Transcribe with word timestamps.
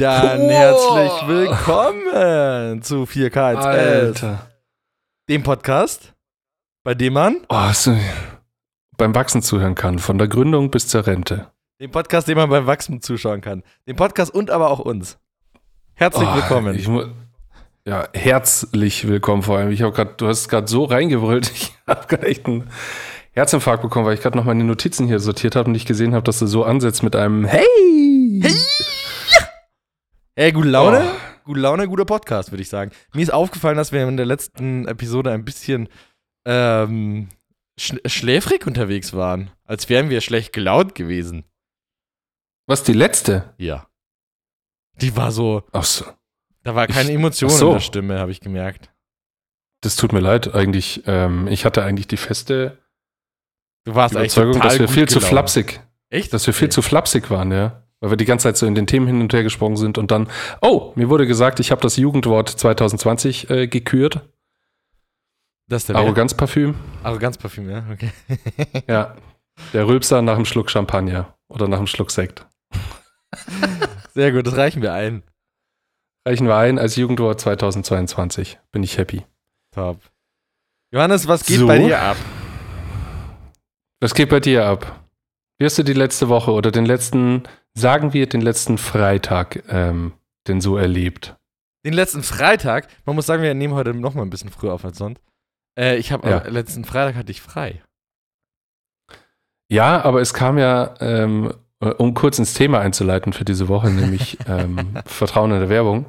dann 0.00 0.40
Oh. 0.40 0.50
herzlich 0.50 1.28
willkommen 1.28 2.82
zu 2.82 3.04
4K111, 3.04 3.56
Alter. 3.56 4.50
dem 5.28 5.42
Podcast, 5.42 6.14
bei 6.84 6.94
dem 6.94 7.12
man, 7.12 7.36
Oh, 7.48 7.70
so, 7.72 7.94
beim 8.96 9.14
Wachsen 9.14 9.42
zuhören 9.42 9.74
kann, 9.74 9.98
von 9.98 10.16
der 10.18 10.28
Gründung 10.28 10.70
bis 10.70 10.88
zur 10.88 11.06
Rente. 11.06 11.48
dem 11.80 11.90
Podcast, 11.90 12.28
dem 12.28 12.38
man 12.38 12.48
beim 12.50 12.66
Wachsen 12.66 13.02
zuschauen 13.02 13.40
kann. 13.42 13.62
Dem 13.86 13.96
Podcast 13.96 14.34
und 14.34 14.50
aber 14.50 14.70
auch 14.70 14.78
uns. 14.80 15.18
Herzlich 15.94 16.28
Oh, 16.28 16.34
willkommen. 16.34 17.14
Ja, 17.86 18.08
herzlich 18.14 19.06
willkommen 19.08 19.42
vor 19.42 19.58
allem. 19.58 19.70
Ich 19.70 19.82
habe 19.82 19.92
gerade, 19.92 20.14
du 20.16 20.28
hast 20.28 20.48
gerade 20.48 20.66
so 20.68 20.84
reingebrüllt, 20.84 21.50
ich 21.54 21.74
habe 21.86 22.06
gerade 22.06 22.26
echt 22.26 22.46
einen 22.46 22.70
Herzinfarkt 23.32 23.82
bekommen, 23.82 24.06
weil 24.06 24.14
ich 24.14 24.20
gerade 24.22 24.36
noch 24.38 24.44
meine 24.44 24.64
Notizen 24.64 25.06
hier 25.06 25.20
sortiert 25.20 25.56
habe 25.56 25.66
und 25.66 25.72
nicht 25.72 25.86
gesehen 25.86 26.14
habe, 26.14 26.24
dass 26.24 26.38
du 26.38 26.46
so 26.46 26.64
ansetzt 26.64 27.02
mit 27.02 27.14
einem 27.16 27.44
Hey! 27.44 27.66
Hey! 28.42 28.50
Ey, 30.40 30.52
gute 30.52 30.68
Laune, 30.70 31.02
Oh. 31.04 31.44
gute 31.44 31.60
Laune, 31.60 31.86
guter 31.86 32.06
Podcast, 32.06 32.50
würde 32.50 32.62
ich 32.62 32.70
sagen. 32.70 32.92
Mir 33.12 33.20
ist 33.20 33.30
aufgefallen, 33.32 33.76
dass 33.76 33.92
wir 33.92 34.08
in 34.08 34.16
der 34.16 34.24
letzten 34.24 34.88
Episode 34.88 35.32
ein 35.32 35.44
bisschen 35.44 35.88
ähm, 36.46 37.28
sch 37.78 37.92
schläfrig 38.06 38.66
unterwegs 38.66 39.12
waren. 39.12 39.50
Als 39.64 39.90
wären 39.90 40.08
wir 40.08 40.22
schlecht 40.22 40.54
gelaunt 40.54 40.94
gewesen. 40.94 41.44
Was, 42.66 42.82
die 42.84 42.94
letzte? 42.94 43.52
Ja. 43.58 43.86
Die 44.94 45.14
war 45.14 45.30
so, 45.30 45.62
Ach 45.72 45.84
so. 45.84 46.06
da 46.62 46.74
war 46.74 46.86
keine 46.86 47.10
Ich- 47.10 47.16
Emotion 47.16 47.50
so. 47.50 47.66
in 47.68 47.72
der 47.74 47.80
Stimme, 47.80 48.18
habe 48.18 48.30
ich 48.30 48.40
gemerkt. 48.40 48.90
Das 49.82 49.96
tut 49.96 50.14
mir 50.14 50.20
leid, 50.20 50.54
eigentlich. 50.54 51.02
Ähm, 51.06 51.48
ich 51.48 51.66
hatte 51.66 51.82
eigentlich 51.84 52.06
die 52.08 52.16
feste 52.16 52.78
Du 53.84 53.94
warst 53.94 54.16
eigentlich 54.16 54.34
Überzeugung, 54.34 54.62
dass 54.62 54.78
wir 54.78 54.88
viel 54.88 55.06
zu 55.06 55.16
gelaunt. 55.18 55.28
flapsig, 55.32 55.80
Echt? 56.08 56.32
dass 56.32 56.46
wir 56.46 56.54
viel 56.54 56.68
Okay. 56.68 56.74
zu 56.76 56.80
flapsig 56.82 57.28
waren, 57.30 57.52
ja. 57.52 57.86
Weil 58.00 58.10
wir 58.10 58.16
die 58.16 58.24
ganze 58.24 58.44
Zeit 58.44 58.56
so 58.56 58.66
in 58.66 58.74
den 58.74 58.86
Themen 58.86 59.06
hin 59.06 59.20
und 59.20 59.32
her 59.32 59.42
gesprungen 59.42 59.76
sind 59.76 59.98
und 59.98 60.10
dann, 60.10 60.28
oh, 60.62 60.92
mir 60.94 61.08
wurde 61.10 61.26
gesagt, 61.26 61.60
ich 61.60 61.70
habe 61.70 61.82
das 61.82 61.96
Jugendwort 61.96 62.48
2020 62.48 63.50
äh, 63.50 63.66
gekürt. 63.68 64.20
Das 65.68 65.82
ist 65.82 65.90
der? 65.90 65.96
Arroganzparfüm. 65.96 66.74
Arroganzparfüm, 67.02 67.70
ja, 67.70 67.84
okay. 67.92 68.10
Ja. 68.88 69.16
Der 69.74 69.86
Rülpser 69.86 70.22
nach 70.22 70.36
einem 70.36 70.46
Schluck 70.46 70.70
Champagner 70.70 71.34
oder 71.48 71.68
nach 71.68 71.76
einem 71.76 71.86
Schluck 71.86 72.10
Sekt. 72.10 72.46
Sehr 74.14 74.32
gut, 74.32 74.46
das 74.46 74.56
reichen 74.56 74.80
wir 74.82 74.92
ein. 74.94 75.22
Reichen 76.26 76.46
wir 76.46 76.56
ein 76.56 76.78
als 76.78 76.96
Jugendwort 76.96 77.40
2022. 77.40 78.58
Bin 78.72 78.82
ich 78.82 78.98
happy. 78.98 79.24
Top. 79.72 80.00
Johannes, 80.92 81.28
was 81.28 81.44
geht 81.44 81.58
So. 81.58 81.66
bei 81.66 81.78
dir 81.78 82.00
ab? 82.00 82.16
Was 84.00 84.14
geht 84.14 84.30
bei 84.30 84.40
dir 84.40 84.64
ab? 84.66 85.04
Wie 85.58 85.64
hast 85.66 85.78
du 85.78 85.82
die 85.82 85.92
letzte 85.92 86.28
Woche 86.28 86.52
oder 86.52 86.70
den 86.70 86.86
letzten, 86.86 87.42
sagen 87.74 88.12
wir, 88.12 88.28
den 88.28 88.40
letzten 88.40 88.78
Freitag 88.78 89.62
ähm, 89.68 90.12
denn 90.46 90.60
so 90.60 90.76
erlebt? 90.76 91.36
Den 91.84 91.94
letzten 91.94 92.22
Freitag, 92.22 92.88
man 93.06 93.16
muss 93.16 93.26
sagen, 93.26 93.42
wir 93.42 93.54
nehmen 93.54 93.74
heute 93.74 93.94
noch 93.94 94.14
mal 94.14 94.22
ein 94.22 94.30
bisschen 94.30 94.50
früher 94.50 94.74
auf 94.74 94.84
als 94.84 94.98
sonst. 94.98 95.20
Äh, 95.78 95.96
ich 95.96 96.12
habe 96.12 96.28
Ja. 96.28 96.38
letzten 96.46 96.84
Freitag 96.84 97.14
hatte 97.16 97.30
ich 97.30 97.40
frei. 97.40 97.82
Ja, 99.70 100.02
aber 100.04 100.20
es 100.20 100.34
kam 100.34 100.58
ja, 100.58 100.94
ähm, 101.00 101.54
äh, 101.80 101.90
um 101.90 102.14
kurz 102.14 102.38
ins 102.38 102.54
Thema 102.54 102.80
einzuleiten 102.80 103.32
für 103.32 103.44
diese 103.44 103.68
Woche, 103.68 103.90
nämlich 103.90 104.36
ähm, 104.46 104.98
Vertrauen 105.06 105.52
in 105.52 105.60
der 105.60 105.68
Werbung. 105.68 106.06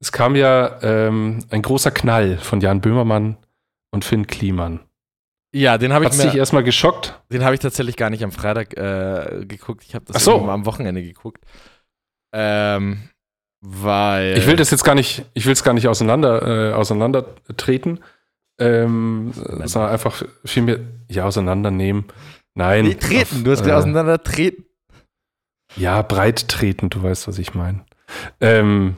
Es 0.00 0.10
kam 0.10 0.36
ja 0.36 0.80
ähm, 0.82 1.44
ein 1.50 1.62
großer 1.62 1.90
Knall 1.90 2.38
von 2.38 2.60
Jan 2.60 2.80
Böhmermann 2.80 3.36
und 3.90 4.04
Finn 4.04 4.26
Kliman. 4.26 4.80
Ja, 5.54 5.78
den 5.78 5.92
habe 5.92 6.04
Hat 6.04 6.12
ich 6.12 6.18
es 6.18 6.24
dich 6.24 6.34
mir, 6.34 6.38
erstmal 6.38 6.62
geschockt? 6.62 7.20
den 7.32 7.42
habe 7.42 7.54
ich 7.54 7.60
tatsächlich 7.60 7.96
gar 7.96 8.10
nicht 8.10 8.22
am 8.22 8.32
Freitag 8.32 8.76
äh, 8.76 9.44
geguckt. 9.46 9.84
Ich 9.86 9.94
habe 9.94 10.04
das 10.04 10.22
so. 10.22 10.48
am 10.48 10.66
Wochenende 10.66 11.02
geguckt. 11.02 11.42
Ähm, 12.34 13.08
weil 13.60 14.36
Ich 14.36 14.46
will 14.46 14.56
das 14.56 14.70
jetzt 14.70 14.84
gar 14.84 14.94
nicht, 14.94 15.24
ich 15.34 15.46
will 15.46 15.52
es 15.52 15.64
gar 15.64 15.72
nicht 15.72 15.88
auseinander, 15.88 16.70
äh, 16.70 16.72
auseinandertreten, 16.74 18.00
ähm, 18.60 19.32
sondern 19.34 19.90
einfach 19.90 20.22
viel 20.44 20.62
mehr, 20.64 20.80
ja, 21.08 21.24
auseinandernehmen. 21.24 22.04
Nein. 22.54 22.84
nee, 22.84 22.94
treten, 22.94 23.36
auf, 23.36 23.42
du 23.44 23.50
hast 23.52 23.66
äh, 23.66 23.72
auseinander 23.72 24.22
treten. 24.22 24.64
Ja, 25.76 26.02
breit 26.02 26.48
treten, 26.48 26.90
du 26.90 27.02
weißt, 27.02 27.26
was 27.28 27.38
ich 27.38 27.54
meine. 27.54 27.84
Ähm, 28.40 28.96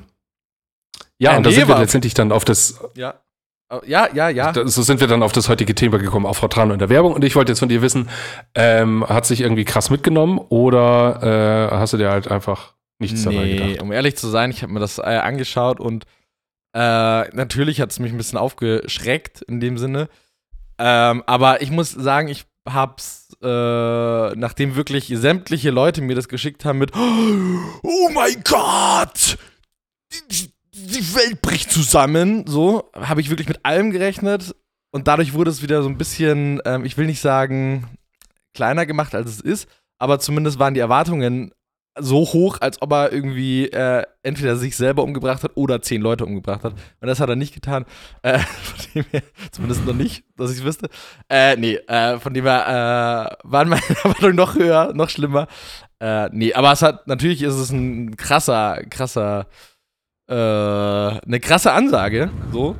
ja, 1.19 1.33
Ja, 1.33 1.37
und 1.37 1.45
da 1.45 1.51
nee, 1.51 1.57
sind 1.57 1.69
wir 1.69 1.79
letztendlich 1.79 2.15
dann 2.15 2.33
auf 2.33 2.45
das, 2.45 2.81
Ja. 2.97 3.21
Oh, 3.71 3.81
Ja, 3.87 4.09
ja, 4.13 4.29
ja. 4.29 4.53
so 4.67 4.83
sind 4.83 5.01
wir 5.01 5.07
dann 5.07 5.23
auf 5.23 5.33
das 5.33 5.49
heutige 5.49 5.75
Thema 5.75 5.99
gekommen, 5.99 6.27
auf 6.27 6.39
Vertrauen 6.39 6.71
in 6.73 6.79
der 6.79 6.89
Werbung. 6.89 7.13
Und 7.13 7.25
ich 7.25 7.37
wollte 7.37 7.53
jetzt 7.53 7.61
von 7.61 7.69
dir 7.69 7.83
wissen, 7.83 8.09
ähm, 8.55 9.07
hat 9.09 9.27
sich 9.27 9.41
irgendwie 9.41 9.65
krass 9.65 9.91
mitgenommen 9.91 10.39
oder 10.39 11.71
äh, 11.71 11.77
hast 11.77 11.93
du 11.93 11.97
dir 11.97 12.11
halt 12.11 12.29
einfach 12.29 12.75
nichts 12.99 13.23
dabei 13.23 13.45
Nee, 13.45 13.57
gedacht? 13.57 13.83
um 13.83 13.93
ehrlich 13.93 14.17
zu 14.17 14.29
sein, 14.29 14.51
ich 14.51 14.63
habe 14.63 14.73
mir 14.73 14.81
das 14.81 14.99
äh, 14.99 15.03
angeschaut 15.03 15.79
und 15.81 16.05
äh, 16.75 16.79
natürlich 17.35 17.81
hat 17.81 17.91
es 17.93 17.99
mich 17.99 18.13
ein 18.13 18.17
bisschen 18.19 18.39
aufgeschreckt 18.39 19.43
in 19.43 19.61
dem 19.61 19.79
Sinne. 19.79 20.09
Ähm, 20.79 21.23
aber 21.27 21.63
ich 21.63 21.71
muss 21.71 21.91
sagen, 21.93 22.29
ich 22.29 22.45
hab's, 22.69 23.29
äh, 23.43 23.47
nachdem 24.37 24.77
wirklich 24.77 25.07
sämtliche 25.15 25.71
Leute 25.71 26.03
mir 26.03 26.15
das 26.15 26.29
geschickt 26.29 26.65
haben 26.65 26.79
mit 26.79 26.93
Oh 26.97 28.09
mein 28.13 28.43
Gott! 28.45 29.39
Die, 30.89 31.15
Welt 31.15 31.43
bricht 31.43 31.71
zusammen, 31.71 32.47
so, 32.47 32.91
habe 32.95 33.21
ich 33.21 33.31
wirklich 33.31 33.49
mit 33.49 33.65
allem 33.65 33.91
gerechnet 33.91 34.55
und 34.91 35.09
dadurch 35.09 35.35
wurde 35.35 35.51
es 35.51 35.63
wieder 35.63 35.83
so 35.83 35.89
ein 35.89 35.99
bisschen, 35.99 36.61
ähm, 36.65 36.85
ich 36.85 36.97
will 36.97 37.07
nicht 37.07 37.21
sagen, 37.21 37.87
kleiner 38.55 38.87
gemacht, 38.87 39.15
als 39.15 39.31
es 39.31 39.41
ist, 39.41 39.69
aber 39.99 40.19
zumindest 40.19 40.59
waren 40.59 40.75
die 40.75 40.81
Erwartungen 40.81 41.53
so 41.99 42.19
hoch, 42.21 42.59
als 42.61 42.81
ob 42.83 42.93
er 42.93 43.13
irgendwie 43.13 43.67
äh, 43.67 44.05
entweder 44.23 44.57
sich 44.57 44.77
selber 44.77 45.03
umgebracht 45.03 45.43
hat 45.43 45.53
oder 45.57 45.83
zehn 45.83 46.01
Leute 46.01 46.25
umgebracht 46.25 46.63
hat. 46.65 46.73
Und 46.73 47.09
das 47.09 47.21
hat 47.21 47.29
er 47.29 47.37
nicht 47.37 47.55
getan. 47.55 47.85
Äh, 48.23 48.39
von 48.63 48.87
dem 48.95 49.05
her, 49.11 49.23
zumindest 49.51 49.85
noch 49.87 49.95
nicht, 49.95 50.25
dass 50.37 50.51
ich 50.51 50.59
es 50.59 50.65
wüsste. 50.65 50.89
Äh, 51.29 51.57
nee, 51.57 51.75
äh, 51.75 52.19
von 52.19 52.33
dem 52.33 52.45
her 52.45 53.37
äh, 53.43 53.49
waren 53.49 53.69
meine 53.69 53.83
Erwartungen 53.89 54.37
noch 54.37 54.55
höher, 54.55 54.93
noch 54.95 55.11
schlimmer. 55.11 55.49
Äh, 56.01 56.29
nee, 56.33 56.55
aber 56.55 56.73
es 56.73 56.83
hat, 56.83 57.07
natürlich 57.07 57.43
ist 57.43 57.55
es 57.55 57.71
ein 57.71 58.17
krasser, 58.17 58.83
krasser, 58.89 59.47
äh, 60.31 60.35
eine 60.35 61.41
krasse 61.41 61.73
Ansage, 61.73 62.31
so. 62.53 62.77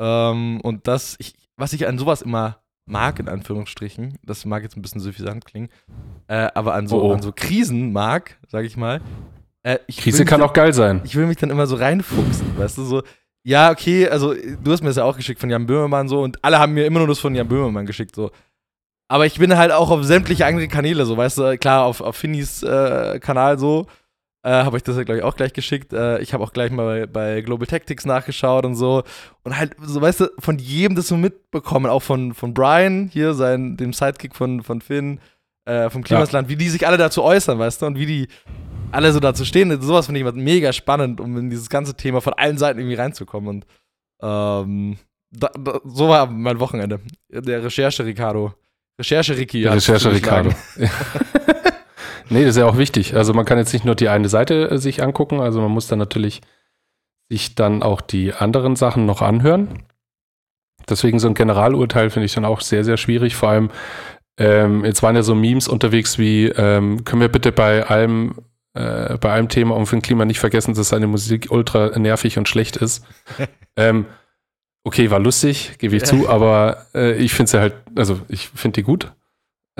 Ähm, 0.00 0.60
und 0.62 0.86
das, 0.86 1.16
ich, 1.18 1.34
was 1.56 1.72
ich 1.72 1.86
an 1.86 1.98
sowas 1.98 2.22
immer 2.22 2.58
mag, 2.86 3.18
in 3.18 3.28
Anführungsstrichen, 3.28 4.18
das 4.24 4.44
mag 4.46 4.62
jetzt 4.62 4.76
ein 4.76 4.82
bisschen 4.82 5.00
suffisant 5.00 5.44
klingen, 5.44 5.68
äh, 6.28 6.48
aber 6.54 6.74
an 6.74 6.88
so, 6.88 7.02
Oh, 7.02 7.10
oh. 7.10 7.12
an 7.14 7.22
so 7.22 7.32
Krisen 7.34 7.92
mag, 7.92 8.38
sag 8.48 8.64
ich 8.64 8.76
mal. 8.76 9.00
Äh, 9.62 9.78
ich 9.86 9.98
Krise 9.98 10.24
kann 10.24 10.40
dann, 10.40 10.48
auch 10.48 10.54
geil 10.54 10.72
sein. 10.72 11.02
Ich 11.04 11.14
will 11.14 11.26
mich 11.26 11.36
dann 11.36 11.50
immer 11.50 11.66
so 11.66 11.76
reinfuchsen, 11.76 12.56
weißt 12.56 12.78
du, 12.78 12.84
so, 12.84 13.02
ja, 13.44 13.70
okay, 13.70 14.08
also 14.08 14.34
du 14.34 14.72
hast 14.72 14.80
mir 14.82 14.88
das 14.88 14.96
ja 14.96 15.04
auch 15.04 15.16
geschickt 15.16 15.40
von 15.40 15.50
Jan 15.50 15.66
Böhmermann 15.66 16.08
so 16.08 16.22
und 16.22 16.42
alle 16.44 16.58
haben 16.58 16.72
mir 16.72 16.86
immer 16.86 17.00
nur 17.00 17.08
das 17.08 17.18
von 17.18 17.34
Jan 17.34 17.48
Böhmermann 17.48 17.86
geschickt, 17.86 18.14
so. 18.14 18.30
Aber 19.10 19.26
ich 19.26 19.38
bin 19.38 19.56
halt 19.56 19.72
auch 19.72 19.90
auf 19.90 20.04
sämtliche 20.04 20.46
andere 20.46 20.68
Kanäle, 20.68 21.04
so, 21.04 21.16
weißt 21.16 21.38
du, 21.38 21.58
klar, 21.58 21.84
auf, 21.84 22.00
auf 22.00 22.16
Finnys 22.16 22.62
äh, 22.62 23.18
Kanal 23.20 23.58
so, 23.58 23.86
äh, 24.42 24.50
habe 24.50 24.76
ich 24.76 24.82
das 24.82 24.96
ja, 24.96 25.02
glaube 25.02 25.18
ich, 25.18 25.24
auch 25.24 25.36
gleich 25.36 25.52
geschickt. 25.52 25.92
Äh, 25.92 26.20
ich 26.20 26.32
habe 26.32 26.44
auch 26.44 26.52
gleich 26.52 26.70
mal 26.70 26.84
bei, 26.84 27.06
bei 27.06 27.40
Global 27.40 27.66
Tactics 27.66 28.06
nachgeschaut 28.06 28.64
und 28.64 28.76
so. 28.76 29.02
Und 29.42 29.58
halt, 29.58 29.74
so 29.80 30.00
weißt 30.00 30.20
du, 30.20 30.30
von 30.38 30.58
jedem 30.58 30.96
das 30.96 31.08
so 31.08 31.16
mitbekommen, 31.16 31.86
auch 31.86 32.02
von, 32.02 32.34
von 32.34 32.54
Brian, 32.54 33.08
hier, 33.12 33.34
sein, 33.34 33.76
dem 33.76 33.92
Sidekick 33.92 34.36
von, 34.36 34.62
von 34.62 34.80
Finn, 34.80 35.20
äh, 35.64 35.90
vom 35.90 36.04
Klimasland, 36.04 36.48
wie 36.48 36.56
die 36.56 36.68
sich 36.68 36.86
alle 36.86 36.96
dazu 36.96 37.22
äußern, 37.22 37.58
weißt 37.58 37.82
du, 37.82 37.86
und 37.86 37.98
wie 37.98 38.06
die 38.06 38.28
alle 38.92 39.12
so 39.12 39.20
dazu 39.20 39.44
stehen. 39.44 39.80
Sowas 39.82 40.06
finde 40.06 40.20
ich 40.20 40.34
mega 40.34 40.72
spannend, 40.72 41.20
um 41.20 41.36
in 41.36 41.50
dieses 41.50 41.68
ganze 41.68 41.94
Thema 41.94 42.20
von 42.20 42.32
allen 42.34 42.58
Seiten 42.58 42.78
irgendwie 42.78 42.96
reinzukommen. 42.96 43.48
Und 43.48 43.66
ähm, 44.22 44.98
da, 45.30 45.50
da, 45.58 45.80
so 45.84 46.08
war 46.08 46.26
mein 46.26 46.60
Wochenende. 46.60 47.00
Der 47.28 47.64
Recherche 47.64 48.04
Ricardo. 48.04 48.54
Recherche 48.98 49.36
Ricky. 49.36 49.66
Recherche. 49.66 50.12
Ricardo. 50.12 50.50
nee, 52.30 52.40
das 52.40 52.50
ist 52.50 52.58
ja 52.58 52.66
auch 52.66 52.78
wichtig. 52.78 53.14
Also 53.14 53.34
man 53.34 53.44
kann 53.44 53.58
jetzt 53.58 53.72
nicht 53.72 53.84
nur 53.84 53.94
die 53.94 54.08
eine 54.08 54.28
Seite 54.28 54.70
äh, 54.70 54.78
sich 54.78 55.02
angucken, 55.02 55.40
also 55.40 55.60
man 55.60 55.70
muss 55.70 55.86
dann 55.86 55.98
natürlich 55.98 56.40
sich 57.30 57.54
dann 57.54 57.82
auch 57.82 58.00
die 58.00 58.32
anderen 58.32 58.76
Sachen 58.76 59.06
noch 59.06 59.22
anhören. 59.22 59.82
Deswegen 60.88 61.18
so 61.18 61.28
ein 61.28 61.34
Generalurteil 61.34 62.10
finde 62.10 62.26
ich 62.26 62.34
dann 62.34 62.44
auch 62.44 62.60
sehr, 62.60 62.84
sehr 62.84 62.96
schwierig. 62.96 63.36
Vor 63.36 63.50
allem, 63.50 63.70
ähm, 64.38 64.84
jetzt 64.84 65.02
waren 65.02 65.16
ja 65.16 65.22
so 65.22 65.34
Memes 65.34 65.68
unterwegs 65.68 66.18
wie, 66.18 66.46
ähm, 66.46 67.04
können 67.04 67.20
wir 67.20 67.28
bitte 67.28 67.52
bei 67.52 67.84
allem, 67.84 68.36
äh, 68.74 69.18
bei 69.18 69.32
einem 69.32 69.48
Thema 69.48 69.76
um 69.76 69.86
für 69.86 69.96
ein 69.96 70.02
Klima 70.02 70.24
nicht 70.24 70.40
vergessen, 70.40 70.74
dass 70.74 70.88
seine 70.88 71.06
Musik 71.06 71.48
ultra 71.50 71.98
nervig 71.98 72.38
und 72.38 72.48
schlecht 72.48 72.76
ist. 72.76 73.04
ähm, 73.76 74.06
okay, 74.84 75.10
war 75.10 75.18
lustig, 75.18 75.76
gebe 75.78 75.96
ich 75.96 76.04
zu, 76.04 76.28
aber 76.28 76.86
äh, 76.94 77.14
ich 77.16 77.34
finde 77.34 77.50
sie 77.50 77.60
halt, 77.60 77.74
also 77.94 78.20
ich 78.28 78.48
finde 78.48 78.80
die 78.80 78.84
gut. 78.84 79.12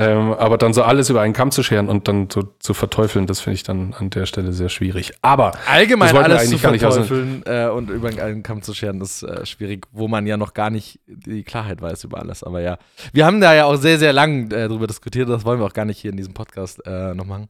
Ähm, 0.00 0.32
aber 0.32 0.58
dann 0.58 0.72
so 0.72 0.84
alles 0.84 1.10
über 1.10 1.22
einen 1.22 1.32
Kamm 1.34 1.50
zu 1.50 1.64
scheren 1.64 1.88
und 1.88 2.06
dann 2.06 2.28
so 2.32 2.44
zu 2.60 2.72
verteufeln, 2.72 3.26
das 3.26 3.40
finde 3.40 3.54
ich 3.56 3.64
dann 3.64 3.94
an 3.98 4.10
der 4.10 4.26
Stelle 4.26 4.52
sehr 4.52 4.68
schwierig. 4.68 5.12
Aber 5.22 5.52
Allgemein 5.66 6.14
Das 6.14 6.22
alles 6.24 6.48
zu 6.50 6.54
aus- 6.54 6.60
verteufeln 6.94 7.42
äh, 7.46 7.66
und 7.66 7.90
über 7.90 8.08
einen 8.08 8.44
Kamm 8.44 8.62
zu 8.62 8.74
scheren, 8.74 9.00
ist 9.00 9.24
äh, 9.24 9.44
schwierig, 9.44 9.88
wo 9.90 10.06
man 10.06 10.24
ja 10.26 10.36
noch 10.36 10.54
gar 10.54 10.70
nicht 10.70 11.00
die 11.08 11.42
Klarheit 11.42 11.82
weiß 11.82 12.04
über 12.04 12.20
alles. 12.20 12.44
Aber 12.44 12.60
ja, 12.60 12.78
wir 13.12 13.26
haben 13.26 13.40
da 13.40 13.52
ja 13.54 13.64
auch 13.64 13.74
sehr, 13.74 13.98
sehr 13.98 14.12
lang 14.12 14.52
äh, 14.52 14.68
drüber 14.68 14.86
diskutiert. 14.86 15.28
Das 15.28 15.44
wollen 15.44 15.58
wir 15.58 15.66
auch 15.66 15.72
gar 15.74 15.84
nicht 15.84 15.98
hier 15.98 16.12
in 16.12 16.16
diesem 16.16 16.32
Podcast 16.32 16.80
äh, 16.86 17.12
noch 17.14 17.26
machen. 17.26 17.48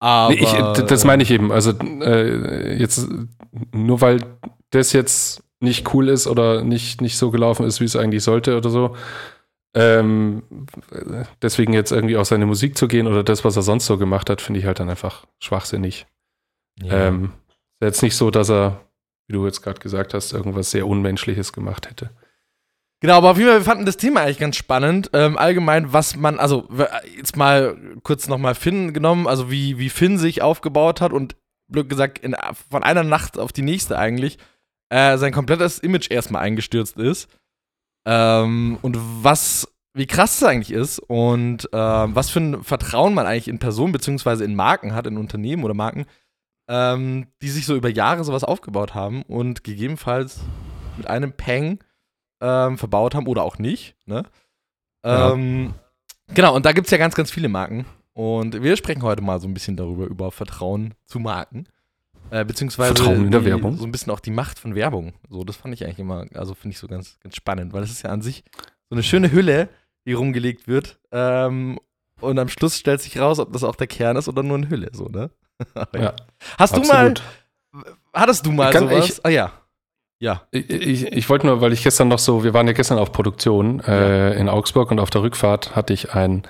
Aber 0.00 0.34
Nee, 0.34 0.40
ich, 0.42 0.52
das 0.84 1.04
meine 1.04 1.22
ich 1.22 1.30
eben. 1.30 1.50
Also 1.50 1.72
äh, 2.02 2.76
jetzt 2.76 3.08
nur 3.72 4.02
weil 4.02 4.18
das 4.68 4.92
jetzt 4.92 5.42
nicht 5.60 5.94
cool 5.94 6.08
ist 6.10 6.26
oder 6.26 6.62
nicht, 6.62 7.00
nicht 7.00 7.16
so 7.18 7.30
gelaufen 7.30 7.64
ist, 7.66 7.80
wie 7.80 7.84
es 7.84 7.96
eigentlich 7.96 8.22
sollte 8.22 8.56
oder 8.58 8.68
so. 8.70 8.96
Ähm, 9.72 10.42
deswegen 11.42 11.72
jetzt 11.72 11.92
irgendwie 11.92 12.16
auf 12.16 12.26
seine 12.26 12.46
Musik 12.46 12.76
zu 12.76 12.88
gehen 12.88 13.06
oder 13.06 13.22
das, 13.22 13.44
was 13.44 13.56
er 13.56 13.62
sonst 13.62 13.86
so 13.86 13.98
gemacht 13.98 14.28
hat, 14.28 14.40
finde 14.40 14.60
ich 14.60 14.66
halt 14.66 14.80
dann 14.80 14.90
einfach 14.90 15.26
schwachsinnig. 15.38 16.06
ja. 16.82 17.08
Ähm, 17.08 17.32
ist 17.80 17.86
jetzt 17.86 18.02
nicht 18.02 18.16
so, 18.16 18.30
dass 18.30 18.50
er, 18.50 18.80
wie 19.26 19.34
du 19.34 19.46
jetzt 19.46 19.62
gerade 19.62 19.80
gesagt 19.80 20.12
hast, 20.12 20.32
irgendwas 20.32 20.70
sehr 20.70 20.86
Unmenschliches 20.86 21.52
gemacht 21.52 21.88
hätte. 21.88 22.10
Genau, 23.00 23.14
aber 23.14 23.30
auf 23.30 23.38
jeden 23.38 23.48
Fall, 23.48 23.60
wir 23.60 23.64
fanden 23.64 23.86
das 23.86 23.96
Thema 23.96 24.20
eigentlich 24.20 24.38
ganz 24.38 24.56
spannend. 24.56 25.10
Ähm, 25.14 25.38
allgemein, 25.38 25.92
was 25.92 26.16
man, 26.16 26.38
also 26.38 26.68
jetzt 27.16 27.36
mal 27.36 27.78
kurz 28.02 28.28
nochmal 28.28 28.54
Finn 28.54 28.92
genommen, 28.92 29.26
also 29.26 29.50
wie, 29.50 29.78
wie 29.78 29.88
Finn 29.88 30.18
sich 30.18 30.42
aufgebaut 30.42 31.00
hat 31.00 31.12
und 31.12 31.36
blöd 31.68 31.88
gesagt, 31.88 32.18
in, 32.18 32.36
von 32.68 32.82
einer 32.82 33.04
Nacht 33.04 33.38
auf 33.38 33.52
die 33.52 33.62
nächste 33.62 33.98
eigentlich 33.98 34.36
äh, 34.90 35.16
sein 35.16 35.32
komplettes 35.32 35.78
Image 35.78 36.10
erstmal 36.10 36.42
eingestürzt 36.42 36.98
ist. 36.98 37.30
Ähm, 38.06 38.78
und 38.82 38.96
was, 39.22 39.68
wie 39.94 40.06
krass 40.06 40.36
es 40.36 40.42
eigentlich 40.42 40.72
ist 40.72 40.98
und 40.98 41.68
ähm, 41.72 42.14
was 42.14 42.30
für 42.30 42.40
ein 42.40 42.64
Vertrauen 42.64 43.14
man 43.14 43.26
eigentlich 43.26 43.48
in 43.48 43.58
Personen 43.58 43.92
beziehungsweise 43.92 44.44
in 44.44 44.54
Marken 44.54 44.94
hat, 44.94 45.06
in 45.06 45.16
Unternehmen 45.16 45.64
oder 45.64 45.74
Marken, 45.74 46.06
ähm, 46.68 47.26
die 47.42 47.48
sich 47.48 47.66
so 47.66 47.76
über 47.76 47.88
Jahre 47.88 48.24
sowas 48.24 48.44
aufgebaut 48.44 48.94
haben 48.94 49.22
und 49.22 49.64
gegebenenfalls 49.64 50.40
mit 50.96 51.06
einem 51.06 51.32
Peng 51.32 51.78
ähm, 52.40 52.78
verbaut 52.78 53.14
haben 53.14 53.26
oder 53.26 53.42
auch 53.42 53.58
nicht. 53.58 53.96
Ne? 54.06 54.24
Ja. 55.04 55.32
Ähm, 55.32 55.74
Genau, 56.34 56.54
und 56.54 56.64
da 56.64 56.72
gibt 56.72 56.86
es 56.86 56.90
ja 56.90 56.98
ganz, 56.98 57.14
ganz 57.14 57.30
viele 57.30 57.48
Marken. 57.48 57.86
Und 58.12 58.62
wir 58.62 58.76
sprechen 58.76 59.02
heute 59.02 59.22
mal 59.22 59.40
so 59.40 59.48
ein 59.48 59.54
bisschen 59.54 59.76
darüber, 59.76 60.06
über 60.06 60.30
Vertrauen 60.30 60.94
zu 61.06 61.18
Marken. 61.18 61.66
Äh, 62.30 62.44
beziehungsweise 62.44 62.94
Vertrauen 62.94 63.30
die, 63.30 63.44
Werbung. 63.44 63.76
so 63.76 63.84
ein 63.84 63.92
bisschen 63.92 64.12
auch 64.12 64.20
die 64.20 64.30
Macht 64.30 64.58
von 64.58 64.74
Werbung. 64.74 65.12
So, 65.28 65.44
das 65.44 65.56
fand 65.56 65.74
ich 65.74 65.84
eigentlich 65.84 65.98
immer, 65.98 66.26
also 66.34 66.54
finde 66.54 66.72
ich 66.74 66.78
so 66.78 66.86
ganz, 66.86 67.18
ganz 67.20 67.36
spannend, 67.36 67.72
weil 67.72 67.80
das 67.80 67.90
ist 67.90 68.02
ja 68.02 68.10
an 68.10 68.22
sich 68.22 68.44
so 68.88 68.94
eine 68.94 69.02
schöne 69.02 69.32
Hülle, 69.32 69.68
die 70.06 70.12
rumgelegt 70.12 70.66
wird. 70.68 70.98
Ähm, 71.12 71.78
und 72.20 72.38
am 72.38 72.48
Schluss 72.48 72.76
stellt 72.76 73.00
sich 73.00 73.18
raus, 73.18 73.38
ob 73.38 73.52
das 73.52 73.64
auch 73.64 73.76
der 73.76 73.86
Kern 73.86 74.16
ist 74.16 74.28
oder 74.28 74.42
nur 74.42 74.58
eine 74.58 74.68
Hülle, 74.68 74.90
so, 74.92 75.06
ne? 75.06 75.30
Ja, 75.94 76.14
Hast 76.58 76.76
du 76.76 76.80
mal, 76.82 77.10
Absolut. 77.10 77.22
hattest 78.12 78.46
du 78.46 78.52
mal 78.52 78.72
Kann 78.72 78.88
sowas? 78.88 79.08
ich- 79.08 79.24
ah 79.26 79.28
ja. 79.30 79.52
Ja. 80.22 80.42
Ich, 80.50 80.68
ich, 80.68 81.06
ich 81.12 81.28
wollte 81.30 81.46
nur, 81.46 81.62
weil 81.62 81.72
ich 81.72 81.82
gestern 81.82 82.08
noch 82.08 82.18
so, 82.18 82.44
wir 82.44 82.52
waren 82.52 82.66
ja 82.66 82.74
gestern 82.74 82.98
auf 82.98 83.10
Produktion 83.10 83.80
äh, 83.80 84.34
in 84.34 84.50
Augsburg 84.50 84.90
und 84.90 85.00
auf 85.00 85.08
der 85.08 85.22
Rückfahrt 85.22 85.74
hatte 85.74 85.94
ich 85.94 86.12
ein, 86.14 86.42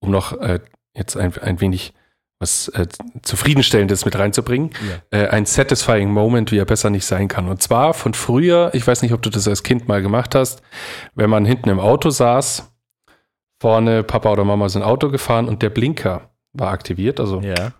um 0.00 0.10
noch 0.10 0.32
äh, 0.40 0.60
jetzt 0.94 1.16
ein, 1.16 1.32
ein 1.38 1.58
wenig 1.62 1.94
was 2.40 2.68
äh, 2.68 2.86
Zufriedenstellendes 3.22 4.04
mit 4.04 4.18
reinzubringen, 4.18 4.70
ja. 5.12 5.18
äh, 5.18 5.28
ein 5.28 5.46
satisfying 5.46 6.10
Moment, 6.10 6.50
wie 6.52 6.58
er 6.58 6.64
besser 6.64 6.90
nicht 6.90 7.06
sein 7.06 7.28
kann. 7.28 7.48
Und 7.48 7.62
zwar 7.62 7.94
von 7.94 8.12
früher, 8.14 8.70
ich 8.74 8.86
weiß 8.86 9.02
nicht, 9.02 9.12
ob 9.12 9.22
du 9.22 9.30
das 9.30 9.46
als 9.48 9.62
Kind 9.62 9.88
mal 9.88 10.02
gemacht 10.02 10.34
hast, 10.34 10.62
wenn 11.14 11.30
man 11.30 11.44
hinten 11.44 11.70
im 11.70 11.80
Auto 11.80 12.10
saß, 12.10 12.70
vorne 13.60 14.02
Papa 14.02 14.30
oder 14.32 14.44
Mama 14.44 14.68
sind 14.68 14.82
Auto 14.82 15.10
gefahren 15.10 15.48
und 15.48 15.62
der 15.62 15.70
Blinker 15.70 16.30
war 16.52 16.70
aktiviert, 16.72 17.20
also 17.20 17.40
Ja. 17.40 17.72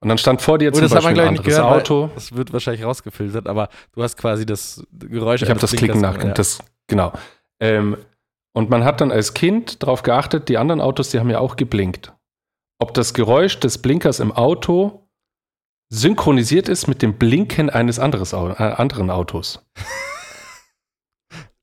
und 0.00 0.08
dann 0.08 0.18
stand 0.18 0.40
vor 0.42 0.58
dir 0.58 0.68
Oh, 0.70 0.72
zum 0.72 0.82
das 0.82 0.92
hat 0.92 1.02
Beispiel 1.02 1.16
man, 1.16 1.28
ein 1.28 1.34
ich, 1.34 1.40
nicht 1.44 1.54
anderes 1.56 1.90
gehört. 1.90 1.90
Auto. 1.90 2.10
Das 2.14 2.34
wird 2.34 2.52
wahrscheinlich 2.52 2.84
rausgefiltert, 2.84 3.46
aber 3.48 3.68
du 3.92 4.02
hast 4.02 4.16
quasi 4.16 4.46
das 4.46 4.82
Geräusch. 4.92 5.42
Ich 5.42 5.50
habe 5.50 5.60
das 5.60 5.72
Klicken 5.72 6.00
nach, 6.00 6.22
ja. 6.22 6.32
das, 6.32 6.58
genau. 6.86 7.12
Ähm, 7.60 7.96
und 8.54 8.70
man 8.70 8.84
hat 8.84 9.00
dann 9.00 9.10
als 9.12 9.34
Kind 9.34 9.82
darauf 9.82 10.02
geachtet, 10.02 10.48
die 10.48 10.58
anderen 10.58 10.80
Autos, 10.80 11.10
die 11.10 11.18
haben 11.18 11.30
ja 11.30 11.38
auch 11.40 11.56
geblinkt. 11.56 12.12
Ob 12.80 12.94
das 12.94 13.14
Geräusch 13.14 13.58
des 13.60 13.78
Blinkers 13.78 14.20
im 14.20 14.32
Auto 14.32 15.08
synchronisiert 15.92 16.68
ist 16.68 16.86
mit 16.86 17.02
dem 17.02 17.18
Blinken 17.18 17.70
eines 17.70 17.98
anderes, 17.98 18.32
äh, 18.32 18.36
anderen 18.36 19.10
Autos. 19.10 19.64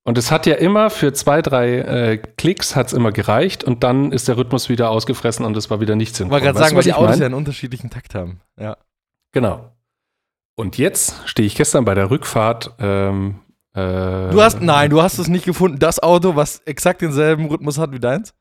Und 0.04 0.18
es 0.18 0.32
hat 0.32 0.48
ja 0.48 0.56
immer 0.56 0.90
für 0.90 1.14
zwei, 1.14 1.42
drei 1.42 1.78
äh, 1.78 2.18
Klicks 2.18 2.76
hat 2.76 2.88
es 2.88 2.94
immer 2.94 3.12
gereicht 3.12 3.64
und 3.64 3.84
dann 3.84 4.12
ist 4.12 4.28
der 4.28 4.36
Rhythmus 4.36 4.68
wieder 4.68 4.90
ausgefressen 4.90 5.46
und 5.46 5.56
es 5.56 5.70
war 5.70 5.80
wieder 5.80 5.96
nicht 5.96 6.12
Ich 6.12 6.18
synchron. 6.18 6.32
wollte 6.32 6.46
gerade 6.46 6.58
sagen, 6.60 6.76
weil 6.76 6.84
die 6.84 6.90
ich 6.90 6.96
Autos 6.96 7.12
mein? 7.12 7.20
ja 7.20 7.26
einen 7.28 7.36
unterschiedlichen 7.36 7.92
Takt 7.92 8.16
haben. 8.16 8.42
Ja. 8.60 8.78
Genau. 9.32 9.72
Und 10.58 10.80
jetzt 10.80 11.22
stehe 11.30 11.46
ich 11.46 11.56
gestern 11.56 11.86
bei 11.86 11.94
der 11.94 12.10
Rückfahrt. 12.10 12.74
Ähm, 12.80 13.42
äh, 13.50 13.51
Du 13.74 14.42
hast, 14.42 14.62
nein, 14.62 14.90
du 14.90 15.02
hast 15.02 15.18
es 15.18 15.28
nicht 15.30 15.46
gefunden. 15.46 15.80
Das 15.80 16.00
Auto, 16.04 16.36
was 16.36 16.60
exakt 16.66 17.02
denselben 17.02 17.46
Rhythmus 17.48 17.78
hat 17.78 17.92
wie 17.94 18.00
deins? 18.00 18.34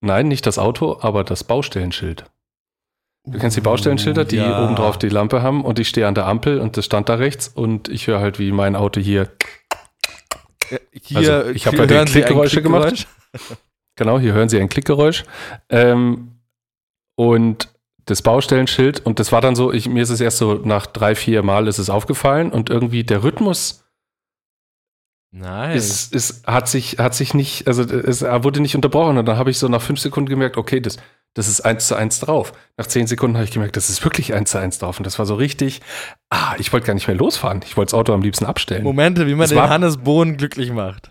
Nein, 0.00 0.28
nicht 0.28 0.46
das 0.46 0.58
Auto, 0.58 0.98
aber 1.00 1.24
das 1.24 1.42
Baustellenschild. 1.42 2.24
Du 3.26 3.38
kennst 3.38 3.56
die 3.56 3.60
Baustellenschilder, 3.60 4.24
die 4.24 4.36
Ja. 4.36 4.64
oben 4.64 4.76
drauf 4.76 4.96
die 4.98 5.08
Lampe 5.08 5.42
haben 5.42 5.64
und 5.64 5.78
ich 5.80 5.88
stehe 5.88 6.06
an 6.06 6.14
der 6.14 6.26
Ampel 6.26 6.60
und 6.60 6.76
das 6.76 6.84
stand 6.84 7.08
da 7.08 7.14
rechts 7.16 7.48
und 7.48 7.88
ich 7.88 8.06
höre 8.06 8.20
halt, 8.20 8.38
wie 8.38 8.52
mein 8.52 8.76
Auto 8.76 9.00
hier, 9.00 9.28
Hier, 11.02 11.16
Also, 11.38 11.50
ich 11.50 11.66
hab 11.66 11.74
hier 11.74 11.88
halt 11.88 12.08
Klickgeräusche 12.10 12.60
gemacht. 12.62 12.88
Klickgeräusch. 12.88 13.56
genau, 13.96 14.18
hier 14.18 14.34
hören 14.34 14.48
Sie 14.50 14.60
ein 14.60 14.68
Klickgeräusch. 14.68 15.24
Ähm, 15.70 16.40
und 17.16 17.68
das 18.04 18.20
Baustellenschild 18.22 19.04
und 19.04 19.18
das 19.18 19.32
war 19.32 19.40
dann 19.40 19.56
so, 19.56 19.72
ich, 19.72 19.88
mir 19.88 20.02
ist 20.02 20.10
es 20.10 20.20
erst 20.20 20.38
so 20.38 20.54
nach 20.54 20.86
drei, 20.86 21.14
vier 21.14 21.42
Mal 21.42 21.66
ist 21.68 21.78
es 21.78 21.90
aufgefallen 21.90 22.52
und 22.52 22.70
irgendwie 22.70 23.02
der 23.02 23.24
Rhythmus 23.24 23.84
Nice. 25.30 25.76
ist, 26.10 26.14
ist, 26.14 26.46
hat, 26.46 26.68
sich, 26.68 26.98
hat 26.98 27.14
sich 27.14 27.34
nicht, 27.34 27.66
also 27.66 27.82
es 27.82 28.22
er 28.22 28.44
wurde 28.44 28.60
nicht 28.60 28.74
unterbrochen. 28.74 29.18
Und 29.18 29.26
dann 29.26 29.36
habe 29.36 29.50
ich 29.50 29.58
so 29.58 29.68
nach 29.68 29.82
fünf 29.82 30.00
Sekunden 30.00 30.28
gemerkt, 30.30 30.56
okay, 30.56 30.80
das, 30.80 30.96
das 31.34 31.48
ist 31.48 31.60
eins 31.60 31.86
zu 31.86 31.94
eins 31.96 32.18
drauf. 32.20 32.52
Nach 32.78 32.86
zehn 32.86 33.06
Sekunden 33.06 33.36
habe 33.36 33.44
ich 33.44 33.50
gemerkt, 33.50 33.76
das 33.76 33.90
ist 33.90 34.02
wirklich 34.04 34.32
eins 34.32 34.50
zu 34.52 34.58
eins 34.58 34.78
drauf. 34.78 34.98
Und 34.98 35.04
das 35.06 35.18
war 35.18 35.26
so 35.26 35.34
richtig, 35.34 35.80
ah, 36.30 36.54
ich 36.58 36.72
wollte 36.72 36.86
gar 36.86 36.94
nicht 36.94 37.06
mehr 37.08 37.16
losfahren. 37.16 37.60
Ich 37.64 37.76
wollte 37.76 37.90
das 37.90 37.98
Auto 38.00 38.14
am 38.14 38.22
liebsten 38.22 38.46
abstellen. 38.46 38.84
Momente, 38.84 39.26
wie 39.26 39.34
man 39.34 39.44
Es 39.44 39.50
den 39.50 39.58
war- 39.58 39.68
Hannes 39.68 39.98
Bohn 39.98 40.36
glücklich 40.38 40.72
macht. 40.72 41.10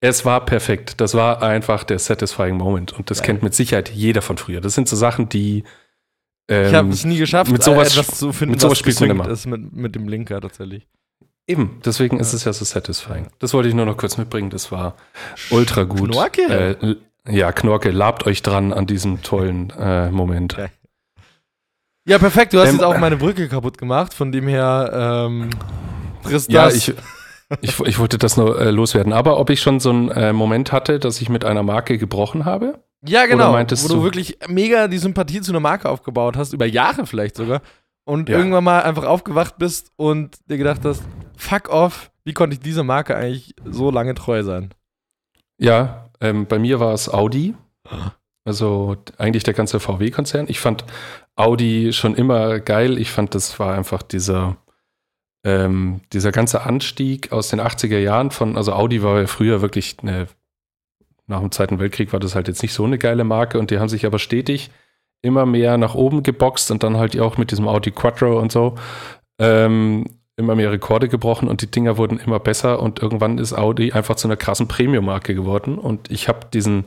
Es 0.00 0.24
war 0.24 0.44
perfekt. 0.44 1.00
Das 1.00 1.14
war 1.14 1.42
einfach 1.42 1.84
der 1.84 1.98
satisfying 1.98 2.56
Moment. 2.56 2.92
Und 2.92 3.10
das 3.10 3.18
Geil. 3.18 3.26
kennt 3.26 3.42
mit 3.42 3.54
Sicherheit 3.54 3.90
jeder 3.90 4.22
von 4.22 4.36
früher. 4.38 4.60
Das 4.60 4.74
sind 4.74 4.88
so 4.88 4.96
Sachen, 4.96 5.28
die. 5.28 5.62
Ähm, 6.48 6.66
Ich 6.68 6.74
habe 6.74 6.88
es 6.88 7.04
nie 7.04 7.18
geschafft, 7.18 7.52
mit 7.52 7.62
sowas- 7.62 7.94
äh, 7.96 8.00
etwas 8.00 8.18
zu 8.18 8.32
finden, 8.32 8.52
mit 8.52 8.60
sowas 8.60 8.72
was 8.72 8.78
spielt 8.80 8.98
man 9.00 9.10
immer. 9.10 9.28
ist 9.28 9.46
mit, 9.46 9.72
mit 9.72 9.94
dem 9.94 10.06
Blinker 10.06 10.40
tatsächlich. 10.40 10.88
Eben, 11.46 11.80
deswegen 11.84 12.20
ist 12.20 12.32
es 12.32 12.44
ja 12.44 12.52
so 12.52 12.64
satisfying. 12.64 13.26
Das 13.40 13.52
wollte 13.52 13.68
ich 13.68 13.74
nur 13.74 13.84
noch 13.86 13.96
kurz 13.96 14.16
mitbringen. 14.16 14.50
Das 14.50 14.70
war 14.70 14.94
ultra 15.50 15.82
gut. 15.84 16.10
Knorke. 16.12 16.76
Äh, 16.80 16.96
ja, 17.30 17.52
Knorke, 17.52 17.90
labt 17.90 18.26
euch 18.26 18.42
dran 18.42 18.72
an 18.72 18.86
diesem 18.86 19.22
tollen 19.22 19.70
äh, 19.78 20.10
Moment. 20.10 20.56
Ja. 20.58 20.66
Ja, 22.06 22.18
perfekt. 22.18 22.52
Du 22.52 22.58
hast 22.58 22.68
Ähm, 22.68 22.74
jetzt 22.76 22.84
auch 22.84 22.98
meine 22.98 23.16
Brücke 23.16 23.48
kaputt 23.48 23.78
gemacht. 23.78 24.12
Von 24.14 24.32
dem 24.32 24.48
her 24.48 25.26
ähm, 25.28 25.50
frisst 26.22 26.50
Ja, 26.50 26.64
das. 26.64 26.74
ich, 26.76 26.94
ich, 27.60 27.78
ich 27.80 27.98
wollte 27.98 28.18
das 28.18 28.36
nur 28.36 28.60
äh, 28.60 28.70
loswerden. 28.70 29.12
Aber 29.12 29.38
ob 29.38 29.50
ich 29.50 29.60
schon 29.60 29.78
so 29.80 29.90
einen 29.90 30.10
äh, 30.10 30.32
Moment 30.32 30.72
hatte, 30.72 30.98
dass 30.98 31.20
ich 31.20 31.28
mit 31.28 31.44
einer 31.44 31.62
Marke 31.62 31.98
gebrochen 31.98 32.44
habe? 32.44 32.82
ja, 33.04 33.26
genau. 33.26 33.52
wo 33.52 33.58
du 33.64 33.94
du- 33.94 34.02
wirklich 34.04 34.38
mega 34.48 34.86
die 34.86 34.98
Sympathie 34.98 35.40
zu 35.40 35.50
einer 35.52 35.58
Marke 35.60 35.88
aufgebaut 35.88 36.36
hast, 36.36 36.52
über 36.52 36.66
Jahre 36.66 37.04
vielleicht 37.06 37.36
sogar. 37.36 37.60
Und 38.04 38.28
Ja. 38.28 38.38
irgendwann 38.38 38.64
mal 38.64 38.82
einfach 38.82 39.04
aufgewacht 39.04 39.58
bist 39.58 39.90
und 39.96 40.36
dir 40.48 40.56
gedacht 40.58 40.80
hast, 40.84 41.02
fuck 41.36 41.68
off, 41.68 42.10
wie 42.24 42.32
konnte 42.32 42.54
ich 42.54 42.60
dieser 42.60 42.84
Marke 42.84 43.16
eigentlich 43.16 43.54
so 43.64 43.90
lange 43.90 44.14
treu 44.14 44.42
sein? 44.42 44.72
Ja, 45.58 46.10
ähm, 46.20 46.46
bei 46.46 46.58
mir 46.58 46.80
war 46.80 46.94
es 46.94 47.08
Audi. 47.08 47.54
Also 48.44 48.96
eigentlich 49.18 49.44
der 49.44 49.54
ganze 49.54 49.78
VW-Konzern. 49.78 50.46
Ich 50.48 50.60
fand 50.60 50.84
Audi 51.36 51.92
schon 51.92 52.14
immer 52.14 52.58
geil. 52.60 52.98
Ich 52.98 53.10
fand, 53.10 53.34
das 53.34 53.58
war 53.60 53.74
einfach 53.76 54.02
dieser, 54.02 54.56
ähm, 55.44 56.00
dieser 56.12 56.32
ganze 56.32 56.62
Anstieg 56.62 57.32
aus 57.32 57.48
den 57.48 57.60
80er 57.60 57.98
Jahren 57.98 58.30
von, 58.30 58.56
also 58.56 58.72
Audi 58.72 59.02
war 59.02 59.20
ja 59.20 59.26
früher 59.26 59.62
wirklich 59.62 59.96
eine, 60.02 60.26
nach 61.26 61.40
dem 61.40 61.52
Zweiten 61.52 61.78
Weltkrieg 61.78 62.12
war 62.12 62.20
das 62.20 62.34
halt 62.34 62.48
jetzt 62.48 62.62
nicht 62.62 62.74
so 62.74 62.84
eine 62.84 62.98
geile 62.98 63.24
Marke 63.24 63.58
und 63.58 63.70
die 63.70 63.78
haben 63.78 63.88
sich 63.88 64.06
aber 64.06 64.18
stetig 64.18 64.70
immer 65.22 65.46
mehr 65.46 65.78
nach 65.78 65.94
oben 65.94 66.24
geboxt 66.24 66.72
und 66.72 66.82
dann 66.82 66.96
halt 66.96 67.18
auch 67.20 67.38
mit 67.38 67.52
diesem 67.52 67.68
Audi 67.68 67.92
Quattro 67.92 68.40
und 68.40 68.50
so 68.50 68.74
ähm, 69.38 70.04
immer 70.36 70.54
mehr 70.54 70.72
Rekorde 70.72 71.08
gebrochen 71.08 71.48
und 71.48 71.62
die 71.62 71.70
Dinger 71.70 71.96
wurden 71.96 72.18
immer 72.18 72.40
besser 72.40 72.80
und 72.80 73.00
irgendwann 73.00 73.38
ist 73.38 73.52
Audi 73.52 73.92
einfach 73.92 74.16
zu 74.16 74.28
einer 74.28 74.36
krassen 74.36 74.68
Premium-Marke 74.68 75.34
geworden 75.34 75.78
und 75.78 76.10
ich 76.10 76.28
habe 76.28 76.46
diesen, 76.52 76.84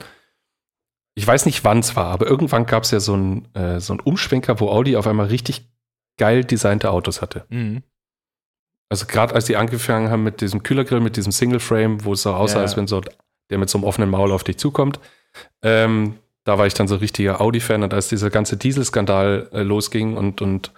ich 1.13 1.25
weiß 1.25 1.45
nicht 1.45 1.63
wann 1.63 1.79
es 1.79 1.95
war, 1.95 2.07
aber 2.07 2.27
irgendwann 2.27 2.65
gab 2.65 2.83
es 2.83 2.91
ja 2.91 2.99
so 2.99 3.13
einen 3.13 3.53
äh, 3.53 3.79
so 3.79 3.93
einen 3.93 3.99
Umschwenker, 3.99 4.59
wo 4.59 4.69
Audi 4.69 4.95
auf 4.97 5.07
einmal 5.07 5.27
richtig 5.27 5.69
geil 6.17 6.43
designte 6.43 6.89
Autos 6.91 7.21
hatte. 7.21 7.45
Mhm. 7.49 7.83
Also 8.89 9.05
gerade 9.05 9.33
als 9.33 9.45
die 9.45 9.57
angefangen 9.57 10.09
haben 10.09 10.23
mit 10.23 10.41
diesem 10.41 10.63
Kühlergrill, 10.63 10.99
mit 10.99 11.17
diesem 11.17 11.31
Single 11.31 11.59
Frame, 11.59 12.03
wo 12.05 12.13
es 12.13 12.21
so 12.21 12.33
aussah, 12.33 12.57
Ja. 12.57 12.61
als 12.63 12.77
wenn 12.77 12.87
so 12.87 13.01
der 13.49 13.57
mit 13.57 13.69
so 13.69 13.77
einem 13.77 13.85
offenen 13.85 14.09
Maul 14.09 14.31
auf 14.31 14.43
dich 14.43 14.57
zukommt. 14.57 14.99
Ähm, 15.61 16.17
da 16.45 16.57
war 16.57 16.65
ich 16.67 16.73
dann 16.73 16.87
so 16.87 16.95
richtiger 16.95 17.41
Audi-Fan 17.41 17.83
und 17.83 17.93
als 17.93 18.07
dieser 18.07 18.29
ganze 18.29 18.55
Dieselskandal 18.55 19.49
äh, 19.51 19.61
losging 19.63 20.15
und, 20.15 20.41
und 20.41 20.71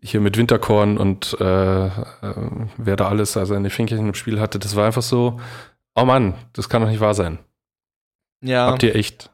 hier 0.00 0.20
mit 0.20 0.36
Winterkorn 0.36 0.96
und 0.98 1.36
äh, 1.40 1.86
äh, 1.86 1.90
wer 2.76 2.94
da 2.96 3.08
alles, 3.08 3.36
also 3.36 3.54
seine 3.54 3.70
Fingerchen 3.70 4.06
im 4.06 4.14
Spiel 4.14 4.38
hatte, 4.38 4.58
das 4.60 4.76
war 4.76 4.86
einfach 4.86 5.02
so, 5.02 5.40
oh 5.96 6.04
Mann, 6.04 6.34
das 6.52 6.68
kann 6.68 6.82
doch 6.82 6.88
nicht 6.88 7.00
wahr 7.00 7.14
sein. 7.14 7.38
Ja. 8.40 8.66
Habt 8.70 8.84
ihr 8.84 8.94
echt, 8.94 9.30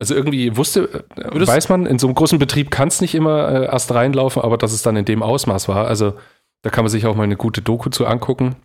Also 0.00 0.14
irgendwie 0.14 0.56
wusste, 0.56 1.04
äh, 1.16 1.32
Würdest- 1.32 1.52
weiß 1.52 1.68
man, 1.68 1.86
in 1.86 1.98
so 2.00 2.08
einem 2.08 2.14
großen 2.16 2.38
Betrieb 2.40 2.70
kann 2.72 2.88
es 2.88 3.00
nicht 3.00 3.14
immer 3.14 3.48
äh, 3.48 3.64
erst 3.66 3.92
reinlaufen, 3.94 4.42
aber 4.42 4.58
dass 4.58 4.72
es 4.72 4.82
dann 4.82 4.96
in 4.96 5.04
dem 5.04 5.22
Ausmaß 5.22 5.68
war. 5.68 5.86
Also 5.86 6.14
da 6.62 6.70
kann 6.70 6.84
man 6.84 6.90
sich 6.90 7.06
auch 7.06 7.14
mal 7.14 7.22
eine 7.22 7.36
gute 7.36 7.62
Doku 7.62 7.90
zu 7.90 8.06
angucken. 8.06 8.56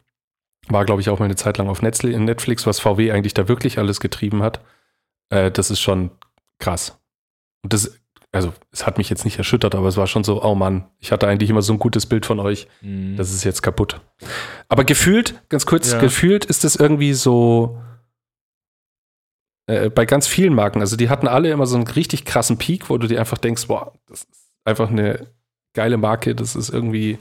War, 0.70 0.86
glaube 0.86 1.02
ich, 1.02 1.10
auch 1.10 1.20
mal 1.20 1.26
eine 1.26 1.36
Zeit 1.36 1.58
lang 1.58 1.68
auf 1.70 1.82
Netflix, 1.82 2.66
was 2.66 2.80
VW 2.80 3.12
eigentlich 3.12 3.34
da 3.34 3.48
wirklich 3.48 3.78
alles 3.78 4.00
getrieben 4.00 4.42
hat. 4.42 4.62
Äh, 5.30 5.52
das 5.52 5.70
ist 5.70 5.80
schon 5.82 6.10
krass. 6.62 6.98
Und 7.64 7.74
das, 7.74 8.00
also 8.32 8.54
es 8.72 8.86
hat 8.88 8.98
mich 8.98 9.10
jetzt 9.10 9.26
nicht 9.26 9.38
erschüttert, 9.38 9.76
aber 9.76 9.88
es 9.88 9.98
war 9.98 10.08
schon 10.08 10.24
so, 10.24 10.42
oh 10.44 10.56
Mann, 10.56 10.88
ich 11.00 11.12
hatte 11.12 11.28
eigentlich 11.28 11.50
immer 11.50 11.62
so 11.62 11.74
ein 11.74 11.80
gutes 11.80 12.06
Bild 12.06 12.26
von 12.26 12.40
euch. 12.40 12.68
Mhm. 12.82 13.18
Das 13.18 13.32
ist 13.34 13.44
jetzt 13.44 13.62
kaputt. 13.62 14.00
Aber 14.70 14.86
gefühlt, 14.86 15.42
ganz 15.50 15.66
kurz, 15.66 15.92
Ja. 15.92 16.00
gefühlt 16.00 16.46
ist 16.46 16.64
das 16.64 16.76
irgendwie 16.78 17.14
so 17.14 17.78
äh, 19.68 19.90
bei 19.90 20.06
ganz 20.06 20.28
vielen 20.28 20.54
Marken. 20.54 20.82
Also 20.82 20.96
die 20.96 21.10
hatten 21.10 21.28
alle 21.28 21.52
immer 21.52 21.68
so 21.68 21.76
einen 21.76 21.88
richtig 21.88 22.26
krassen 22.26 22.58
Peak, 22.58 22.90
wo 22.90 22.98
du 22.98 23.08
dir 23.08 23.20
einfach 23.20 23.38
denkst, 23.38 23.68
boah, 23.68 23.94
das 24.08 24.24
ist 24.24 24.52
einfach 24.66 24.90
eine 24.90 25.28
geile 25.74 25.98
Marke, 25.98 26.36
das 26.36 26.56
ist 26.56 26.70
irgendwie 26.70 27.20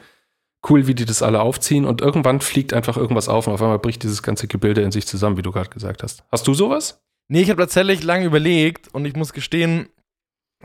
cool, 0.69 0.87
wie 0.87 0.95
die 0.95 1.05
das 1.07 1.23
alle 1.23 1.41
aufziehen 1.41 1.87
und 1.87 2.01
irgendwann 2.03 2.41
fliegt 2.41 2.75
einfach 2.75 2.97
irgendwas 2.97 3.29
auf 3.29 3.47
und 3.47 3.55
auf 3.55 3.63
einmal 3.63 3.79
bricht 3.79 4.03
dieses 4.03 4.23
ganze 4.23 4.47
Gebilde 4.47 4.83
in 4.83 4.93
sich 4.93 5.07
zusammen, 5.07 5.37
wie 5.39 5.43
du 5.43 5.53
gerade 5.53 5.71
gesagt 5.71 6.03
hast. 6.03 6.23
Hast 6.31 6.47
du 6.47 6.53
sowas? 6.55 7.03
Nee, 7.31 7.43
ich 7.43 7.51
habe 7.51 7.63
tatsächlich 7.63 8.03
lange 8.03 8.27
überlegt 8.27 8.89
und 8.93 9.05
ich 9.05 9.15
muss 9.15 9.33
gestehen, 9.33 9.89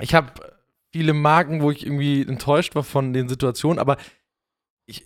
ich 0.01 0.15
habe 0.15 0.33
viele 0.91 1.13
Marken, 1.13 1.61
wo 1.61 1.69
ich 1.69 1.85
irgendwie 1.85 2.23
enttäuscht 2.23 2.73
war 2.73 2.83
von 2.83 3.13
den 3.13 3.29
Situationen, 3.29 3.77
aber 3.77 3.97
ich 4.87 5.05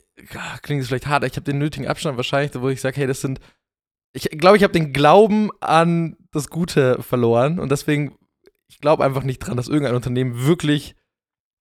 klingt 0.61 0.79
jetzt 0.79 0.87
vielleicht 0.87 1.07
hart, 1.07 1.25
ich 1.25 1.35
habe 1.35 1.43
den 1.43 1.57
nötigen 1.57 1.85
Abstand 1.85 2.15
wahrscheinlich, 2.15 2.53
wo 2.61 2.69
ich 2.69 2.79
sage, 2.79 2.95
hey, 2.95 3.07
das 3.07 3.19
sind 3.19 3.41
ich 4.13 4.29
glaube, 4.29 4.55
ich 4.55 4.63
habe 4.63 4.73
den 4.73 4.93
Glauben 4.93 5.51
an 5.59 6.15
das 6.31 6.49
Gute 6.49 7.03
verloren 7.03 7.59
und 7.59 7.69
deswegen 7.71 8.17
ich 8.67 8.79
glaube 8.79 9.03
einfach 9.03 9.23
nicht 9.23 9.39
dran, 9.39 9.57
dass 9.57 9.67
irgendein 9.67 9.95
Unternehmen 9.95 10.45
wirklich 10.45 10.95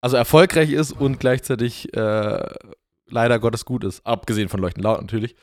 also 0.00 0.16
erfolgreich 0.16 0.70
ist 0.70 0.92
und 0.92 1.18
gleichzeitig 1.18 1.92
äh, 1.94 2.54
leider 3.10 3.38
Gottes 3.38 3.64
gut 3.64 3.84
ist, 3.84 4.04
abgesehen 4.06 4.48
von 4.48 4.60
Leuchten 4.60 4.82
laut 4.82 5.00
natürlich. 5.00 5.34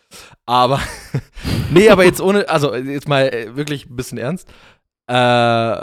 Aber 0.45 0.79
nee, 1.71 1.89
aber 1.89 2.03
jetzt 2.05 2.21
ohne, 2.21 2.47
also 2.49 2.75
jetzt 2.75 3.07
mal 3.07 3.27
äh, 3.33 3.55
wirklich 3.55 3.87
ein 3.87 3.95
bisschen 3.95 4.17
ernst. 4.17 4.47
Äh, 5.07 5.81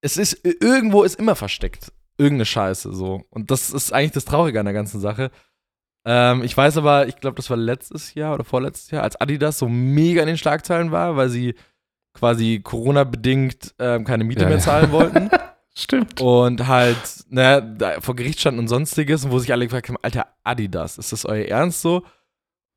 es 0.00 0.16
ist, 0.16 0.44
irgendwo 0.44 1.02
ist 1.02 1.18
immer 1.18 1.34
versteckt. 1.34 1.92
Irgendeine 2.16 2.46
Scheiße 2.46 2.92
so. 2.92 3.22
Und 3.30 3.50
das 3.50 3.70
ist 3.70 3.92
eigentlich 3.92 4.12
das 4.12 4.24
Traurige 4.24 4.58
an 4.60 4.66
der 4.66 4.74
ganzen 4.74 5.00
Sache. 5.00 5.30
Ähm, 6.04 6.42
ich 6.42 6.56
weiß 6.56 6.76
aber, 6.76 7.06
ich 7.08 7.16
glaube, 7.16 7.36
das 7.36 7.50
war 7.50 7.56
letztes 7.56 8.14
Jahr 8.14 8.34
oder 8.34 8.44
vorletztes 8.44 8.90
Jahr, 8.90 9.02
als 9.02 9.20
Adidas 9.20 9.58
so 9.58 9.68
mega 9.68 10.22
in 10.22 10.28
den 10.28 10.38
Schlagzeilen 10.38 10.90
war, 10.90 11.16
weil 11.16 11.28
sie 11.28 11.54
quasi 12.14 12.60
Corona-bedingt 12.62 13.74
ähm, 13.78 14.04
keine 14.04 14.24
Miete 14.24 14.42
Ja, 14.42 14.48
mehr 14.48 14.58
ja. 14.58 14.62
zahlen 14.62 14.90
wollten. 14.90 15.30
Stimmt. 15.78 16.20
Und 16.20 16.66
halt, 16.66 16.96
ne, 17.28 17.98
vor 18.00 18.16
Gericht 18.16 18.40
standen 18.40 18.58
und 18.58 18.68
sonstiges, 18.68 19.24
und 19.24 19.30
wo 19.30 19.38
sich 19.38 19.52
alle 19.52 19.64
gefragt 19.64 19.88
haben, 19.88 19.96
Alter, 20.02 20.26
Adidas, 20.42 20.98
ist 20.98 21.12
das 21.12 21.24
euer 21.24 21.46
Ernst 21.46 21.82
so? 21.82 22.02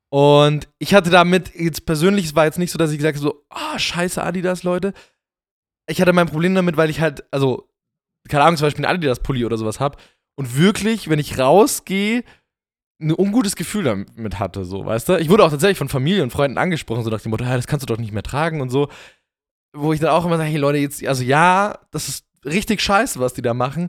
Und 0.08 0.68
ich 0.78 0.94
hatte 0.94 1.10
damit, 1.10 1.52
jetzt 1.54 1.84
persönlich, 1.84 2.26
es 2.26 2.36
war 2.36 2.44
jetzt 2.44 2.58
nicht 2.58 2.70
so, 2.70 2.78
dass 2.78 2.92
ich 2.92 2.98
gesagt 2.98 3.16
habe, 3.16 3.24
so, 3.24 3.44
ah, 3.48 3.76
scheiße 3.76 4.22
Adidas, 4.22 4.62
Leute. 4.62 4.92
Ich 5.88 6.00
hatte 6.00 6.12
mein 6.12 6.28
Problem 6.28 6.54
damit, 6.54 6.76
weil 6.76 6.90
ich 6.90 7.00
halt, 7.00 7.24
also, 7.32 7.68
keine 8.28 8.44
Ahnung, 8.44 8.56
zum 8.56 8.66
Beispiel 8.66 8.84
einen 8.86 8.94
Adidas-Pulli 8.94 9.44
oder 9.44 9.58
sowas 9.58 9.80
hab 9.80 10.00
und 10.36 10.56
wirklich, 10.56 11.10
wenn 11.10 11.18
ich 11.18 11.40
rausgehe, 11.40 12.22
ein 13.00 13.10
ungutes 13.10 13.56
Gefühl 13.56 13.82
damit 13.82 14.38
hatte, 14.38 14.64
so, 14.64 14.86
weißt 14.86 15.08
du? 15.08 15.18
Ich 15.18 15.28
wurde 15.28 15.42
auch 15.44 15.50
tatsächlich 15.50 15.78
von 15.78 15.88
Familie 15.88 16.22
und 16.22 16.30
Freunden 16.30 16.56
angesprochen, 16.56 17.02
so 17.02 17.10
nach 17.10 17.20
dem 17.20 17.30
Motto, 17.30 17.42
ja, 17.42 17.56
das 17.56 17.66
kannst 17.66 17.82
du 17.82 17.92
doch 17.92 18.00
nicht 18.00 18.12
mehr 18.12 18.22
tragen 18.22 18.60
und 18.60 18.70
so. 18.70 18.88
Wo 19.74 19.92
ich 19.92 19.98
dann 19.98 20.10
auch 20.10 20.24
immer 20.24 20.36
sage, 20.36 20.50
hey 20.50 20.58
Leute, 20.58 20.78
jetzt, 20.78 21.04
also 21.04 21.24
ja, 21.24 21.80
das 21.90 22.08
ist 22.08 22.26
richtig 22.44 22.80
scheiße, 22.80 23.18
was 23.20 23.34
die 23.34 23.42
da 23.42 23.54
machen. 23.54 23.88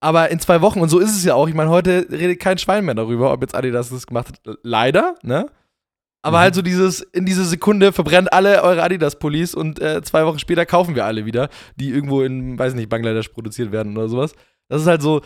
Aber 0.00 0.30
in 0.30 0.38
zwei 0.38 0.60
Wochen, 0.60 0.80
und 0.80 0.88
so 0.90 0.98
ist 0.98 1.16
es 1.16 1.24
ja 1.24 1.34
auch, 1.34 1.48
ich 1.48 1.54
meine, 1.54 1.70
heute 1.70 2.06
redet 2.10 2.38
kein 2.40 2.58
Schwein 2.58 2.84
mehr 2.84 2.94
darüber, 2.94 3.32
ob 3.32 3.40
jetzt 3.40 3.54
Adidas 3.54 3.88
das 3.90 4.06
gemacht 4.06 4.28
hat. 4.28 4.58
Leider, 4.62 5.14
ne? 5.22 5.46
Aber 6.22 6.38
Mhm. 6.38 6.42
halt 6.42 6.54
so 6.54 6.62
dieses, 6.62 7.00
in 7.00 7.26
diese 7.26 7.44
Sekunde 7.44 7.92
verbrennt 7.92 8.32
alle 8.32 8.62
eure 8.62 8.82
Adidas-Pullis 8.82 9.54
und 9.54 9.80
äh, 9.80 10.02
zwei 10.02 10.24
Wochen 10.26 10.38
später 10.38 10.64
kaufen 10.66 10.94
wir 10.94 11.04
alle 11.04 11.26
wieder, 11.26 11.48
die 11.76 11.90
irgendwo 11.90 12.22
in, 12.22 12.58
weiß 12.58 12.74
nicht, 12.74 12.88
Bangladesch 12.88 13.28
produziert 13.28 13.72
werden 13.72 13.96
oder 13.96 14.08
sowas. 14.08 14.34
Das 14.68 14.80
ist 14.82 14.88
halt 14.88 15.02
so, 15.02 15.20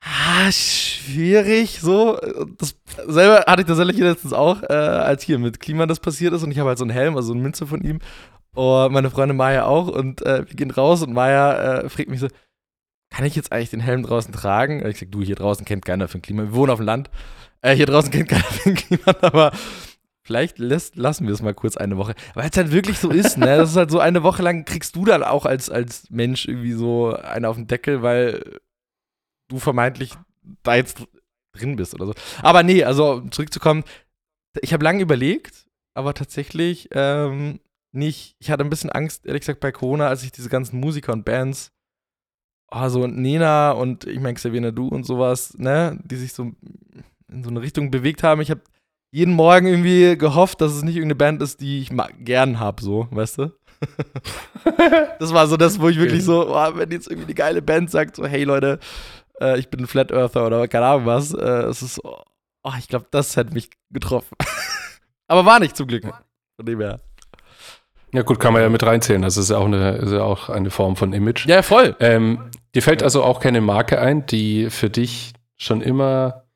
ah, 0.00 0.50
schwierig, 0.50 1.80
so. 1.80 2.18
Das, 2.58 2.76
selber 3.06 3.44
hatte 3.46 3.62
ich 3.62 3.68
tatsächlich 3.68 3.98
letztens 3.98 4.32
auch, 4.32 4.62
äh, 4.62 4.72
als 4.72 5.22
hier 5.22 5.38
mit 5.38 5.60
Klima 5.60 5.86
das 5.86 6.00
passiert 6.00 6.32
ist 6.34 6.42
und 6.42 6.50
ich 6.50 6.58
habe 6.58 6.68
halt 6.68 6.78
so 6.78 6.84
einen 6.84 6.90
Helm, 6.90 7.16
also 7.16 7.32
eine 7.32 7.42
Münze 7.42 7.66
von 7.66 7.82
ihm. 7.82 7.98
Und 8.54 8.92
meine 8.92 9.10
Freundin 9.10 9.36
Maya 9.36 9.64
auch 9.64 9.88
und 9.88 10.22
äh, 10.22 10.46
wir 10.46 10.56
gehen 10.56 10.70
raus 10.70 11.02
und 11.02 11.12
Maya 11.12 11.80
äh, 11.80 11.88
fragt 11.88 12.10
mich 12.10 12.20
so, 12.20 12.28
kann 13.10 13.24
ich 13.24 13.36
jetzt 13.36 13.52
eigentlich 13.52 13.70
den 13.70 13.80
Helm 13.80 14.02
draußen 14.02 14.32
tragen? 14.32 14.84
Ich 14.86 14.98
sag, 14.98 15.10
du, 15.10 15.22
hier 15.22 15.36
draußen 15.36 15.64
kennt 15.64 15.84
keiner 15.84 16.08
für 16.08 16.18
ein 16.18 16.22
Klima. 16.22 16.42
Wir 16.42 16.54
wohnen 16.54 16.70
auf 16.70 16.78
dem 16.78 16.86
Land. 16.86 17.10
Äh, 17.60 17.74
hier 17.74 17.86
draußen 17.86 18.10
kennt 18.10 18.28
keiner 18.28 18.42
für 18.44 18.70
ein 18.70 18.74
Klima, 18.74 19.14
aber 19.20 19.52
vielleicht 20.22 20.58
lässt, 20.58 20.96
lassen 20.96 21.26
wir 21.26 21.34
es 21.34 21.42
mal 21.42 21.54
kurz 21.54 21.76
eine 21.76 21.96
Woche. 21.96 22.14
Weil 22.34 22.48
es 22.50 22.56
halt 22.56 22.72
wirklich 22.72 22.98
so 22.98 23.10
ist, 23.10 23.36
ne? 23.38 23.56
Das 23.56 23.70
ist 23.70 23.76
halt 23.76 23.90
so 23.90 24.00
eine 24.00 24.22
Woche 24.22 24.42
lang 24.42 24.64
kriegst 24.64 24.96
du 24.96 25.04
dann 25.04 25.22
auch 25.22 25.46
als, 25.46 25.68
als 25.68 26.10
Mensch 26.10 26.46
irgendwie 26.46 26.72
so 26.72 27.14
einen 27.14 27.44
auf 27.44 27.56
den 27.56 27.66
Deckel, 27.66 28.02
weil 28.02 28.60
du 29.48 29.58
vermeintlich 29.58 30.14
da 30.62 30.74
jetzt 30.74 31.04
drin 31.52 31.76
bist 31.76 31.94
oder 31.94 32.06
so. 32.06 32.14
Aber 32.42 32.62
nee, 32.62 32.84
also 32.84 33.14
um 33.14 33.32
zurückzukommen, 33.32 33.84
ich 34.60 34.72
habe 34.72 34.84
lange 34.84 35.02
überlegt, 35.02 35.66
aber 35.94 36.14
tatsächlich 36.14 36.88
ähm, 36.92 37.60
nicht. 37.92 38.36
Ich 38.38 38.50
hatte 38.50 38.64
ein 38.64 38.70
bisschen 38.70 38.90
Angst, 38.90 39.26
ehrlich 39.26 39.40
gesagt, 39.40 39.60
bei 39.60 39.72
Corona, 39.72 40.08
als 40.08 40.22
ich 40.24 40.32
diese 40.32 40.48
ganzen 40.48 40.80
Musiker 40.80 41.12
und 41.12 41.24
Bands, 41.24 41.72
oh, 42.70 42.88
so 42.88 43.06
Nena 43.06 43.72
und 43.72 44.06
ich 44.06 44.20
meine 44.20 44.34
Xavier 44.34 44.60
Nadu 44.60 44.88
und 44.88 45.04
sowas, 45.04 45.56
ne, 45.58 45.98
die 46.04 46.16
sich 46.16 46.32
so 46.32 46.52
in 47.28 47.44
so 47.44 47.50
eine 47.50 47.62
Richtung 47.62 47.90
bewegt 47.90 48.22
haben. 48.22 48.40
Ich 48.40 48.50
habe 48.50 48.62
jeden 49.10 49.34
Morgen 49.34 49.66
irgendwie 49.66 50.16
gehofft, 50.16 50.60
dass 50.60 50.72
es 50.72 50.82
nicht 50.82 50.96
irgendeine 50.96 51.16
Band 51.16 51.42
ist, 51.42 51.60
die 51.60 51.80
ich 51.80 51.90
gern 52.18 52.58
habe, 52.58 52.82
so, 52.82 53.08
weißt 53.10 53.38
du? 53.38 53.52
das 55.18 55.32
war 55.34 55.46
so 55.46 55.56
das, 55.56 55.80
wo 55.80 55.88
ich 55.88 55.98
wirklich 55.98 56.24
so, 56.24 56.48
oh, 56.48 56.76
wenn 56.76 56.90
jetzt 56.90 57.08
irgendwie 57.08 57.26
eine 57.26 57.34
geile 57.34 57.62
Band 57.62 57.90
sagt, 57.90 58.16
so, 58.16 58.24
hey 58.24 58.44
Leute, 58.44 58.78
äh, 59.40 59.58
ich 59.58 59.68
bin 59.68 59.80
ein 59.80 59.86
Flat 59.86 60.12
Earther 60.12 60.46
oder 60.46 60.66
keine 60.68 60.86
Ahnung 60.86 61.06
was, 61.06 61.34
äh, 61.34 61.64
es 61.64 61.82
ist, 61.82 62.00
oh, 62.02 62.72
ich 62.78 62.88
glaube, 62.88 63.06
das 63.10 63.36
hätte 63.36 63.52
mich 63.52 63.70
getroffen. 63.90 64.36
Aber 65.26 65.44
war 65.44 65.60
nicht 65.60 65.76
zum 65.76 65.86
Glück. 65.86 66.04
Von 66.56 66.66
dem 66.66 66.80
her. 66.80 67.00
Ja, 68.14 68.22
gut, 68.22 68.40
kann 68.40 68.52
man 68.52 68.62
ja 68.62 68.68
mit 68.68 68.82
reinzählen. 68.82 69.22
Das 69.22 69.36
ist 69.36 69.50
ja 69.50 69.56
auch 69.56 69.64
eine, 69.64 69.92
ist 69.96 70.12
ja 70.12 70.22
auch 70.22 70.50
eine 70.50 70.70
Form 70.70 70.96
von 70.96 71.12
Image. 71.12 71.46
Ja, 71.46 71.62
voll. 71.62 71.96
Ähm, 71.98 72.50
dir 72.74 72.82
fällt 72.82 73.02
also 73.02 73.22
auch 73.22 73.40
keine 73.40 73.60
Marke 73.60 74.00
ein, 74.00 74.26
die 74.26 74.68
für 74.68 74.90
dich 74.90 75.32
schon 75.56 75.80
immer 75.80 76.46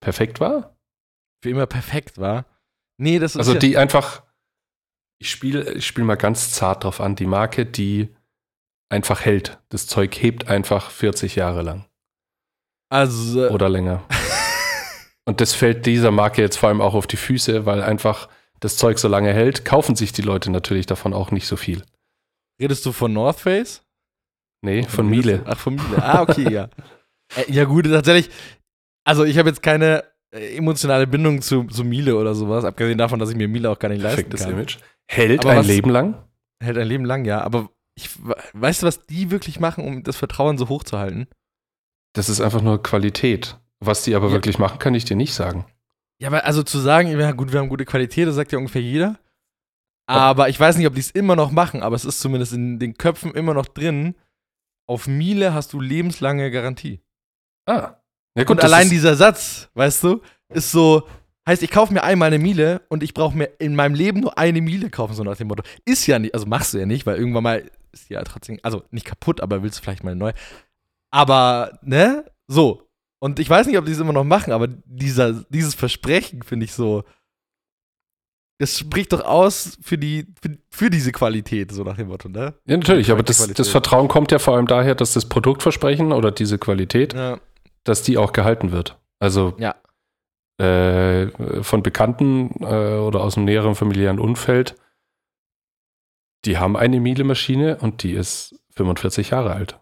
perfekt 0.00 0.38
war? 0.38 0.76
Für 1.42 1.50
immer 1.50 1.66
perfekt 1.66 2.18
war. 2.18 2.44
Nee, 2.98 3.18
das 3.18 3.32
ist 3.32 3.38
Also 3.38 3.54
ja, 3.54 3.58
die 3.58 3.76
einfach, 3.76 4.22
ich 5.18 5.30
spiele 5.30 5.72
ich 5.72 5.86
spiel 5.86 6.04
mal 6.04 6.14
ganz 6.16 6.52
zart 6.52 6.84
drauf 6.84 7.00
an, 7.00 7.16
die 7.16 7.26
Marke, 7.26 7.66
die 7.66 8.14
einfach 8.88 9.24
hält. 9.24 9.58
Das 9.68 9.88
Zeug 9.88 10.14
hebt 10.14 10.48
einfach 10.48 10.90
40 10.90 11.34
Jahre 11.34 11.62
lang 11.62 11.86
also, 12.88 13.48
oder 13.50 13.68
länger. 13.68 14.04
Und 15.24 15.40
das 15.40 15.54
fällt 15.54 15.86
dieser 15.86 16.12
Marke 16.12 16.40
jetzt 16.40 16.56
vor 16.56 16.68
allem 16.68 16.80
auch 16.80 16.94
auf 16.94 17.08
die 17.08 17.16
Füße, 17.16 17.66
weil 17.66 17.82
einfach 17.82 18.28
das 18.60 18.76
Zeug 18.76 18.98
so 18.98 19.08
lange 19.08 19.32
hält, 19.32 19.64
kaufen 19.64 19.96
sich 19.96 20.12
die 20.12 20.22
Leute 20.22 20.50
natürlich 20.50 20.86
davon 20.86 21.12
auch 21.14 21.30
nicht 21.30 21.46
so 21.46 21.56
viel. 21.56 21.82
redest 22.60 22.84
du 22.86 22.92
von 22.92 23.12
North 23.12 23.40
Face? 23.40 23.82
Nee, 24.64 24.82
von 24.84 25.08
Miele. 25.08 25.42
Ach, 25.46 25.58
von 25.58 25.74
Miele. 25.76 26.02
Ah, 26.02 26.22
okay, 26.22 26.50
ja. 26.52 26.68
Äh, 27.36 27.50
ja, 27.52 27.64
gut, 27.64 27.86
tatsächlich. 27.86 28.32
Also, 29.04 29.24
ich 29.24 29.36
habe 29.36 29.48
jetzt 29.48 29.60
keine 29.60 30.04
äh, 30.32 30.56
emotionale 30.56 31.08
Bindung 31.08 31.42
zu, 31.42 31.64
zu 31.64 31.82
Miele 31.82 32.16
oder 32.16 32.36
sowas, 32.36 32.64
abgesehen 32.64 32.98
davon, 32.98 33.18
dass 33.18 33.30
ich 33.30 33.36
mir 33.36 33.48
Miele 33.48 33.68
auch 33.68 33.80
gar 33.80 33.88
nicht 33.88 34.00
leisten 34.00 34.16
Perfektes 34.30 34.42
kann. 34.44 34.52
Image. 34.52 34.78
Hält 35.10 35.40
Aber 35.40 35.50
ein 35.50 35.58
was- 35.58 35.66
Leben 35.66 35.90
lang. 35.90 36.22
Hält 36.62 36.78
ein 36.78 36.86
Leben 36.86 37.04
lang, 37.04 37.24
ja. 37.24 37.40
Aber 37.40 37.68
ich, 37.96 38.10
weißt 38.52 38.82
du, 38.82 38.86
was 38.86 39.04
die 39.06 39.32
wirklich 39.32 39.58
machen, 39.58 39.84
um 39.84 40.04
das 40.04 40.16
Vertrauen 40.16 40.56
so 40.56 40.68
hoch 40.68 40.84
zu 40.84 40.98
halten? 40.98 41.26
Das 42.14 42.28
ist 42.28 42.40
einfach 42.40 42.62
nur 42.62 42.80
Qualität. 42.80 43.58
Was 43.80 44.04
die 44.04 44.14
aber 44.14 44.28
Ja. 44.28 44.32
wirklich 44.34 44.58
machen, 44.60 44.78
kann 44.78 44.94
ich 44.94 45.04
dir 45.04 45.16
nicht 45.16 45.34
sagen. 45.34 45.66
Ja, 46.18 46.28
aber 46.28 46.44
also 46.44 46.62
zu 46.62 46.78
sagen, 46.78 47.08
ja 47.08 47.32
gut, 47.32 47.52
wir 47.52 47.60
haben 47.60 47.68
gute 47.68 47.84
Qualität, 47.84 48.26
das 48.26 48.36
sagt 48.36 48.52
ja 48.52 48.58
ungefähr 48.58 48.82
jeder. 48.82 49.18
Aber 50.08 50.48
ich 50.48 50.58
weiß 50.58 50.76
nicht, 50.76 50.86
ob 50.86 50.94
die 50.94 51.00
es 51.00 51.10
immer 51.10 51.34
noch 51.34 51.50
machen, 51.50 51.82
aber 51.82 51.96
es 51.96 52.04
ist 52.04 52.20
zumindest 52.20 52.52
in 52.52 52.78
den 52.78 52.94
Köpfen 52.94 53.32
immer 53.34 53.54
noch 53.54 53.66
drin. 53.66 54.14
Auf 54.88 55.08
Miele 55.08 55.52
hast 55.52 55.72
du 55.72 55.80
lebenslange 55.80 56.50
Garantie. 56.50 57.00
Ah. 57.66 57.96
Ja, 58.36 58.46
und 58.46 58.62
das 58.62 58.72
allein 58.72 58.88
dieser 58.88 59.16
Satz, 59.16 59.68
weißt 59.74 60.04
du, 60.04 60.20
ist 60.50 60.70
so, 60.70 61.08
heißt, 61.48 61.62
ich 61.62 61.70
kaufe 61.70 61.92
mir 61.92 62.04
einmal 62.04 62.28
eine 62.28 62.38
Miele 62.38 62.82
und 62.88 63.02
ich 63.02 63.14
brauche 63.14 63.36
mir 63.36 63.46
in 63.58 63.74
meinem 63.74 63.94
Leben 63.94 64.20
nur 64.20 64.38
eine 64.38 64.60
Miele 64.60 64.90
kaufen, 64.90 65.14
so 65.14 65.24
nach 65.24 65.36
dem 65.36 65.48
Motto. 65.48 65.64
Ist 65.84 66.06
ja 66.06 66.18
nicht, 66.18 66.34
also 66.34 66.46
machst 66.46 66.74
du 66.74 66.78
ja 66.78 66.86
nicht, 66.86 67.06
weil 67.06 67.16
irgendwann 67.16 67.42
mal 67.42 67.70
ist 67.92 68.08
die 68.10 68.14
ja 68.14 68.22
trotzdem, 68.22 68.58
also 68.62 68.84
nicht 68.90 69.06
kaputt, 69.06 69.40
aber 69.40 69.62
willst 69.62 69.78
du 69.78 69.82
vielleicht 69.82 70.04
mal 70.04 70.14
neu. 70.14 70.32
Aber, 71.10 71.78
ne, 71.82 72.24
so. 72.46 72.85
Und 73.18 73.38
ich 73.38 73.48
weiß 73.48 73.66
nicht, 73.66 73.78
ob 73.78 73.86
die 73.86 73.92
es 73.92 73.98
immer 73.98 74.12
noch 74.12 74.24
machen, 74.24 74.52
aber 74.52 74.68
dieser, 74.68 75.32
dieses 75.48 75.74
Versprechen 75.74 76.42
finde 76.42 76.64
ich 76.64 76.72
so, 76.72 77.04
das 78.58 78.78
spricht 78.78 79.12
doch 79.12 79.22
aus 79.24 79.78
für, 79.82 79.98
die, 79.98 80.26
für, 80.40 80.56
für 80.70 80.90
diese 80.90 81.12
Qualität, 81.12 81.72
so 81.72 81.82
nach 81.84 81.96
dem 81.96 82.08
Motto, 82.08 82.28
ne? 82.28 82.54
Ja, 82.66 82.76
natürlich, 82.76 83.10
aber 83.10 83.22
das, 83.22 83.46
das 83.52 83.68
Vertrauen 83.68 84.08
kommt 84.08 84.32
ja 84.32 84.38
vor 84.38 84.56
allem 84.56 84.66
daher, 84.66 84.94
dass 84.94 85.12
das 85.12 85.26
Produktversprechen 85.28 86.12
oder 86.12 86.30
diese 86.30 86.58
Qualität, 86.58 87.12
Ja. 87.14 87.38
dass 87.84 88.02
die 88.02 88.16
auch 88.16 88.32
gehalten 88.32 88.72
wird. 88.72 88.98
Also 89.18 89.54
Ja. 89.58 89.74
äh, 90.58 91.62
von 91.62 91.82
Bekannten 91.82 92.50
äh, 92.62 92.96
oder 92.98 93.20
aus 93.22 93.34
dem 93.34 93.44
näheren 93.44 93.74
familiären 93.74 94.18
Umfeld, 94.18 94.76
die 96.46 96.56
haben 96.58 96.76
eine 96.76 96.98
Miele-Maschine 97.00 97.76
und 97.78 98.02
die 98.02 98.12
ist 98.12 98.58
45 98.76 99.30
Jahre 99.30 99.52
alt. 99.52 99.80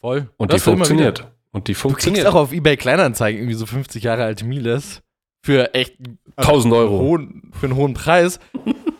Voll. 0.00 0.28
Und 0.36 0.52
die 0.52 0.58
du 0.58 0.62
immer 0.70 0.76
funktioniert. 0.84 1.31
Und 1.52 1.68
die 1.68 1.72
Du 1.72 1.78
kriegst 1.78 1.82
funktioniert. 1.82 2.26
auch 2.26 2.34
auf 2.34 2.52
eBay 2.52 2.76
Kleinanzeigen 2.76 3.40
irgendwie 3.40 3.54
so 3.56 3.66
50 3.66 4.02
Jahre 4.02 4.24
alte 4.24 4.44
Miles 4.44 5.02
für 5.44 5.74
echt 5.74 5.96
1000 6.36 6.72
Euro. 6.74 6.98
hohen, 6.98 7.50
für 7.52 7.66
einen 7.66 7.76
hohen 7.76 7.94
Preis. 7.94 8.40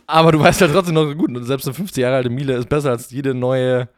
Aber 0.07 0.33
du 0.33 0.41
weißt 0.41 0.61
halt 0.61 0.73
trotzdem 0.73 0.95
noch 0.95 1.13
gut, 1.15 1.31
selbst 1.47 1.67
eine 1.67 1.75
50 1.75 2.03
Jahre 2.03 2.17
alte 2.17 2.29
Miele 2.31 2.55
ist 2.55 2.69
besser 2.69 2.91
als 2.91 3.11
jede 3.11 3.33
neue, 3.35 3.89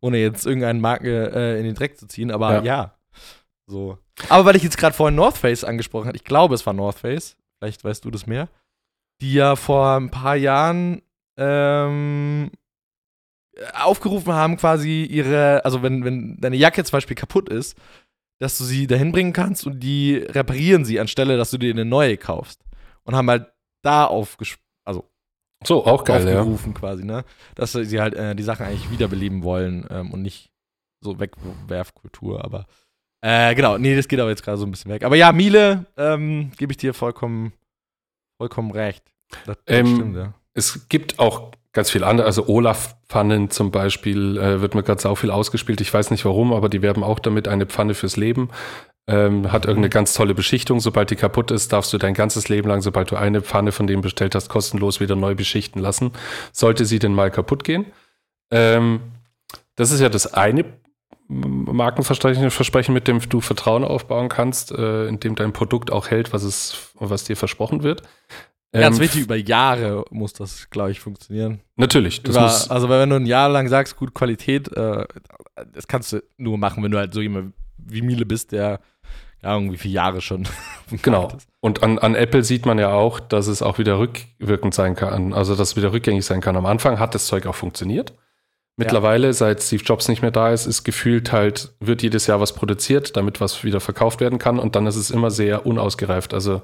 ohne 0.00 0.18
jetzt 0.18 0.46
irgendeine 0.46 0.78
Marke 0.78 1.32
äh, 1.34 1.58
in 1.58 1.64
den 1.64 1.74
Dreck 1.74 1.98
zu 1.98 2.06
ziehen. 2.06 2.30
Aber 2.30 2.54
ja. 2.56 2.62
Ja. 2.62 2.94
So. 3.66 3.98
Aber 4.28 4.44
weil 4.44 4.56
ich 4.56 4.62
jetzt 4.62 4.76
gerade 4.78 4.94
vorhin 4.94 5.16
North 5.16 5.38
Face 5.38 5.64
angesprochen 5.64 6.06
habe, 6.06 6.16
ich 6.16 6.24
glaube, 6.24 6.54
es 6.54 6.64
war 6.66 6.74
North 6.74 6.98
Face, 6.98 7.36
vielleicht 7.58 7.82
weißt 7.82 8.04
du 8.04 8.10
das 8.10 8.26
mehr, 8.26 8.48
die 9.20 9.32
ja 9.34 9.56
vor 9.56 9.96
ein 9.96 10.10
paar 10.10 10.36
Jahren 10.36 11.02
ähm, 11.36 12.50
aufgerufen 13.74 14.32
haben, 14.32 14.56
quasi 14.56 15.04
ihre, 15.04 15.64
also 15.64 15.82
wenn, 15.82 16.04
wenn 16.04 16.40
deine 16.40 16.56
Jacke 16.56 16.82
zum 16.84 16.96
Beispiel 16.96 17.16
kaputt 17.16 17.48
ist, 17.48 17.76
dass 18.38 18.58
du 18.58 18.64
sie 18.64 18.86
dahin 18.86 19.12
bringen 19.12 19.32
kannst 19.32 19.66
und 19.66 19.80
die 19.80 20.16
reparieren 20.16 20.84
sie, 20.84 20.98
anstelle, 20.98 21.36
dass 21.36 21.50
du 21.50 21.58
dir 21.58 21.70
eine 21.72 21.84
neue 21.84 22.16
kaufst. 22.16 22.64
Und 23.04 23.14
haben 23.14 23.28
halt 23.30 23.46
da 23.82 24.06
aufges 24.06 24.56
also 24.84 25.08
So, 25.64 25.84
auch 25.86 26.04
geil, 26.04 26.26
ja. 26.26 26.40
aufgerufen 26.40 26.74
quasi, 26.74 27.04
ne? 27.04 27.24
Dass 27.54 27.72
sie 27.72 28.00
halt 28.00 28.14
äh, 28.14 28.34
die 28.34 28.42
Sachen 28.42 28.66
eigentlich 28.66 28.90
wiederbeleben 28.90 29.42
wollen 29.42 29.86
ähm, 29.90 30.12
und 30.12 30.22
nicht 30.22 30.50
so 31.00 31.18
Wegwerfkultur, 31.18 32.44
aber 32.44 32.66
äh, 33.24 33.54
genau, 33.54 33.78
nee, 33.78 33.94
das 33.94 34.08
geht 34.08 34.18
aber 34.18 34.30
jetzt 34.30 34.42
gerade 34.42 34.58
so 34.58 34.66
ein 34.66 34.70
bisschen 34.72 34.90
weg. 34.90 35.04
Aber 35.04 35.14
ja, 35.16 35.30
Miele, 35.32 35.86
ähm, 35.96 36.50
gebe 36.56 36.72
ich 36.72 36.76
dir 36.76 36.94
vollkommen, 36.94 37.52
vollkommen 38.38 38.72
recht. 38.72 39.04
Das, 39.46 39.56
das 39.64 39.78
Ähm, 39.78 39.86
stimmt, 39.86 40.16
ja. 40.16 40.34
Es 40.54 40.88
gibt 40.88 41.18
auch 41.20 41.52
ganz 41.72 41.90
viel 41.90 42.04
andere, 42.04 42.26
also 42.26 42.46
Olaf-Pfannen 42.48 43.50
zum 43.50 43.70
Beispiel, 43.70 44.36
äh, 44.38 44.60
wird 44.60 44.74
mir 44.74 44.82
gerade 44.82 45.00
sau 45.00 45.14
viel 45.14 45.30
ausgespielt. 45.30 45.80
Ich 45.80 45.92
weiß 45.92 46.10
nicht 46.10 46.24
warum, 46.24 46.52
aber 46.52 46.68
die 46.68 46.82
werben 46.82 47.02
auch 47.02 47.18
damit 47.18 47.48
eine 47.48 47.66
Pfanne 47.66 47.94
fürs 47.94 48.16
Leben. 48.16 48.50
Ähm, 49.08 49.50
hat 49.50 49.64
irgendeine 49.64 49.90
ganz 49.90 50.14
tolle 50.14 50.34
Beschichtung. 50.34 50.78
Sobald 50.78 51.10
die 51.10 51.16
kaputt 51.16 51.50
ist, 51.50 51.72
darfst 51.72 51.92
du 51.92 51.98
dein 51.98 52.14
ganzes 52.14 52.48
Leben 52.48 52.68
lang, 52.68 52.82
sobald 52.82 53.10
du 53.10 53.16
eine 53.16 53.42
Pfanne 53.42 53.72
von 53.72 53.86
dem 53.86 54.00
bestellt 54.00 54.34
hast, 54.34 54.48
kostenlos 54.48 55.00
wieder 55.00 55.16
neu 55.16 55.34
beschichten 55.34 55.82
lassen. 55.82 56.12
Sollte 56.52 56.84
sie 56.84 56.98
denn 56.98 57.14
mal 57.14 57.30
kaputt 57.30 57.64
gehen. 57.64 57.86
Ähm, 58.50 59.00
das 59.74 59.90
ist 59.90 60.00
ja 60.00 60.08
das 60.08 60.32
eine 60.34 60.64
Markenversprechen, 61.28 62.50
Versprechen, 62.50 62.92
mit 62.92 63.08
dem 63.08 63.20
du 63.26 63.40
Vertrauen 63.40 63.84
aufbauen 63.84 64.28
kannst, 64.28 64.70
äh, 64.72 65.06
indem 65.06 65.34
dein 65.34 65.52
Produkt 65.52 65.90
auch 65.90 66.08
hält, 66.08 66.32
was 66.32 66.42
es, 66.42 66.92
was 66.94 67.24
dir 67.24 67.36
versprochen 67.36 67.82
wird. 67.82 68.02
Ganz 68.72 68.96
Ähm, 68.96 69.02
wichtig, 69.02 69.22
über 69.22 69.36
Jahre 69.36 70.04
muss 70.10 70.32
das, 70.32 70.70
glaube 70.70 70.92
ich, 70.92 71.00
funktionieren. 71.00 71.60
Natürlich, 71.76 72.22
das 72.22 72.34
Über, 72.34 72.44
muss, 72.44 72.70
also, 72.70 72.88
wenn 72.88 73.10
du 73.10 73.16
ein 73.16 73.26
Jahr 73.26 73.50
lang 73.50 73.68
sagst, 73.68 73.96
gut 73.96 74.14
Qualität, 74.14 74.74
äh, 74.74 75.04
das 75.72 75.86
kannst 75.86 76.12
du 76.12 76.22
nur 76.38 76.56
machen, 76.56 76.82
wenn 76.82 76.90
du 76.90 76.98
halt 76.98 77.12
so 77.12 77.20
jemand 77.20 77.52
wie 77.76 78.00
Miele 78.00 78.24
bist, 78.24 78.52
der 78.52 78.80
ja, 79.42 79.54
irgendwie 79.54 79.76
viele 79.76 79.94
Jahre 79.94 80.20
schon. 80.20 80.48
Genau. 81.00 81.32
Und 81.60 81.82
an, 81.82 81.98
an 81.98 82.14
Apple 82.14 82.44
sieht 82.44 82.66
man 82.66 82.78
ja 82.78 82.92
auch, 82.92 83.18
dass 83.18 83.46
es 83.46 83.62
auch 83.62 83.78
wieder 83.78 83.98
rückwirkend 83.98 84.74
sein 84.74 84.94
kann, 84.94 85.32
also 85.32 85.54
dass 85.56 85.70
es 85.70 85.76
wieder 85.76 85.90
rückgängig 85.90 86.22
sein 86.26 86.42
kann. 86.42 86.54
Am 86.54 86.66
Anfang 86.66 86.98
hat 86.98 87.14
das 87.14 87.26
Zeug 87.26 87.46
auch 87.46 87.54
funktioniert. 87.54 88.12
Mittlerweile, 88.76 89.32
seit 89.32 89.62
Steve 89.62 89.82
Jobs 89.82 90.08
nicht 90.08 90.20
mehr 90.20 90.30
da 90.30 90.50
ist, 90.50 90.66
ist 90.66 90.84
gefühlt 90.84 91.32
halt, 91.32 91.72
wird 91.80 92.02
jedes 92.02 92.26
Jahr 92.26 92.40
was 92.40 92.52
produziert, 92.54 93.16
damit 93.16 93.40
was 93.40 93.64
wieder 93.64 93.80
verkauft 93.80 94.20
werden 94.20 94.38
kann 94.38 94.58
und 94.58 94.76
dann 94.76 94.86
ist 94.86 94.96
es 94.96 95.10
immer 95.10 95.30
sehr 95.30 95.64
unausgereift. 95.64 96.34
Also 96.34 96.60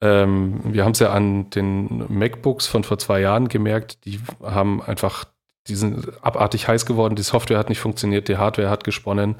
ähm, 0.00 0.60
wir 0.64 0.84
haben 0.84 0.92
es 0.92 0.98
ja 0.98 1.12
an 1.12 1.50
den 1.50 2.06
MacBooks 2.08 2.66
von 2.66 2.84
vor 2.84 2.98
zwei 2.98 3.20
Jahren 3.20 3.48
gemerkt, 3.48 4.04
die 4.04 4.20
haben 4.42 4.82
einfach, 4.82 5.24
die 5.66 5.74
sind 5.74 6.22
abartig 6.24 6.68
heiß 6.68 6.86
geworden, 6.86 7.16
die 7.16 7.22
Software 7.22 7.58
hat 7.58 7.68
nicht 7.68 7.80
funktioniert, 7.80 8.28
die 8.28 8.38
Hardware 8.38 8.70
hat 8.70 8.84
gesponnen. 8.84 9.36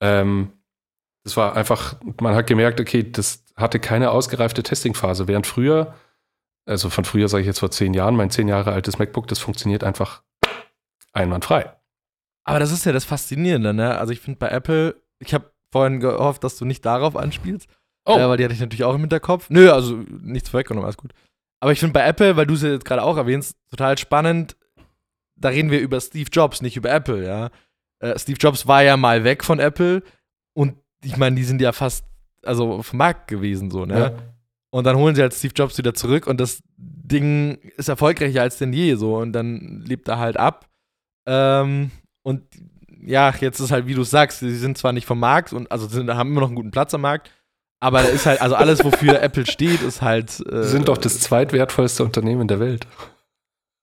Ähm, 0.00 0.52
das 1.24 1.36
war 1.36 1.56
einfach, 1.56 1.96
man 2.20 2.34
hat 2.34 2.46
gemerkt, 2.46 2.80
okay, 2.80 3.10
das 3.10 3.44
hatte 3.56 3.80
keine 3.80 4.10
ausgereifte 4.10 4.62
Testingphase, 4.62 5.28
während 5.28 5.46
früher, 5.46 5.94
also 6.66 6.90
von 6.90 7.04
früher 7.04 7.28
sage 7.28 7.40
ich 7.40 7.46
jetzt 7.46 7.60
vor 7.60 7.70
zehn 7.70 7.94
Jahren, 7.94 8.16
mein 8.16 8.30
zehn 8.30 8.48
Jahre 8.48 8.72
altes 8.72 8.98
MacBook, 8.98 9.26
das 9.28 9.38
funktioniert 9.38 9.82
einfach 9.82 10.22
einwandfrei. 11.12 11.74
Aber 12.44 12.60
das 12.60 12.70
ist 12.70 12.84
ja 12.84 12.92
das 12.92 13.04
Faszinierende, 13.04 13.74
ne? 13.74 13.98
Also 13.98 14.12
ich 14.12 14.20
finde 14.20 14.38
bei 14.38 14.48
Apple, 14.48 15.02
ich 15.18 15.34
habe 15.34 15.50
vorhin 15.72 16.00
gehofft, 16.00 16.44
dass 16.44 16.58
du 16.58 16.64
nicht 16.64 16.84
darauf 16.84 17.16
anspielst, 17.16 17.68
Oh, 18.06 18.16
äh, 18.16 18.28
weil 18.28 18.36
die 18.36 18.44
hatte 18.44 18.54
ich 18.54 18.60
natürlich 18.60 18.84
auch 18.84 18.94
im 18.94 19.00
Hinterkopf. 19.00 19.50
Nö, 19.50 19.70
also 19.70 19.96
nichts 20.22 20.48
vorweggenommen, 20.48 20.84
alles 20.84 20.96
gut. 20.96 21.12
Aber 21.60 21.72
ich 21.72 21.80
finde 21.80 21.92
bei 21.92 22.06
Apple, 22.06 22.36
weil 22.36 22.46
du 22.46 22.54
es 22.54 22.62
ja 22.62 22.70
jetzt 22.70 22.84
gerade 22.84 23.02
auch 23.02 23.16
erwähnst, 23.16 23.56
total 23.70 23.98
spannend, 23.98 24.56
da 25.36 25.48
reden 25.48 25.70
wir 25.70 25.80
über 25.80 26.00
Steve 26.00 26.30
Jobs, 26.32 26.62
nicht 26.62 26.76
über 26.76 26.90
Apple, 26.90 27.26
ja. 27.26 27.50
Äh, 27.98 28.18
Steve 28.18 28.38
Jobs 28.38 28.66
war 28.66 28.82
ja 28.82 28.96
mal 28.96 29.24
weg 29.24 29.44
von 29.44 29.58
Apple 29.58 30.02
und 30.54 30.76
ich 31.02 31.16
meine, 31.16 31.36
die 31.36 31.44
sind 31.44 31.60
ja 31.60 31.72
fast, 31.72 32.04
also 32.42 32.82
vom 32.82 32.98
Markt 32.98 33.28
gewesen, 33.28 33.70
so, 33.70 33.84
ne? 33.84 33.98
ja. 33.98 34.12
Und 34.70 34.84
dann 34.84 34.96
holen 34.96 35.14
sie 35.14 35.22
halt 35.22 35.34
Steve 35.34 35.54
Jobs 35.56 35.78
wieder 35.78 35.94
zurück 35.94 36.26
und 36.26 36.38
das 36.40 36.62
Ding 36.76 37.58
ist 37.76 37.88
erfolgreicher 37.88 38.42
als 38.42 38.58
denn 38.58 38.72
je 38.72 38.94
so 38.96 39.16
und 39.16 39.32
dann 39.32 39.82
lebt 39.86 40.08
er 40.08 40.18
halt 40.18 40.36
ab. 40.36 40.68
Ähm, 41.26 41.90
und 42.22 42.42
ja, 43.02 43.32
jetzt 43.40 43.60
ist 43.60 43.70
halt, 43.70 43.86
wie 43.86 43.94
du 43.94 44.02
sagst, 44.02 44.40
sie 44.40 44.54
sind 44.54 44.76
zwar 44.76 44.92
nicht 44.92 45.06
vom 45.06 45.20
Markt 45.20 45.52
und 45.52 45.70
also 45.70 45.86
sind, 45.86 46.10
haben 46.10 46.30
immer 46.30 46.40
noch 46.40 46.48
einen 46.48 46.56
guten 46.56 46.72
Platz 46.72 46.92
am 46.92 47.02
Markt, 47.02 47.30
aber 47.80 48.02
da 48.02 48.08
ist 48.08 48.26
halt, 48.26 48.40
also 48.40 48.54
alles, 48.54 48.84
wofür 48.84 49.20
Apple 49.22 49.46
steht, 49.46 49.82
ist 49.82 50.02
halt. 50.02 50.40
Äh, 50.50 50.62
Sie 50.62 50.70
sind 50.70 50.88
doch 50.88 50.96
das 50.98 51.20
zweitwertvollste 51.20 52.04
Unternehmen 52.04 52.48
der 52.48 52.60
Welt. 52.60 52.86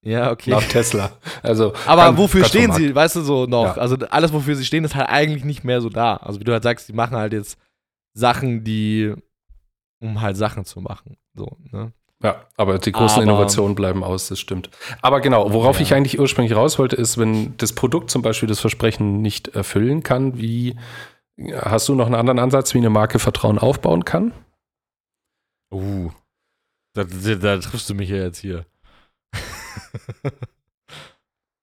Ja, 0.06 0.32
okay. 0.32 0.50
Nach 0.52 0.64
Tesla. 0.64 1.12
Also, 1.42 1.74
Aber 1.86 2.04
kann- 2.04 2.18
wofür 2.18 2.44
stehen 2.44 2.68
Markt. 2.68 2.82
sie, 2.82 2.94
weißt 2.94 3.16
du, 3.18 3.22
so 3.22 3.46
noch? 3.46 3.78
Ja. 3.78 3.82
Also 3.82 3.96
alles, 4.10 4.34
wofür 4.34 4.56
sie 4.56 4.66
stehen, 4.66 4.84
ist 4.84 4.96
halt 4.96 5.08
eigentlich 5.10 5.46
nicht 5.46 5.64
mehr 5.64 5.80
so 5.80 5.88
da. 5.90 6.18
Also 6.18 6.40
wie 6.42 6.44
du 6.44 6.52
halt 6.52 6.64
sagst, 6.64 6.90
die 6.90 6.94
machen 6.94 7.16
halt 7.16 7.32
jetzt 7.32 7.58
Sachen, 8.14 8.64
die, 8.66 9.14
um 10.02 10.20
halt 10.20 10.36
Sachen 10.36 10.66
zu 10.66 10.82
machen. 10.82 11.16
So, 11.36 11.56
ne? 11.72 11.94
Ja, 12.22 12.42
aber 12.58 12.80
die 12.80 12.92
großen 12.92 13.22
Aber- 13.22 13.24
Innovationen 13.24 13.76
bleiben 13.76 14.04
aus, 14.04 14.28
das 14.28 14.40
stimmt. 14.40 14.70
Aber 15.02 15.22
genau, 15.22 15.54
worauf 15.54 15.78
Ja. 15.78 15.84
ich 15.84 15.94
eigentlich 15.94 16.20
ursprünglich 16.20 16.56
raus 16.56 16.80
wollte, 16.80 16.96
ist, 16.98 17.18
wenn 17.18 17.56
das 17.58 17.74
Produkt 17.74 18.12
zum 18.12 18.22
Beispiel 18.22 18.48
das 18.50 18.60
Versprechen 18.60 19.22
nicht 19.22 19.50
erfüllen 19.50 20.04
kann, 20.04 20.38
wie 20.38 20.76
hast 21.54 21.88
du 21.90 21.96
noch 21.96 22.06
einen 22.06 22.16
anderen 22.16 22.40
Ansatz, 22.40 22.74
wie 22.74 22.78
eine 22.80 22.90
Marke 22.90 23.20
Vertrauen 23.20 23.58
aufbauen 23.60 24.06
kann? 24.06 24.34
Uh. 25.74 26.12
Da, 26.96 27.04
da, 27.06 27.36
da 27.36 27.58
triffst 27.58 27.90
du 27.90 27.96
mich 27.96 28.10
ja 28.10 28.18
jetzt 28.18 28.38
hier. 28.40 28.66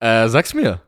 äh, 0.01 0.29
sag's 0.29 0.55
mir. 0.55 0.81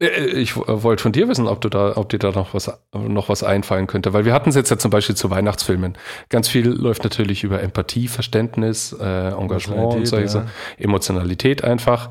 Äh, 0.00 0.26
Ich 0.26 0.56
w- 0.56 0.62
wollte 0.66 1.02
von 1.02 1.12
dir 1.12 1.28
wissen, 1.28 1.46
ob 1.48 1.60
du 1.60 1.68
da, 1.68 1.96
ob 1.96 2.08
dir 2.10 2.18
da 2.18 2.30
noch 2.30 2.54
was, 2.54 2.70
noch 2.94 3.28
was 3.28 3.42
einfallen 3.42 3.86
könnte, 3.86 4.12
weil 4.12 4.24
wir 4.24 4.32
hatten 4.34 4.50
es 4.50 4.54
jetzt 4.54 4.70
ja 4.70 4.78
zum 4.78 4.90
Beispiel 4.90 5.16
zu 5.16 5.30
Weihnachtsfilmen. 5.30 5.96
Ganz 6.28 6.48
viel 6.48 6.68
läuft 6.68 7.02
natürlich 7.04 7.42
über 7.44 7.60
Empathie, 7.62 8.06
Verständnis, 8.08 8.92
äh, 8.92 9.28
Engagement 9.30 9.94
und 9.94 10.06
solche 10.06 10.38
ja. 10.38 10.46
Emotionalität 10.78 11.64
einfach. 11.64 12.10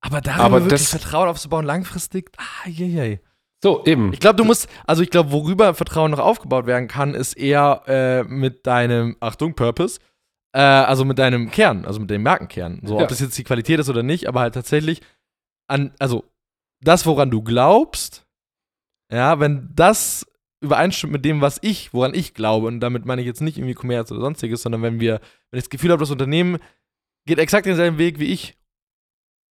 Aber 0.00 0.20
darüber 0.20 0.44
Aber 0.44 0.60
wirklich 0.64 0.82
das- 0.82 0.90
Vertrauen 0.90 1.28
aufzubauen, 1.28 1.64
langfristig, 1.64 2.30
ah, 2.36 2.68
je, 2.68 2.86
je. 2.86 3.18
So, 3.62 3.84
eben. 3.84 4.12
Ich 4.12 4.18
glaube, 4.18 4.36
du 4.36 4.44
musst, 4.44 4.68
also 4.86 5.02
ich 5.02 5.10
glaube, 5.10 5.30
worüber 5.30 5.74
Vertrauen 5.74 6.10
noch 6.10 6.18
aufgebaut 6.18 6.66
werden 6.66 6.88
kann, 6.88 7.14
ist 7.14 7.34
eher 7.34 7.82
äh, 7.86 8.24
mit 8.24 8.66
deinem, 8.66 9.16
Achtung, 9.20 9.54
Purpose, 9.54 10.00
äh, 10.52 10.60
also 10.60 11.04
mit 11.04 11.18
deinem 11.18 11.50
Kern, 11.50 11.84
also 11.84 12.00
mit 12.00 12.10
dem 12.10 12.22
Markenkern. 12.24 12.80
So, 12.82 12.96
Ja. 12.96 13.04
ob 13.04 13.08
das 13.08 13.20
jetzt 13.20 13.38
die 13.38 13.44
Qualität 13.44 13.78
ist 13.78 13.88
oder 13.88 14.02
nicht, 14.02 14.26
aber 14.26 14.40
halt 14.40 14.54
tatsächlich 14.54 15.00
an, 15.68 15.92
also 16.00 16.24
das, 16.80 17.06
woran 17.06 17.30
du 17.30 17.42
glaubst, 17.42 18.26
ja, 19.12 19.38
wenn 19.38 19.70
das 19.74 20.26
übereinstimmt 20.60 21.12
mit 21.12 21.24
dem, 21.24 21.40
was 21.40 21.58
ich, 21.62 21.94
woran 21.94 22.14
ich 22.14 22.34
glaube, 22.34 22.66
und 22.66 22.80
damit 22.80 23.04
meine 23.04 23.20
ich 23.20 23.26
jetzt 23.26 23.42
nicht 23.42 23.58
irgendwie 23.58 23.74
Kommerz 23.74 24.10
oder 24.10 24.20
sonstiges, 24.20 24.62
sondern 24.62 24.82
wenn 24.82 24.98
wir, 25.00 25.20
wenn 25.50 25.58
ich 25.58 25.64
das 25.64 25.70
Gefühl 25.70 25.90
habe, 25.92 26.00
das 26.00 26.10
Unternehmen 26.10 26.58
geht 27.26 27.38
exakt 27.38 27.66
denselben 27.66 27.98
Weg 27.98 28.18
wie 28.18 28.26
ich, 28.32 28.56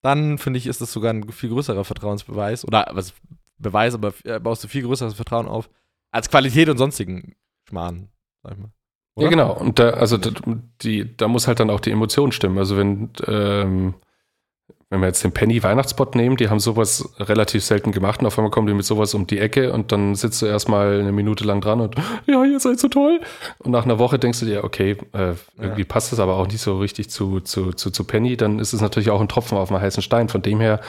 dann 0.04 0.38
finde 0.38 0.58
ich, 0.58 0.68
ist 0.68 0.82
das 0.82 0.92
sogar 0.92 1.14
ein 1.14 1.30
viel 1.32 1.50
größerer 1.50 1.86
Vertrauensbeweis. 1.86 2.66
Oder 2.66 2.90
was 2.92 3.14
Beweis, 3.62 3.94
aber 3.94 4.14
äh, 4.24 4.40
baust 4.40 4.64
du 4.64 4.68
viel 4.68 4.84
größeres 4.84 5.14
Vertrauen 5.14 5.48
auf 5.48 5.70
als 6.12 6.30
Qualität 6.30 6.70
und 6.70 6.78
sonstigen 6.78 7.36
Schmarrn, 7.68 8.10
sag 8.44 8.54
ich 8.54 8.60
mal. 8.60 8.72
Ja, 9.18 9.30
genau. 9.30 9.54
Und 9.54 9.80
da, 9.80 9.92
also 9.92 10.18
da, 10.18 10.32
die, 10.82 11.16
da 11.18 11.28
muss 11.28 11.48
halt 11.48 11.60
dann 11.60 11.70
auch 11.70 11.80
die 11.80 11.92
Emotion 11.92 12.32
stimmen. 12.32 12.58
Also 12.58 12.78
wenn, 12.78 13.10
ähm, 13.28 13.94
wenn 14.90 15.00
wir 15.00 15.08
jetzt 15.08 15.24
den 15.24 15.34
Penny 15.34 15.62
Weihnachtsbot 15.64 16.16
nehmen, 16.16 16.38
die 16.38 16.50
haben 16.50 16.60
sowas 16.60 17.14
relativ 17.18 17.64
selten 17.64 17.92
gemacht 17.92 18.22
und 18.22 18.28
auf 18.28 18.38
einmal 18.38 18.52
kommen 18.52 18.68
die 18.68 18.74
mit 18.74 18.86
sowas 18.86 19.14
um 19.14 19.28
die 19.28 19.40
Ecke 19.40 19.74
und 19.74 19.92
dann 19.92 20.16
sitzt 20.16 20.42
du 20.42 20.46
erstmal 20.46 21.00
eine 21.00 21.12
Minute 21.12 21.44
lang 21.44 21.62
dran 21.62 21.82
und 21.82 21.96
ja, 22.26 22.44
ihr 22.44 22.60
seid 22.60 22.80
so 22.80 22.88
toll. 22.88 23.20
Und 23.60 23.72
nach 23.72 23.84
einer 23.84 24.00
Woche 24.00 24.18
denkst 24.18 24.40
du 24.40 24.46
dir, 24.46 24.64
okay, 24.64 24.98
äh, 25.14 25.34
irgendwie 25.58 25.82
ja. 25.82 25.88
passt 25.88 26.12
das 26.12 26.20
aber 26.20 26.36
auch 26.36 26.48
nicht 26.48 26.62
so 26.62 26.80
richtig 26.80 27.10
zu, 27.10 27.42
zu, 27.42 27.74
zu, 27.74 27.92
zu 27.92 28.04
Penny, 28.06 28.38
dann 28.38 28.60
ist 28.60 28.74
es 28.74 28.82
natürlich 28.82 29.10
auch 29.12 29.22
ein 29.22 29.30
Tropfen 29.30 29.58
auf 29.58 29.72
einem 29.72 29.82
heißen 29.82 30.04
Stein. 30.04 30.30
Von 30.30 30.42
dem 30.42 30.60
her, 30.62 30.80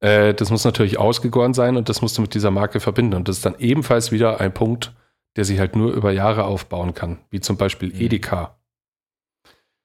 äh, 0.00 0.34
das 0.34 0.50
muss 0.50 0.64
natürlich 0.64 0.98
ausgegoren 0.98 1.54
sein 1.54 1.76
und 1.76 1.88
das 1.88 2.02
musst 2.02 2.18
du 2.18 2.22
mit 2.22 2.34
dieser 2.34 2.50
Marke 2.50 2.80
verbinden. 2.80 3.14
Und 3.14 3.28
das 3.28 3.36
ist 3.36 3.46
dann 3.46 3.58
ebenfalls 3.58 4.12
wieder 4.12 4.40
ein 4.40 4.52
Punkt, 4.52 4.92
der 5.36 5.44
sich 5.44 5.58
halt 5.58 5.76
nur 5.76 5.92
über 5.92 6.12
Jahre 6.12 6.44
aufbauen 6.44 6.94
kann, 6.94 7.18
wie 7.30 7.40
zum 7.40 7.56
Beispiel 7.56 7.92
mhm. 7.92 8.00
Edeka. 8.00 8.58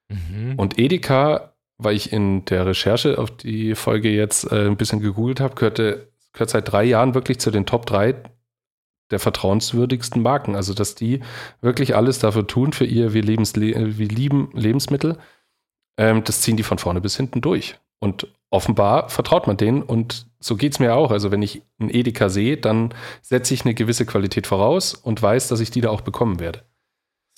Mhm. 0.10 0.56
Und 0.58 0.80
Edeka 0.80 1.54
weil 1.78 1.96
ich 1.96 2.14
in 2.14 2.46
der 2.46 2.66
Recherche 2.66 3.18
auf 3.18 3.32
die 3.32 3.76
Folge 3.76 4.10
jetzt 4.10 4.52
äh, 4.52 4.68
ein 4.68 4.78
bisschen 4.78 5.00
gegoogelt 5.00 5.40
habe, 5.40 5.56
gehörte, 5.56 6.12
gehört 6.32 6.50
seit 6.50 6.72
drei 6.72 6.84
Jahren 6.84 7.14
wirklich 7.14 7.40
zu 7.40 7.52
den 7.52 7.66
Top 7.66 7.86
3 7.86 8.16
der 9.12 9.20
vertrauenswürdigsten 9.20 10.22
Marken. 10.22 10.56
Also, 10.56 10.74
dass 10.74 10.96
die 10.96 11.22
wirklich 11.62 11.96
alles 11.96 12.20
dafür 12.20 12.48
tun 12.48 12.74
für 12.74 12.86
ihr, 12.86 13.14
wir, 13.14 13.22
Lebensle 13.22 13.98
wir 13.98 14.08
lieben 14.08 14.50
Lebensmittel. 14.54 15.18
Ähm, 15.98 16.24
das 16.24 16.42
ziehen 16.42 16.58
die 16.58 16.64
von 16.64 16.80
vorne 16.80 17.02
bis 17.02 17.18
hinten 17.18 17.42
durch. 17.42 17.76
Und 18.00 18.28
offenbar 18.54 19.10
vertraut 19.10 19.48
man 19.48 19.58
denen 19.58 19.82
und 19.82 20.28
so 20.40 20.56
geht 20.56 20.74
es 20.74 20.80
mir 20.80 20.94
auch. 20.94 21.12
Also, 21.12 21.32
wenn 21.32 21.42
ich 21.42 21.64
einen 21.80 21.90
Edeka 21.90 22.30
sehe, 22.30 22.58
dann 22.58 22.94
setze 23.22 23.54
ich 23.54 23.66
eine 23.66 23.74
gewisse 23.74 24.06
Qualität 24.06 24.46
voraus 24.46 24.94
und 24.94 25.22
weiß, 25.22 25.48
dass 25.48 25.60
ich 25.60 25.72
die 25.72 25.82
da 25.82 25.90
auch 25.90 26.02
bekommen 26.02 26.40
werde. 26.40 26.64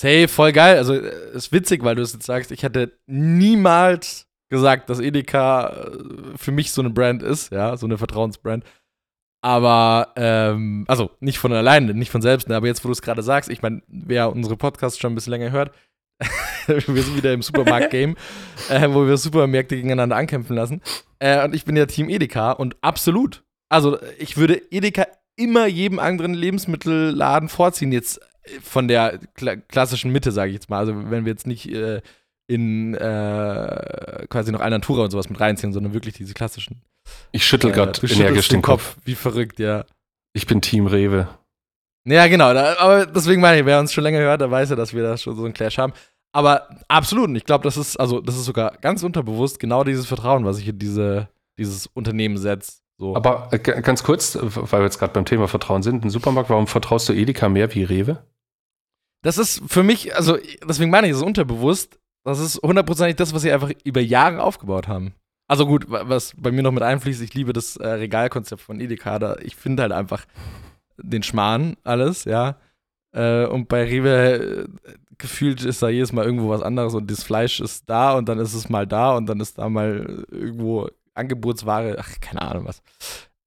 Hey, 0.02 0.28
voll 0.28 0.52
geil. 0.52 0.78
Also, 0.78 0.94
äh, 0.94 1.34
ist 1.34 1.54
witzig, 1.54 1.84
weil 1.84 1.96
du 1.96 2.02
es 2.02 2.14
jetzt 2.14 2.26
sagst. 2.26 2.52
Ich 2.52 2.64
hätte 2.64 2.98
niemals 3.06 4.28
gesagt, 4.50 4.90
dass 4.90 5.00
Edeka 5.00 5.70
äh, 5.70 6.38
für 6.38 6.52
mich 6.52 6.72
so 6.72 6.82
eine 6.82 6.90
Brand 6.90 7.24
ist, 7.24 7.52
ja, 7.52 7.78
so 7.78 7.86
eine 7.86 7.98
Vertrauensbrand. 7.98 8.66
Aber, 9.42 10.12
ähm, 10.18 10.86
also 10.88 11.12
nicht 11.20 11.38
von 11.38 11.54
alleine, 11.54 11.94
nicht 11.94 12.12
von 12.12 12.22
selbst, 12.22 12.50
ne, 12.50 12.56
aber 12.56 12.68
jetzt, 12.68 12.84
wo 12.84 12.88
du 12.90 12.94
es 12.94 13.04
gerade 13.04 13.22
sagst, 13.22 13.50
ich 13.50 13.62
meine, 13.62 13.84
wer 13.88 14.32
unsere 14.32 14.58
Podcasts 14.58 15.00
schon 15.00 15.12
ein 15.12 15.16
bisschen 15.16 15.32
länger 15.32 15.52
hört, 15.52 15.72
wir 16.68 17.04
sind 17.04 17.18
wieder 17.18 17.34
im 17.34 17.42
Supermarkt-Game, 17.42 18.16
äh, 18.70 18.90
wo 18.90 19.06
wir 19.06 19.18
Supermärkte 19.18 19.76
gegeneinander 19.76 20.16
ankämpfen 20.16 20.56
lassen. 20.56 20.82
Äh, 21.20 21.44
und 21.44 21.54
ich 21.54 21.66
bin 21.66 21.76
ja 21.76 21.86
Team 21.86 22.10
Edeka 22.10 22.52
und 22.52 22.78
absolut. 22.82 23.44
Also, 23.70 23.98
ich 24.18 24.38
würde 24.38 24.62
Edeka 24.72 25.08
immer 25.36 25.68
jedem 25.68 26.00
anderen 26.00 26.34
Lebensmittelladen 26.34 27.50
vorziehen, 27.50 27.92
jetzt 27.92 28.22
von 28.62 28.88
der 28.88 29.20
kla 29.34 29.56
klassischen 29.56 30.12
Mitte, 30.12 30.32
sage 30.32 30.50
ich 30.50 30.56
jetzt 30.56 30.70
mal. 30.70 30.80
Also, 30.80 30.94
wenn 31.10 31.26
wir 31.26 31.32
jetzt 31.32 31.48
nicht 31.48 31.70
äh, 31.72 32.02
in 32.48 32.94
äh, 32.94 34.26
quasi 34.30 34.52
noch 34.52 34.62
Alnatura 34.62 35.04
und 35.04 35.12
sowas 35.12 35.30
mit 35.30 35.40
reinziehen, 35.40 35.74
sondern 35.74 35.94
wirklich 35.94 36.14
diese 36.14 36.34
klassischen. 36.34 36.82
Ich 37.32 37.46
schüttel 37.46 37.72
gerade 37.72 38.00
äh, 38.02 38.14
energisch 38.14 38.48
den 38.48 38.62
Kopf. 38.62 38.96
Kopf. 38.96 39.06
Wie 39.06 39.16
verrückt, 39.16 39.60
ja. 39.60 39.86
Ich 40.34 40.48
bin 40.48 40.62
Team 40.62 40.88
Rewe. 40.88 41.28
Ja, 42.06 42.28
genau. 42.28 42.54
Da, 42.54 42.78
aber 42.78 43.06
deswegen 43.06 43.42
meine 43.42 43.60
ich, 43.60 43.66
wer 43.66 43.80
uns 43.80 43.92
schon 43.92 44.04
länger 44.04 44.20
hört, 44.20 44.42
der 44.42 44.52
weiß 44.52 44.70
ja, 44.70 44.76
dass 44.76 44.94
wir 44.94 45.04
da 45.04 45.18
schon 45.18 45.36
so 45.36 45.44
einen 45.44 45.54
Clash 45.54 45.78
haben. 45.78 45.94
Aber 46.32 46.70
absolut. 46.88 47.30
Und 47.30 47.36
ich 47.36 47.46
glaube, 47.46 47.64
das 47.64 47.78
ist, 47.78 47.98
also, 48.00 48.22
das 48.22 48.36
ist 48.36 48.46
sogar 48.46 48.78
ganz 48.82 49.04
unterbewusst 49.04 49.60
genau 49.60 49.84
dieses 49.84 50.06
Vertrauen, 50.06 50.46
was 50.46 50.58
sich 50.58 50.68
in 50.68 50.78
diese, 50.78 51.30
dieses 51.58 51.88
Unternehmen 51.88 52.38
setzt. 52.38 52.84
So. 52.98 53.16
Aber 53.16 53.50
äh, 53.52 53.60
ganz 53.60 54.04
kurz, 54.04 54.38
weil 54.40 54.82
wir 54.82 54.86
jetzt 54.86 55.00
gerade 55.00 55.14
beim 55.14 55.26
Thema 55.26 55.48
Vertrauen 55.48 55.84
sind, 55.84 56.06
ein 56.06 56.10
Supermarkt, 56.10 56.50
warum 56.50 56.68
vertraust 56.68 57.10
du 57.10 57.14
Edeka 57.14 57.50
mehr 57.50 57.74
wie 57.74 57.84
Rewe? 57.84 58.24
Das 59.22 59.38
ist 59.38 59.62
für 59.68 59.84
mich, 59.84 60.16
also 60.16 60.38
deswegen 60.68 60.92
meine 60.92 61.08
ich, 61.08 61.12
es 61.12 61.18
ist 61.18 61.24
unterbewusst. 61.24 62.00
Das 62.24 62.40
ist 62.40 62.62
hundertprozentig 62.62 63.16
das, 63.16 63.34
was 63.34 63.42
sie 63.42 63.52
einfach 63.52 63.72
über 63.84 64.02
Jahre 64.02 64.42
aufgebaut 64.42 64.88
haben. 64.88 65.14
Also 65.48 65.66
gut, 65.66 65.86
was 65.88 66.34
bei 66.38 66.52
mir 66.52 66.64
noch 66.64 66.72
mit 66.72 66.84
einfließt, 66.84 67.22
ich 67.22 67.34
liebe 67.34 67.54
das 67.54 67.76
äh, 67.78 67.88
Regalkonzept 67.88 68.62
von 68.62 68.80
Edeka. 68.80 69.20
Da, 69.20 69.38
ich 69.42 69.56
finde 69.56 69.84
halt 69.84 69.92
einfach 69.92 70.26
den 70.98 71.24
Schmarrn 71.24 71.78
alles, 71.84 72.26
ja. 72.26 72.58
Äh, 73.12 73.46
und 73.46 73.68
bei 73.68 73.84
Rewe 73.84 74.68
äh, 74.86 74.94
gefühlt 75.18 75.64
ist 75.64 75.82
da 75.82 75.90
jedes 75.90 76.12
Mal 76.12 76.26
irgendwo 76.26 76.50
was 76.50 76.62
anderes 76.62 76.94
und 76.94 77.10
das 77.10 77.24
Fleisch 77.24 77.60
ist 77.60 77.90
da 77.90 78.14
und 78.14 78.28
dann 78.28 78.40
ist 78.40 78.54
es 78.54 78.70
mal 78.70 78.86
da 78.86 79.16
und 79.16 79.28
dann 79.28 79.40
ist 79.40 79.58
da 79.58 79.70
mal 79.70 80.26
irgendwo 80.30 80.90
Angebotsware, 81.14 81.96
ach, 81.98 82.20
keine 82.20 82.42
Ahnung 82.42 82.66
was. 82.66 82.82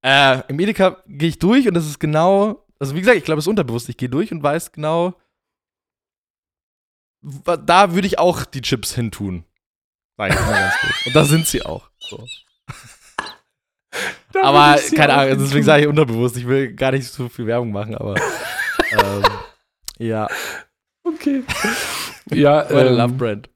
Äh, 0.03 0.43
Im 0.49 0.59
Edeka 0.61 1.03
gehe 1.07 1.29
ich 1.29 1.39
durch 1.39 1.69
und 1.69 1.75
das 1.75 1.87
ist 1.87 1.99
genau, 1.99 2.65
also 2.79 2.95
wie 2.95 3.01
gesagt, 3.01 3.19
ich 3.19 3.25
glaube, 3.25 3.41
es 3.41 3.45
ist 3.45 3.51
unterbewusst. 3.51 3.89
Ich 3.89 3.97
gehe 3.97 4.09
durch 4.09 4.33
und 4.33 4.43
weiß 4.43 4.73
genau, 4.73 5.15
da 7.21 7.93
würde 7.93 8.07
ich 8.07 8.19
auch 8.19 8.45
die 8.45 8.63
Chips 8.63 8.95
hintun. 8.95 9.45
Gut. 10.81 11.07
Und 11.07 11.17
da 11.17 11.25
sind 11.25 11.47
sie 11.47 11.63
auch. 11.63 11.91
So. 11.99 12.25
Aber 14.43 14.79
keine 14.95 15.15
Ahnung, 15.15 15.39
deswegen 15.39 15.65
sage 15.65 15.83
ich 15.83 15.89
unterbewusst. 15.89 16.37
Ich 16.37 16.47
will 16.47 16.73
gar 16.75 16.93
nicht 16.93 17.07
so 17.07 17.29
viel 17.29 17.47
Werbung 17.47 17.73
machen, 17.73 17.95
aber 17.95 18.15
ähm, 18.93 19.23
ja. 19.99 20.29
Okay. 21.05 21.43
Ja, 22.31 22.69
ähm, 22.69 22.97
Love 22.97 23.15
Brand. 23.15 23.49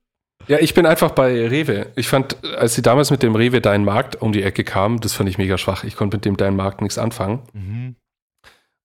Ja, 0.48 0.58
ich 0.58 0.72
bin 0.72 0.86
einfach 0.86 1.10
bei 1.10 1.46
Rewe. 1.46 1.88
Ich 1.94 2.08
fand, 2.08 2.42
als 2.56 2.74
sie 2.74 2.82
damals 2.82 3.10
mit 3.10 3.22
dem 3.22 3.36
Rewe 3.36 3.60
Dein 3.60 3.84
Markt 3.84 4.20
um 4.20 4.32
die 4.32 4.42
Ecke 4.42 4.64
kamen, 4.64 4.98
das 5.00 5.12
fand 5.12 5.28
ich 5.28 5.38
mega 5.38 5.58
schwach. 5.58 5.84
Ich 5.84 5.94
konnte 5.94 6.16
mit 6.16 6.24
dem 6.24 6.38
Dein 6.38 6.56
Markt 6.56 6.80
nichts 6.80 6.96
anfangen. 6.96 7.42
Mhm. 7.52 7.96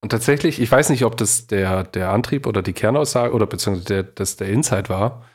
Und 0.01 0.09
tatsächlich, 0.09 0.61
ich 0.61 0.71
weiß 0.71 0.89
nicht, 0.89 1.05
ob 1.05 1.17
das 1.17 1.47
der, 1.47 1.83
der 1.83 2.11
Antrieb 2.11 2.45
oder 2.45 2.61
die 2.61 2.73
Kernaussage 2.73 3.33
oder 3.33 3.47
beziehungsweise 3.47 3.87
der, 3.87 4.03
das 4.03 4.35
der 4.35 4.49
Insight 4.49 4.89
war. 4.89 5.25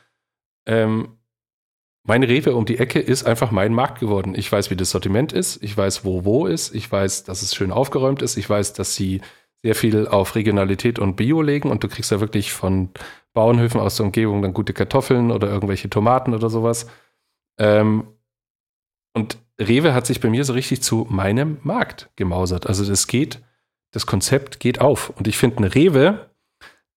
Ähm, 0.65 1.17
mein 2.05 2.23
Rewe 2.23 2.55
um 2.55 2.65
die 2.65 2.79
Ecke 2.79 2.99
ist 2.99 3.23
einfach 3.23 3.51
mein 3.51 3.73
Markt 3.73 3.99
geworden. 3.99 4.35
Ich 4.35 4.51
weiß, 4.51 4.69
wie 4.69 4.75
das 4.75 4.91
Sortiment 4.91 5.31
ist. 5.31 5.63
Ich 5.63 5.75
weiß, 5.75 6.03
wo 6.03 6.25
wo 6.25 6.45
ist. 6.45 6.75
Ich 6.75 6.91
weiß, 6.91 7.23
dass 7.23 7.41
es 7.41 7.55
schön 7.55 7.71
aufgeräumt 7.71 8.21
ist. 8.21 8.37
Ich 8.37 8.49
weiß, 8.49 8.73
dass 8.73 8.95
sie 8.95 9.21
sehr 9.63 9.75
viel 9.75 10.07
auf 10.07 10.35
Regionalität 10.35 10.99
und 10.99 11.15
Bio 11.15 11.41
legen 11.41 11.71
und 11.71 11.83
du 11.83 11.87
kriegst 11.87 12.11
ja 12.11 12.19
wirklich 12.19 12.51
von 12.51 12.89
Bauernhöfen 13.33 13.79
aus 13.79 13.95
der 13.95 14.05
Umgebung 14.05 14.41
dann 14.41 14.53
gute 14.53 14.73
Kartoffeln 14.73 15.31
oder 15.31 15.47
irgendwelche 15.49 15.89
Tomaten 15.89 16.33
oder 16.33 16.49
sowas. 16.49 16.87
Ähm, 17.57 18.07
und 19.13 19.37
Rewe 19.59 19.93
hat 19.93 20.05
sich 20.05 20.19
bei 20.19 20.29
mir 20.29 20.43
so 20.43 20.53
richtig 20.53 20.81
zu 20.81 21.07
meinem 21.09 21.59
Markt 21.63 22.09
gemausert. 22.15 22.67
Also 22.67 22.85
das 22.85 23.07
geht 23.07 23.41
das 23.93 24.05
Konzept 24.07 24.59
geht 24.59 24.81
auf. 24.81 25.11
Und 25.11 25.27
ich 25.27 25.37
finde, 25.37 25.57
eine 25.57 25.73
Rewe, 25.73 26.29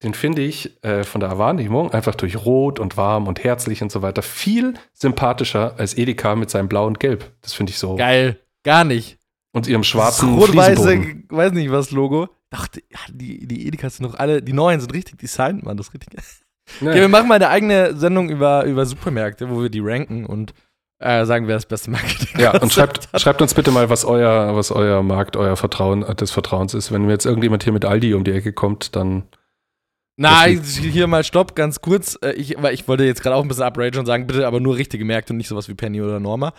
den 0.03 0.13
finde 0.13 0.43
ich 0.43 0.83
äh, 0.83 1.03
von 1.03 1.21
der 1.21 1.37
Wahrnehmung 1.37 1.91
einfach 1.91 2.15
durch 2.15 2.45
Rot 2.45 2.79
und 2.79 2.97
warm 2.97 3.27
und 3.27 3.43
herzlich 3.43 3.81
und 3.81 3.91
so 3.91 4.01
weiter 4.01 4.21
viel 4.21 4.75
sympathischer 4.93 5.75
als 5.77 5.97
Edeka 5.97 6.35
mit 6.35 6.49
seinem 6.49 6.67
Blau 6.67 6.85
und 6.85 6.99
Gelb. 6.99 7.31
Das 7.41 7.53
finde 7.53 7.71
ich 7.71 7.79
so. 7.79 7.95
Geil. 7.95 8.39
Gar 8.63 8.83
nicht. 8.83 9.17
Und 9.53 9.67
ihrem 9.67 9.83
schwarzen 9.83 10.35
Rot-weiße, 10.35 11.01
weiß 11.29 11.51
nicht 11.53 11.71
was, 11.71 11.91
Logo. 11.91 12.29
Ach, 12.51 12.67
die, 13.11 13.47
die 13.47 13.67
Edekas 13.67 13.97
sind 13.97 14.05
noch 14.05 14.15
alle, 14.15 14.41
die 14.41 14.53
neuen 14.53 14.79
sind 14.79 14.93
richtig 14.93 15.17
designt, 15.17 15.63
man, 15.63 15.77
das 15.77 15.87
ist 15.87 15.93
richtig. 15.93 16.13
Nee. 16.81 16.89
Okay, 16.89 16.99
wir 16.99 17.07
machen 17.07 17.29
mal 17.29 17.35
eine 17.35 17.47
eigene 17.47 17.95
Sendung 17.95 18.27
über, 18.27 18.65
über 18.65 18.85
Supermärkte, 18.85 19.49
wo 19.49 19.61
wir 19.61 19.69
die 19.69 19.79
ranken 19.79 20.25
und 20.25 20.53
äh, 20.99 21.25
sagen 21.25 21.47
wir 21.47 21.55
das 21.55 21.65
beste 21.65 21.91
Marketing. 21.91 22.39
Ja, 22.39 22.59
und 22.59 22.73
schreibt, 22.73 23.07
schreibt 23.21 23.41
uns 23.41 23.53
bitte 23.53 23.71
mal, 23.71 23.89
was 23.89 24.03
euer, 24.03 24.55
was 24.55 24.71
euer 24.71 25.03
Markt, 25.03 25.37
euer 25.37 25.55
Vertrauen 25.55 26.03
äh, 26.03 26.15
des 26.15 26.31
Vertrauens 26.31 26.73
ist. 26.73 26.91
Wenn 26.91 27.03
mir 27.03 27.11
jetzt 27.11 27.25
irgendjemand 27.25 27.63
hier 27.63 27.71
mit 27.71 27.85
Aldi 27.85 28.15
um 28.15 28.23
die 28.23 28.31
Ecke 28.31 28.51
kommt, 28.51 28.95
dann. 28.95 29.23
Nein, 30.19 30.63
hier 30.63 31.05
mal 31.05 31.23
Stopp, 31.23 31.55
ganz 31.55 31.79
kurz. 31.79 32.17
Äh, 32.23 32.33
ich, 32.33 32.55
weil 32.57 32.73
ich 32.73 32.87
wollte 32.87 33.03
jetzt 33.03 33.21
gerade 33.21 33.35
auch 33.35 33.43
ein 33.43 33.47
bisschen 33.47 33.67
upragen 33.67 33.99
und 33.99 34.07
sagen, 34.07 34.25
bitte 34.25 34.47
aber 34.47 34.59
nur 34.59 34.75
richtige 34.75 35.05
Märkte 35.05 35.33
und 35.33 35.37
nicht 35.37 35.47
sowas 35.47 35.69
wie 35.69 35.75
Penny 35.75 36.01
oder 36.01 36.19
Norma. 36.19 36.53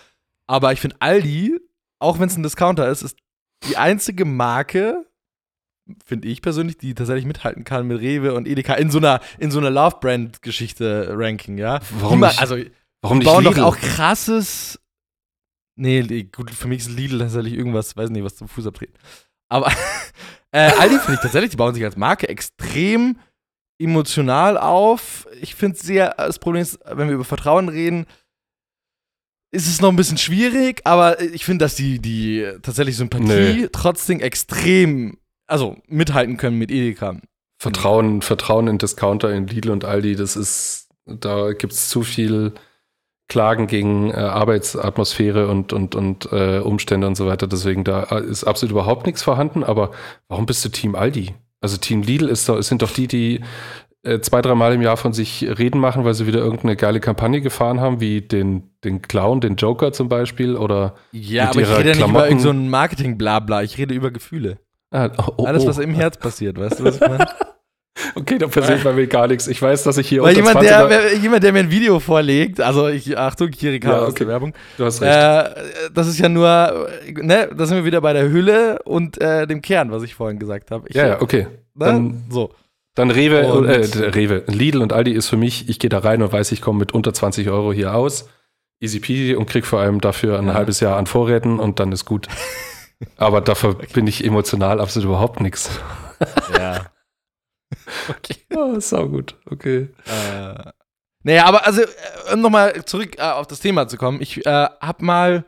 Aber 0.46 0.72
ich 0.72 0.80
finde 0.80 0.96
Aldi, 1.00 1.58
auch 1.98 2.20
wenn 2.20 2.28
es 2.28 2.36
ein 2.36 2.44
Discounter 2.44 2.88
ist, 2.88 3.02
ist 3.02 3.18
die 3.68 3.76
einzige 3.76 4.24
Marke, 4.24 5.04
finde 6.04 6.28
ich 6.28 6.40
persönlich, 6.40 6.78
die 6.78 6.94
tatsächlich 6.94 7.26
mithalten 7.26 7.64
kann 7.64 7.88
mit 7.88 8.00
Rewe 8.00 8.34
und 8.34 8.46
Edeka 8.46 8.74
in 8.74 8.90
so 8.90 8.98
einer, 8.98 9.20
in 9.38 9.50
so 9.50 9.58
einer 9.58 9.70
Love-Brand-Geschichte-Ranking, 9.70 11.58
ja. 11.58 11.80
Warum 11.98 12.20
nicht? 12.20 12.40
Also, 12.40 12.56
Warum 13.02 13.18
nicht 13.18 13.26
bauen 13.26 13.44
Lidl? 13.44 13.56
doch 13.56 13.64
auch 13.64 13.76
krasses. 13.76 14.80
Nee, 15.74 16.28
gut, 16.34 16.50
für 16.50 16.68
mich 16.68 16.80
ist 16.80 16.90
Lidl 16.90 17.18
tatsächlich 17.18 17.54
irgendwas, 17.54 17.96
weiß 17.96 18.10
nicht, 18.10 18.24
was 18.24 18.36
zum 18.36 18.48
Fuß 18.48 18.68
abtreten. 18.68 18.94
Aber 19.48 19.72
äh, 20.52 20.70
Aldi 20.78 20.98
finde 20.98 21.14
ich 21.14 21.20
tatsächlich, 21.20 21.50
die 21.50 21.56
bauen 21.56 21.74
sich 21.74 21.84
als 21.84 21.96
Marke 21.96 22.28
extrem 22.28 23.18
emotional 23.78 24.58
auf. 24.58 25.26
Ich 25.40 25.54
finde 25.54 25.78
sehr, 25.78 26.14
das 26.16 26.38
Problem 26.38 26.62
ist, 26.62 26.78
wenn 26.84 27.08
wir 27.08 27.14
über 27.14 27.24
Vertrauen 27.24 27.68
reden, 27.68 28.06
ist 29.50 29.66
es 29.66 29.80
noch 29.80 29.88
ein 29.88 29.96
bisschen 29.96 30.18
schwierig, 30.18 30.82
aber 30.84 31.20
ich 31.20 31.44
finde, 31.44 31.64
dass 31.64 31.74
die, 31.74 32.00
die 32.00 32.46
tatsächlich 32.62 32.96
Sympathie 32.96 33.62
nee. 33.62 33.68
trotzdem 33.72 34.20
extrem, 34.20 35.18
also 35.46 35.76
mithalten 35.86 36.36
können 36.36 36.58
mit 36.58 36.70
Edeka. 36.70 37.16
Vertrauen, 37.58 38.22
Vertrauen 38.22 38.68
in 38.68 38.78
Discounter, 38.78 39.32
in 39.32 39.46
Lidl 39.46 39.70
und 39.70 39.84
Aldi, 39.84 40.16
das 40.16 40.36
ist, 40.36 40.88
da 41.06 41.52
gibt 41.52 41.72
es 41.72 41.88
zu 41.88 42.02
viel 42.02 42.52
Klagen 43.28 43.66
gegen 43.66 44.10
äh, 44.10 44.14
Arbeitsatmosphäre 44.14 45.48
und, 45.48 45.72
und, 45.72 45.94
und 45.94 46.32
äh, 46.32 46.60
Umstände 46.60 47.06
und 47.06 47.14
so 47.14 47.26
weiter. 47.26 47.46
Deswegen 47.46 47.84
da 47.84 48.04
äh, 48.04 48.24
ist 48.24 48.44
absolut 48.44 48.72
überhaupt 48.72 49.04
nichts 49.06 49.22
vorhanden. 49.22 49.64
Aber 49.64 49.90
warum 50.28 50.46
bist 50.46 50.64
du 50.64 50.70
Team 50.70 50.94
Aldi? 50.94 51.34
Also 51.60 51.76
Team 51.76 52.02
Lidl 52.02 52.28
ist 52.28 52.46
sind 52.46 52.82
doch 52.82 52.92
die, 52.92 53.08
die 53.08 53.40
äh, 54.04 54.20
zwei, 54.20 54.42
dreimal 54.42 54.72
im 54.72 54.82
Jahr 54.82 54.96
von 54.96 55.12
sich 55.12 55.42
reden 55.58 55.80
machen, 55.80 56.04
weil 56.04 56.14
sie 56.14 56.26
wieder 56.26 56.38
irgendeine 56.38 56.76
geile 56.76 57.00
Kampagne 57.00 57.40
gefahren 57.40 57.80
haben, 57.80 58.00
wie 58.00 58.20
den, 58.20 58.70
den 58.84 59.02
Clown, 59.02 59.40
den 59.40 59.56
Joker 59.56 59.92
zum 59.92 60.08
Beispiel 60.08 60.56
oder 60.56 60.94
Ja, 61.12 61.50
aber 61.50 61.60
ich 61.60 61.68
rede 61.68 61.90
ja 61.90 61.96
nicht 61.96 62.08
über 62.08 62.38
so 62.38 62.50
ein 62.50 62.70
Marketing-Blabla. 62.70 63.62
Ich 63.62 63.76
rede 63.76 63.94
über 63.94 64.10
Gefühle. 64.10 64.58
Ah, 64.90 65.10
oh, 65.18 65.32
oh, 65.38 65.44
Alles, 65.44 65.64
oh. 65.64 65.68
was 65.68 65.78
im 65.78 65.94
Herz 65.94 66.16
passiert, 66.16 66.58
weißt 66.58 66.80
du, 66.80 66.84
was 66.84 66.94
ich 66.94 67.00
meine? 67.00 67.26
Okay, 68.14 68.38
da 68.38 68.46
passiert 68.46 68.84
bei 68.84 68.92
mir 68.92 69.06
gar 69.06 69.26
nichts. 69.26 69.46
Ich 69.48 69.60
weiß, 69.60 69.82
dass 69.82 69.98
ich 69.98 70.08
hier 70.08 70.22
Weil 70.22 70.36
unter 70.36 70.48
jemand 70.48 70.58
20er 70.66 70.88
der, 70.88 70.90
wer- 70.90 71.16
jemand, 71.16 71.42
der 71.42 71.52
mir 71.52 71.58
ein 71.60 71.70
Video 71.70 71.98
vorlegt, 72.00 72.60
also 72.60 72.88
ich, 72.88 73.16
Achtung, 73.18 73.50
Kirika 73.50 73.90
Ja, 73.90 74.06
okay. 74.08 74.26
Werbung, 74.26 74.52
Du 74.76 74.84
hast 74.84 75.00
recht. 75.02 75.14
äh, 75.16 75.90
das 75.94 76.06
ist 76.08 76.18
ja 76.18 76.28
nur, 76.28 76.88
ne, 77.20 77.48
da 77.56 77.66
sind 77.66 77.76
wir 77.76 77.84
wieder 77.84 78.00
bei 78.00 78.12
der 78.12 78.30
Hülle 78.30 78.80
und 78.84 79.20
äh, 79.20 79.46
dem 79.46 79.62
Kern, 79.62 79.90
was 79.90 80.02
ich 80.02 80.14
vorhin 80.14 80.38
gesagt 80.38 80.70
habe. 80.70 80.86
Ja, 80.92 81.06
ja, 81.08 81.20
okay. 81.22 81.46
ne? 81.74 81.84
Dann, 81.86 82.24
so. 82.30 82.52
dann 82.94 83.10
Rewe, 83.10 83.46
Und- 83.52 83.66
äh, 83.66 83.80
Rewe, 84.10 84.44
Lidl 84.46 84.82
und 84.82 84.92
Aldi 84.92 85.12
ist 85.12 85.28
für 85.28 85.36
mich, 85.36 85.68
ich 85.68 85.78
gehe 85.78 85.90
da 85.90 85.98
rein 85.98 86.22
und 86.22 86.32
weiß, 86.32 86.52
ich 86.52 86.60
komme 86.60 86.78
mit 86.78 86.92
unter 86.92 87.12
20 87.12 87.48
Euro 87.50 87.72
hier 87.72 87.94
aus. 87.94 88.28
Easy 88.80 89.00
peasy 89.00 89.34
und 89.34 89.46
krieg 89.46 89.66
vor 89.66 89.80
allem 89.80 90.00
dafür 90.00 90.38
ein 90.38 90.46
Ja. 90.46 90.54
halbes 90.54 90.78
Jahr 90.80 90.96
an 90.98 91.06
Vorräten 91.06 91.58
und 91.58 91.80
dann 91.80 91.90
ist 91.90 92.04
gut. 92.04 92.28
Aber 93.16 93.40
dafür 93.40 93.74
bin 93.92 94.06
ich 94.06 94.24
emotional 94.24 94.80
absolut 94.80 95.08
überhaupt 95.08 95.40
nichts. 95.40 95.70
Ja. 96.56 96.86
Okay. 98.08 98.36
Oh, 98.54 98.78
sau 98.80 99.08
gut. 99.08 99.36
Okay. 99.46 99.88
Äh, 100.06 100.70
naja, 101.22 101.46
aber 101.46 101.66
also, 101.66 101.82
äh, 101.82 101.86
um 102.32 102.40
nochmal 102.40 102.84
zurück 102.84 103.18
äh, 103.18 103.22
auf 103.22 103.46
das 103.46 103.60
Thema 103.60 103.88
zu 103.88 103.96
kommen, 103.96 104.20
ich 104.20 104.44
äh, 104.46 104.68
hab 104.80 105.02
mal, 105.02 105.44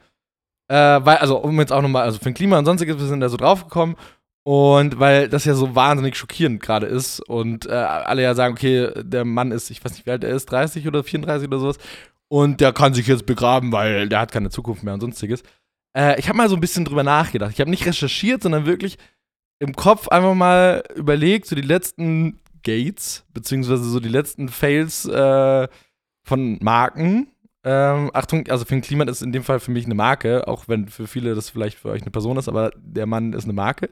äh, 0.69 0.75
weil, 0.75 1.19
also 1.19 1.39
um 1.39 1.59
jetzt 1.61 1.73
auch 1.73 1.83
nochmal, 1.83 2.03
also 2.03 2.19
für 2.19 2.29
ein 2.29 2.35
Klima 2.35 2.59
und 2.59 2.65
sonstiges, 2.65 2.99
wir 2.99 3.07
sind 3.07 3.21
da 3.21 3.29
so 3.29 3.37
draufgekommen 3.37 3.97
und 4.45 4.99
weil 4.99 5.29
das 5.29 5.45
ja 5.45 5.55
so 5.55 5.75
wahnsinnig 5.75 6.17
schockierend 6.17 6.61
gerade 6.63 6.87
ist 6.87 7.21
und 7.21 7.67
äh, 7.67 7.73
alle 7.73 8.23
ja 8.23 8.35
sagen, 8.35 8.55
okay, 8.55 8.91
der 8.97 9.25
Mann 9.25 9.53
ist, 9.53 9.71
ich 9.71 9.85
weiß 9.85 9.93
nicht, 9.93 10.07
wie 10.07 10.11
alt 10.11 10.25
er 10.25 10.31
ist, 10.31 10.47
30 10.47 10.87
oder 10.87 11.05
34 11.05 11.49
oder 11.49 11.59
sowas 11.59 11.79
und 12.29 12.61
der 12.61 12.73
kann 12.73 12.95
sich 12.95 13.07
jetzt 13.07 13.27
begraben, 13.27 13.73
weil 13.73 14.09
der 14.09 14.21
hat 14.21 14.33
keine 14.33 14.51
Zukunft 14.51 14.83
mehr 14.83 14.95
und 14.95 15.01
sonstiges. 15.01 15.43
Äh, 15.97 16.19
ich 16.19 16.29
habe 16.29 16.39
mal 16.39 16.49
so 16.49 16.57
ein 16.57 16.61
bisschen 16.61 16.85
drüber 16.85 17.03
nachgedacht. 17.03 17.53
Ich 17.53 17.61
habe 17.61 17.71
nicht 17.71 17.87
recherchiert, 17.87 18.43
sondern 18.43 18.67
wirklich 18.67 18.99
im 19.59 19.75
Kopf 19.75 20.09
einfach 20.09 20.35
mal 20.35 20.83
überlegt, 20.95 21.47
so 21.47 21.57
die 21.57 21.63
letzten 21.63 22.39
Gates, 22.63 23.25
beziehungsweise 23.33 23.85
so 23.85 24.01
die 24.01 24.09
letzten 24.09 24.49
Fails 24.49 25.07
äh, 25.07 25.69
von 26.23 26.59
Marken. 26.61 27.29
Ähm, 27.63 28.11
Achtung, 28.15 28.49
also 28.49 28.65
Finn 28.65 28.81
Kliman 28.81 29.09
ist 29.09 29.23
in 29.23 29.33
dem 29.33 29.43
Fall 29.43 29.61
für 29.61 29.71
mich 29.71 29.85
eine 29.85 29.95
Marke, 29.95 30.49
auch 30.49 30.67
wenn 30.67 30.89
für 30.89 31.07
viele 31.07 31.35
das 31.35 31.51
vielleicht 31.51 31.79
für 31.79 31.91
euch 31.91 32.03
eine 32.03 32.11
Person 32.11 32.39
ist, 32.39 32.49
aber 32.49 32.71
der 32.77 33.07
Mann 33.07 33.33
ist 33.35 33.45
eine 33.45 33.53
Marke. 33.53 33.91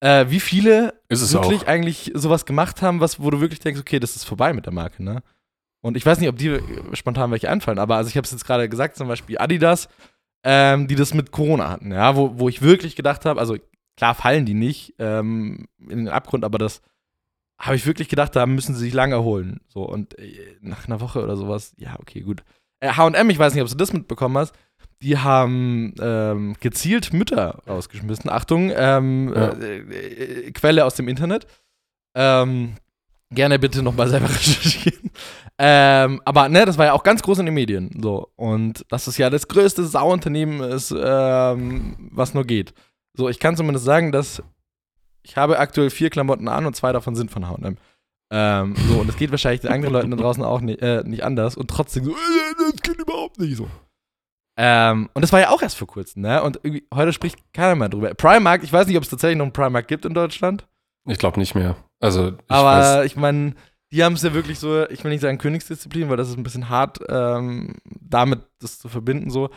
Äh, 0.00 0.26
wie 0.30 0.40
viele 0.40 0.94
wirklich 1.08 1.62
auch. 1.62 1.66
eigentlich 1.66 2.10
sowas 2.14 2.46
gemacht 2.46 2.80
haben, 2.80 3.00
was, 3.00 3.20
wo 3.20 3.30
du 3.30 3.40
wirklich 3.40 3.60
denkst, 3.60 3.80
okay, 3.80 4.00
das 4.00 4.16
ist 4.16 4.24
vorbei 4.24 4.54
mit 4.54 4.64
der 4.64 4.72
Marke, 4.72 5.02
ne? 5.02 5.22
Und 5.82 5.96
ich 5.96 6.04
weiß 6.04 6.20
nicht, 6.20 6.28
ob 6.28 6.36
die 6.36 6.58
spontan 6.92 7.30
welche 7.30 7.50
einfallen, 7.50 7.78
aber 7.78 7.96
also 7.96 8.08
ich 8.08 8.16
habe 8.16 8.24
es 8.24 8.30
jetzt 8.30 8.44
gerade 8.44 8.68
gesagt, 8.68 8.96
zum 8.96 9.08
Beispiel 9.08 9.38
Adidas, 9.38 9.88
ähm, 10.42 10.88
die 10.88 10.94
das 10.94 11.12
mit 11.12 11.32
Corona 11.32 11.68
hatten, 11.68 11.92
ja, 11.92 12.16
wo, 12.16 12.38
wo 12.38 12.48
ich 12.48 12.62
wirklich 12.62 12.96
gedacht 12.96 13.24
habe, 13.26 13.40
also 13.40 13.56
klar 13.96 14.14
fallen 14.14 14.46
die 14.46 14.54
nicht 14.54 14.94
ähm, 14.98 15.66
in 15.78 15.98
den 15.98 16.08
Abgrund, 16.08 16.44
aber 16.44 16.58
das 16.58 16.80
habe 17.60 17.76
ich 17.76 17.86
wirklich 17.86 18.08
gedacht, 18.08 18.34
da 18.34 18.46
müssen 18.46 18.74
sie 18.74 18.80
sich 18.80 18.94
lange 18.94 19.14
erholen. 19.14 19.60
So, 19.68 19.82
und 19.82 20.18
äh, 20.18 20.56
nach 20.60 20.88
einer 20.88 21.00
Woche 21.00 21.22
oder 21.22 21.36
sowas, 21.36 21.74
ja, 21.76 21.96
okay, 22.00 22.20
gut. 22.22 22.42
Äh, 22.80 22.92
HM, 22.94 23.28
ich 23.30 23.38
weiß 23.38 23.52
nicht, 23.54 23.62
ob 23.62 23.68
du 23.68 23.76
das 23.76 23.92
mitbekommen 23.92 24.38
hast, 24.38 24.54
die 25.02 25.18
haben 25.18 25.94
ähm, 26.00 26.56
gezielt 26.60 27.12
Mütter 27.12 27.62
rausgeschmissen. 27.68 28.30
Achtung, 28.30 28.72
ähm, 28.74 29.32
Ja. 29.34 29.48
äh, 29.50 29.78
äh, 29.78 30.50
Quelle 30.52 30.84
aus 30.84 30.94
dem 30.94 31.08
Internet. 31.08 31.46
Ähm, 32.14 32.74
gerne 33.30 33.58
bitte 33.58 33.82
nochmal 33.82 34.08
selber 34.08 34.28
recherchieren. 34.30 35.10
Ähm, 35.58 36.20
aber 36.24 36.48
ne, 36.48 36.64
das 36.64 36.78
war 36.78 36.86
ja 36.86 36.92
auch 36.94 37.02
ganz 37.02 37.22
groß 37.22 37.38
in 37.40 37.46
den 37.46 37.54
Medien. 37.54 37.90
So. 38.02 38.30
Und 38.36 38.84
dass 38.88 39.06
es 39.06 39.18
ja 39.18 39.28
das 39.30 39.48
größte 39.48 39.84
Sauunternehmen 39.86 40.60
ist, 40.62 40.94
ähm, 40.98 41.96
was 42.12 42.34
nur 42.34 42.44
geht. 42.44 42.72
So, 43.14 43.28
ich 43.28 43.38
kann 43.38 43.56
zumindest 43.56 43.84
sagen, 43.84 44.12
dass 44.12 44.42
ich 45.22 45.36
habe 45.36 45.58
aktuell 45.58 45.90
vier 45.90 46.10
Klamotten 46.10 46.48
an 46.48 46.66
und 46.66 46.74
zwei 46.74 46.92
davon 46.92 47.14
sind 47.14 47.30
von 47.30 47.48
H&M. 47.48 47.76
Ähm, 48.32 48.76
so, 48.88 49.00
und 49.00 49.08
das 49.08 49.16
geht 49.16 49.30
wahrscheinlich 49.32 49.60
den 49.60 49.72
anderen 49.72 49.92
Leuten 49.92 50.10
da 50.12 50.16
draußen 50.16 50.44
auch 50.44 50.60
nicht, 50.60 50.80
äh, 50.82 51.02
nicht 51.04 51.24
anders 51.24 51.56
und 51.56 51.68
trotzdem 51.68 52.04
so, 52.04 52.12
äh, 52.12 52.14
das 52.72 52.82
geht 52.82 52.98
überhaupt 52.98 53.38
nicht 53.38 53.56
so. 53.56 53.68
Ähm, 54.56 55.08
und 55.14 55.22
das 55.22 55.32
war 55.32 55.40
ja 55.40 55.50
auch 55.50 55.62
erst 55.62 55.78
vor 55.78 55.88
kurzem, 55.88 56.22
ne? 56.22 56.42
Und 56.42 56.60
heute 56.94 57.12
spricht 57.12 57.38
keiner 57.52 57.74
mehr 57.74 57.88
drüber. 57.88 58.14
Primark, 58.14 58.62
ich 58.62 58.72
weiß 58.72 58.86
nicht, 58.86 58.96
ob 58.96 59.02
es 59.02 59.08
tatsächlich 59.08 59.38
noch 59.38 59.46
einen 59.46 59.52
Primark 59.52 59.88
gibt 59.88 60.04
in 60.04 60.14
Deutschland, 60.14 60.66
Ich 61.08 61.18
glaube 61.18 61.40
nicht 61.40 61.54
mehr. 61.54 61.76
Also, 61.98 62.28
ich 62.28 62.34
weiß, 62.34 62.50
aber 62.50 63.04
ich 63.04 63.16
meine, 63.16 63.54
die 63.90 64.04
haben 64.04 64.12
es 64.12 64.22
ja 64.22 64.34
wirklich 64.34 64.58
so, 64.58 64.88
ich 64.88 65.02
will 65.02 65.10
nicht 65.10 65.22
sagen 65.22 65.38
Königsdisziplin, 65.38 66.08
weil 66.08 66.16
das 66.16 66.28
ist 66.28 66.36
ein 66.36 66.42
bisschen 66.42 66.68
hart, 66.68 66.98
ähm, 67.08 67.76
damit 68.00 68.42
das 68.60 68.78
zu 68.78 68.88
verbinden 68.88 69.30
so. 69.30 69.50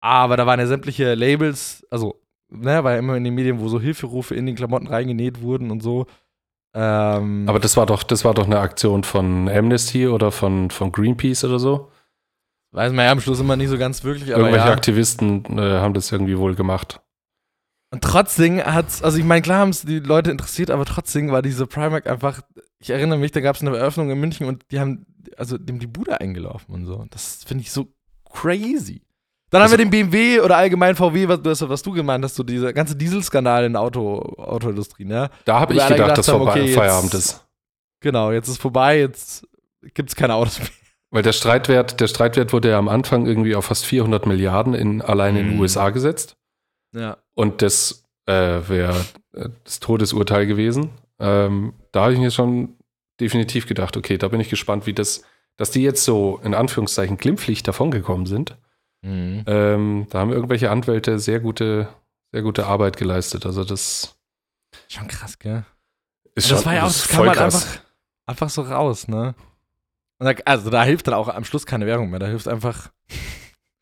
Aber 0.00 0.36
da 0.36 0.46
waren 0.46 0.60
ja 0.60 0.66
sämtliche 0.66 1.14
Labels, 1.14 1.84
also, 1.90 2.21
ne, 2.52 2.84
war 2.84 2.92
ja 2.92 2.98
immer 2.98 3.16
in 3.16 3.24
den 3.24 3.34
Medien, 3.34 3.60
wo 3.60 3.68
so 3.68 3.80
Hilferufe 3.80 4.34
in 4.34 4.46
den 4.46 4.54
Klamotten 4.54 4.86
reingenäht 4.86 5.40
wurden 5.40 5.70
und 5.70 5.82
so. 5.82 6.06
Ähm, 6.74 7.44
aber 7.48 7.58
das 7.58 7.76
war 7.76 7.86
doch, 7.86 8.02
das 8.02 8.24
war 8.24 8.34
doch 8.34 8.46
eine 8.46 8.60
Aktion 8.60 9.04
von 9.04 9.48
Amnesty 9.48 10.06
oder 10.06 10.30
von, 10.30 10.70
von 10.70 10.90
Greenpeace 10.90 11.44
oder 11.44 11.58
so. 11.58 11.90
weiß 12.72 12.92
man 12.92 13.04
ja 13.04 13.12
am 13.12 13.20
Schluss 13.20 13.40
immer 13.40 13.56
nicht 13.56 13.68
so 13.68 13.78
ganz 13.78 14.04
wirklich, 14.04 14.34
aber 14.34 14.44
Irgendwelche 14.44 14.68
ja. 14.68 14.72
Aktivisten 14.72 15.58
äh, 15.58 15.78
haben 15.78 15.94
das 15.94 16.10
irgendwie 16.10 16.38
wohl 16.38 16.54
gemacht. 16.54 17.00
Und 17.90 18.02
trotzdem 18.02 18.58
hat's, 18.64 19.02
also 19.02 19.18
ich 19.18 19.24
meine, 19.24 19.42
klar 19.42 19.58
haben 19.58 19.68
es 19.68 19.82
die 19.82 19.98
Leute 19.98 20.30
interessiert, 20.30 20.70
aber 20.70 20.86
trotzdem 20.86 21.30
war 21.30 21.42
diese 21.42 21.66
Primark 21.66 22.06
einfach, 22.06 22.40
ich 22.78 22.88
erinnere 22.88 23.18
mich, 23.18 23.32
da 23.32 23.40
gab 23.40 23.54
es 23.54 23.60
eine 23.60 23.76
Eröffnung 23.76 24.10
in 24.10 24.18
München 24.18 24.46
und 24.46 24.64
die 24.70 24.80
haben, 24.80 25.04
also 25.36 25.58
dem 25.58 25.78
die 25.78 25.86
Bude 25.86 26.18
eingelaufen 26.18 26.74
und 26.74 26.86
so. 26.86 27.04
Das 27.10 27.44
finde 27.44 27.62
ich 27.62 27.70
so 27.70 27.92
crazy. 28.24 29.02
Dann 29.52 29.62
Also- 29.62 29.74
haben 29.74 29.78
wir 29.80 29.84
den 29.84 29.90
BMW 29.90 30.40
oder 30.40 30.56
allgemein 30.56 30.96
VW, 30.96 31.28
was, 31.28 31.68
was 31.68 31.82
du 31.82 31.92
gemeint 31.92 32.24
hast, 32.24 32.34
so 32.34 32.42
dieser 32.42 32.72
ganze 32.72 32.96
Dieselskandal 32.96 33.64
in 33.66 33.74
der 33.74 33.82
Auto, 33.82 34.18
Autoindustrie, 34.38 35.04
ne? 35.04 35.30
Da 35.44 35.60
habe 35.60 35.74
ich 35.74 35.78
gedacht, 35.78 35.96
gedacht 35.98 36.18
dass 36.18 36.28
haben, 36.28 36.38
vorbei 36.38 36.52
okay, 36.52 36.64
jetzt- 36.64 36.74
Feierabend 36.74 37.14
ist. 37.14 37.46
Genau, 38.00 38.32
jetzt 38.32 38.48
ist 38.48 38.60
vorbei, 38.60 38.98
jetzt 38.98 39.46
gibt 39.94 40.08
es 40.08 40.16
keine 40.16 40.34
Autos 40.34 40.58
mehr. 40.58 40.68
Weil 41.10 41.22
der 41.22 41.32
Streitwert, 41.32 42.00
der 42.00 42.08
Streitwert 42.08 42.52
wurde 42.52 42.70
ja 42.70 42.78
am 42.78 42.88
Anfang 42.88 43.26
irgendwie 43.26 43.54
auf 43.54 43.66
fast 43.66 43.84
400 43.84 44.26
Milliarden 44.26 44.72
in, 44.74 45.02
allein 45.02 45.36
in 45.36 45.44
den 45.46 45.54
Mhm. 45.56 45.60
USA 45.60 45.90
gesetzt. 45.90 46.36
Ja. 46.94 47.18
Und 47.34 47.60
das 47.62 48.04
äh, 48.26 48.60
wäre 48.68 48.96
äh, 49.34 49.48
das 49.64 49.80
Todesurteil 49.80 50.46
gewesen. 50.46 50.90
Ähm, 51.20 51.74
da 51.92 52.04
habe 52.04 52.14
ich 52.14 52.18
mir 52.18 52.30
schon 52.30 52.76
definitiv 53.20 53.66
gedacht, 53.66 53.96
okay, 53.96 54.16
da 54.16 54.28
bin 54.28 54.40
ich 54.40 54.48
gespannt, 54.48 54.86
wie 54.86 54.94
das, 54.94 55.22
dass 55.58 55.70
die 55.70 55.82
jetzt 55.82 56.04
so 56.04 56.40
in 56.42 56.54
Anführungszeichen 56.54 57.18
glimpflich 57.18 57.62
davongekommen 57.62 58.24
sind. 58.26 58.56
Mhm. 59.02 59.44
Ähm, 59.46 60.06
da 60.10 60.20
haben 60.20 60.32
irgendwelche 60.32 60.70
Anwälte 60.70 61.18
sehr 61.18 61.40
gute, 61.40 61.88
sehr 62.32 62.42
gute 62.42 62.66
Arbeit 62.66 62.96
geleistet. 62.96 63.44
Also 63.46 63.64
das 63.64 64.16
Schon 64.88 65.08
krass, 65.08 65.38
gell? 65.38 65.64
ist 66.34 66.50
das 66.50 66.58
schon 66.58 66.66
war 66.66 66.74
ja 66.74 66.82
auch, 66.84 66.86
das 66.86 67.08
kam 67.08 67.26
halt 67.26 67.36
krass. 67.36 67.54
einfach, 67.54 67.80
einfach 68.26 68.48
so 68.50 68.62
raus, 68.62 69.08
ne? 69.08 69.34
Und 70.18 70.26
da, 70.26 70.32
also 70.44 70.70
da 70.70 70.84
hilft 70.84 71.08
dann 71.08 71.14
auch 71.14 71.28
am 71.28 71.44
Schluss 71.44 71.66
keine 71.66 71.84
Werbung 71.86 72.10
mehr. 72.10 72.20
Da 72.20 72.26
hilft 72.26 72.46
einfach 72.48 72.90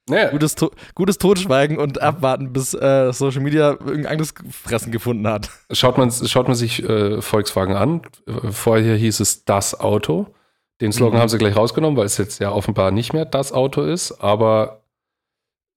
Ja, 0.09 0.30
gutes, 0.30 0.54
to 0.54 0.70
gutes 0.94 1.18
Totschweigen 1.18 1.76
und 1.78 2.00
abwarten, 2.00 2.52
bis 2.52 2.72
äh, 2.74 3.12
Social 3.12 3.42
Media 3.42 3.72
irgendein 3.72 4.06
anderes 4.06 4.33
Fressen 4.50 4.90
gefunden 4.90 5.28
hat. 5.28 5.50
Schaut 5.70 5.98
man, 5.98 6.11
schaut 6.11 6.48
man 6.48 6.56
sich 6.56 6.83
äh, 6.83 7.20
Volkswagen 7.20 7.76
an. 7.76 8.02
Vorher 8.50 8.96
hieß 8.96 9.20
es 9.20 9.44
das 9.44 9.78
Auto. 9.78 10.35
Den 10.80 10.92
Slogan 10.92 11.18
Mhm. 11.18 11.20
haben 11.20 11.28
sie 11.28 11.38
gleich 11.38 11.54
rausgenommen, 11.54 11.96
weil 11.98 12.06
es 12.06 12.16
jetzt 12.16 12.40
ja 12.40 12.50
offenbar 12.50 12.90
nicht 12.90 13.12
mehr 13.12 13.26
das 13.26 13.52
Auto 13.52 13.83
ist. 13.83 14.12
Aber 14.22 14.80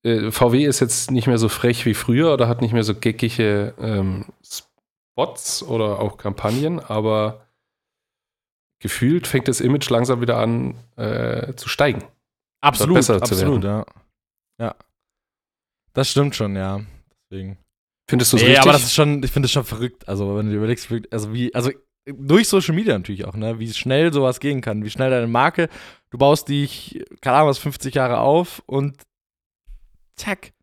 äh, 0.04 0.32
VW 0.32 0.66
ist 0.66 0.80
jetzt 0.80 1.12
nicht 1.12 1.28
mehr 1.28 1.38
so 1.38 1.50
frech 1.50 1.86
wie 1.86 1.94
früher 1.94 2.34
oder 2.34 2.48
hat 2.48 2.62
nicht 2.62 2.74
mehr 2.74 2.84
so 2.84 2.94
geckige 2.96 3.74
ähm, 3.80 4.26
Spots 4.44 5.64
oder 5.64 6.00
auch 6.00 6.18
Kampagnen. 6.18 6.80
Aber 6.80 7.48
gefühlt 8.80 9.28
fängt 9.28 9.48
das 9.48 9.62
Image 9.62 9.90
langsam 9.90 10.22
wieder 10.22 10.38
an 10.38 10.76
äh, 10.98 11.54
zu 11.56 11.70
steigen. 11.70 12.04
Absolut, 12.62 12.96
besser 12.96 13.22
zu 13.22 13.34
absolut, 13.34 13.64
ja. 13.64 13.86
Ja. 14.60 14.76
Das 15.94 16.10
stimmt 16.10 16.36
schon, 16.36 16.56
ja. 16.56 16.82
Deswegen. 17.30 17.58
Findest 18.10 18.34
du 18.34 18.38
es 18.38 18.44
Nee, 18.44 18.50
richtig? 18.50 18.64
aber 18.64 18.74
das 18.74 18.84
ist 18.84 18.94
schon, 18.94 19.24
ich 19.24 19.32
finde 19.32 19.46
das 19.46 19.52
schon 19.52 19.64
verrückt. 19.64 20.08
Also, 20.08 20.36
wenn 20.36 20.48
du 20.48 20.52
dir 20.52 20.58
überlegst, 20.58 20.90
also 21.12 21.34
wie, 21.34 21.54
also 21.56 21.72
durch 22.06 22.50
Social 22.50 22.76
Media 22.76 22.98
natürlich 22.98 23.26
auch, 23.26 23.36
ne? 23.36 23.60
Wie 23.60 23.72
schnell 23.74 24.12
sowas 24.12 24.40
gehen 24.40 24.60
kann, 24.60 24.84
wie 24.84 24.90
schnell 24.90 25.10
deine 25.10 25.28
Marke, 25.28 25.70
du 26.10 26.18
baust 26.18 26.50
dich, 26.50 27.06
keine 27.22 27.38
Ahnung, 27.38 27.50
was 27.50 27.60
50 27.60 27.96
Jahre 27.96 28.20
auf 28.20 28.62
und 28.66 28.98
zack. 30.24 30.54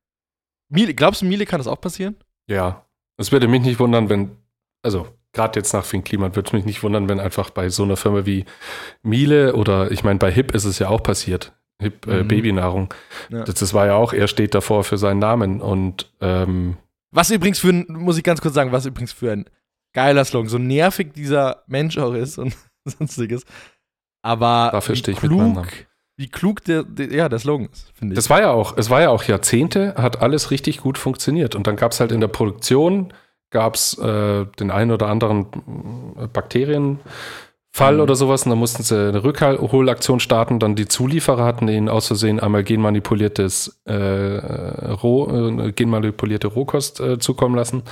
Miele, 0.69 0.95
glaubst 0.95 1.23
du, 1.23 1.27
Miele 1.27 1.47
kann 1.47 1.59
das 1.59 1.67
auch 1.67 1.81
passieren? 1.81 2.17
Ja, 2.47 2.87
es 3.17 3.33
würde 3.33 3.49
mich 3.49 3.63
nicht 3.63 3.81
wundern, 3.81 4.09
wenn, 4.09 4.37
also 4.83 5.09
gerade 5.33 5.59
jetzt 5.59 5.73
nach 5.73 5.85
Finn 5.85 6.05
Kliman, 6.05 6.35
würde 6.37 6.49
es 6.49 6.53
mich 6.53 6.65
nicht 6.65 6.83
wundern, 6.83 7.09
wenn 7.09 7.21
einfach 7.21 7.51
bei 7.51 7.69
so 7.69 7.83
einer 7.83 7.97
Firma 7.97 8.27
wie 8.27 8.45
Miele 9.03 9.55
oder 9.55 9.91
ich 9.91 10.05
meine, 10.05 10.19
bei 10.19 10.31
Hip 10.31 10.55
ist 10.55 10.65
es 10.65 10.79
ja 10.79 10.89
auch 10.89 11.03
passiert. 11.03 11.53
Hip 11.81 12.07
äh, 12.07 12.23
Mhm. 12.23 12.29
Babynahrung. 12.29 12.95
Ja. 13.31 13.45
Das, 13.45 13.55
das 13.57 13.75
war 13.75 13.87
ja 13.87 13.95
auch, 13.95 14.13
er 14.13 14.29
steht 14.29 14.55
davor 14.55 14.85
für 14.85 14.99
seinen 14.99 15.19
Namen 15.19 15.61
und 15.61 16.13
ähm, 16.21 16.77
Was 17.11 17.31
übrigens 17.31 17.59
für 17.59 17.71
ein, 17.71 17.87
muss 17.89 18.19
ich 18.19 18.25
ganz 18.25 18.41
kurz 18.41 18.55
sagen, 18.55 18.73
was 18.73 18.87
übrigens 18.87 19.13
für 19.13 19.33
ein 19.33 19.47
geiler 19.95 20.25
Slogan, 20.25 20.49
so 20.49 20.59
nervig 20.59 21.13
dieser 21.15 21.65
Mensch 21.67 21.99
auch 21.99 22.13
ist 22.15 22.39
und 22.39 22.55
sonstiges. 22.85 23.45
Aber 24.23 24.71
Dafür 24.73 24.95
stehe 24.97 25.17
ich 25.17 25.23
mit 25.23 25.33
meinem 25.33 25.55
Namen. 25.55 25.69
Wie 26.21 26.29
klug 26.29 26.63
der, 26.65 26.83
der, 26.83 27.11
ja, 27.11 27.31
der 27.31 27.39
Slogan 27.39 27.71
ist, 27.73 27.91
finde 27.95 28.13
ich. 28.13 28.17
Das 28.17 28.29
war 28.29 28.43
ja 28.43 28.51
auch, 28.51 28.77
es 28.77 28.91
war 28.91 29.01
ja 29.01 29.09
auch 29.09 29.23
Jahrzehnte, 29.25 29.95
hat 29.97 30.21
alles 30.21 30.51
richtig 30.51 30.83
gut 30.83 30.99
funktioniert. 30.99 31.55
Und 31.55 31.67
dann 31.67 31.77
gab 31.77 31.93
es 31.93 32.01
halt 32.01 32.13
in 32.13 32.21
der 32.21 32.29
Produktion, 32.29 33.15
gab 33.49 33.75
es 33.75 33.97
äh, 33.97 34.45
den 34.59 34.71
einen 34.71 34.91
oder 34.91 35.07
anderen 35.09 35.47
äh, 36.19 36.27
Bakterienfall 36.27 37.95
Mhm. 37.95 38.01
oder 38.01 38.15
sowas. 38.17 38.45
Und 38.45 38.51
dann 38.51 38.59
mussten 38.59 38.83
sie 38.83 39.09
eine 39.09 39.25
Rückholaktion 39.25 40.21
starten. 40.21 40.59
Dann 40.59 40.77
die 40.77 40.87
Zulieferer 40.87 41.43
hatten 41.43 41.69
ihnen 41.69 41.89
aus 41.89 42.09
Versehen 42.09 42.39
einmal 42.39 42.65
genmanipuliertes 42.65 43.81
äh, 43.87 43.95
Roh, 43.95 45.59
äh, 45.59 45.73
genmanipulierte 45.73 46.49
Rohkost 46.49 47.01
äh, 47.01 47.19
zukommen 47.19 47.55
lassen. 47.55 47.83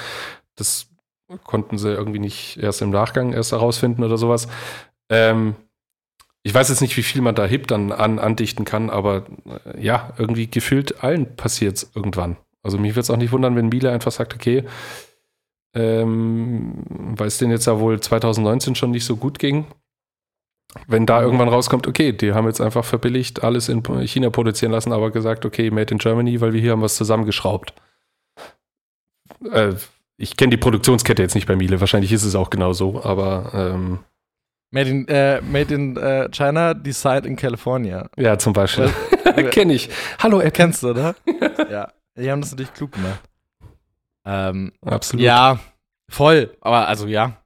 Das 0.54 0.86
konnten 1.44 1.78
sie 1.78 1.94
irgendwie 1.94 2.18
nicht 2.18 2.58
erst 2.58 2.82
im 2.82 2.90
Nachgang 2.90 3.32
erst 3.32 3.52
herausfinden 3.52 4.04
oder 4.04 4.18
sowas. 4.18 4.48
Ähm, 5.08 5.54
ich 6.48 6.54
weiß 6.54 6.70
jetzt 6.70 6.80
nicht, 6.80 6.96
wie 6.96 7.02
viel 7.02 7.20
man 7.20 7.34
da 7.34 7.44
HIP 7.44 7.66
dann 7.66 7.92
an, 7.92 8.18
andichten 8.18 8.64
kann, 8.64 8.88
aber 8.88 9.26
äh, 9.44 9.84
ja, 9.84 10.14
irgendwie 10.16 10.46
gefühlt 10.46 11.04
allen 11.04 11.36
passiert 11.36 11.76
es 11.76 11.90
irgendwann. 11.94 12.38
Also 12.62 12.78
mich 12.78 12.92
würde 12.92 13.00
es 13.00 13.10
auch 13.10 13.18
nicht 13.18 13.32
wundern, 13.32 13.54
wenn 13.54 13.68
Miele 13.68 13.92
einfach 13.92 14.12
sagt, 14.12 14.34
okay, 14.34 14.64
ähm, 15.74 16.84
weil 16.88 17.26
es 17.26 17.36
denen 17.36 17.50
jetzt 17.50 17.66
ja 17.66 17.78
wohl 17.78 18.00
2019 18.00 18.76
schon 18.76 18.92
nicht 18.92 19.04
so 19.04 19.16
gut 19.16 19.38
ging. 19.38 19.66
Wenn 20.86 21.04
da 21.04 21.20
irgendwann 21.20 21.48
rauskommt, 21.48 21.86
okay, 21.86 22.12
die 22.12 22.32
haben 22.32 22.46
jetzt 22.46 22.62
einfach 22.62 22.86
verbilligt 22.86 23.44
alles 23.44 23.68
in 23.68 23.82
China 24.06 24.30
produzieren 24.30 24.72
lassen, 24.72 24.92
aber 24.92 25.10
gesagt, 25.10 25.44
okay, 25.44 25.70
made 25.70 25.92
in 25.92 25.98
Germany, 25.98 26.40
weil 26.40 26.54
wir 26.54 26.62
hier 26.62 26.72
haben 26.72 26.80
was 26.80 26.96
zusammengeschraubt. 26.96 27.74
Äh, 29.52 29.74
ich 30.16 30.38
kenne 30.38 30.52
die 30.52 30.56
Produktionskette 30.56 31.20
jetzt 31.20 31.34
nicht 31.34 31.46
bei 31.46 31.56
Miele, 31.56 31.80
wahrscheinlich 31.80 32.10
ist 32.10 32.24
es 32.24 32.34
auch 32.34 32.48
genau 32.48 32.72
so, 32.72 33.04
aber 33.04 33.50
ähm, 33.52 33.98
Made 34.70 34.90
in, 34.90 35.08
äh, 35.08 35.40
made 35.40 35.74
in 35.74 35.96
äh, 35.96 36.28
China, 36.30 36.74
designed 36.74 37.24
in 37.24 37.36
California. 37.36 38.10
ja, 38.16 38.38
zum 38.38 38.52
Beispiel. 38.52 38.92
Kenne 39.50 39.74
ich. 39.74 39.88
Hallo, 40.18 40.38
Apple. 40.38 40.50
Kennst 40.50 40.82
du, 40.82 40.90
oder? 40.90 41.14
ja. 41.70 41.90
Die 42.16 42.30
haben 42.30 42.40
das 42.40 42.50
natürlich 42.50 42.74
klug 42.74 42.92
gemacht. 42.92 43.20
Ähm, 44.26 44.72
Absolut. 44.84 45.24
ja, 45.24 45.58
voll. 46.10 46.54
Aber 46.60 46.88
also 46.88 47.06
ja. 47.06 47.36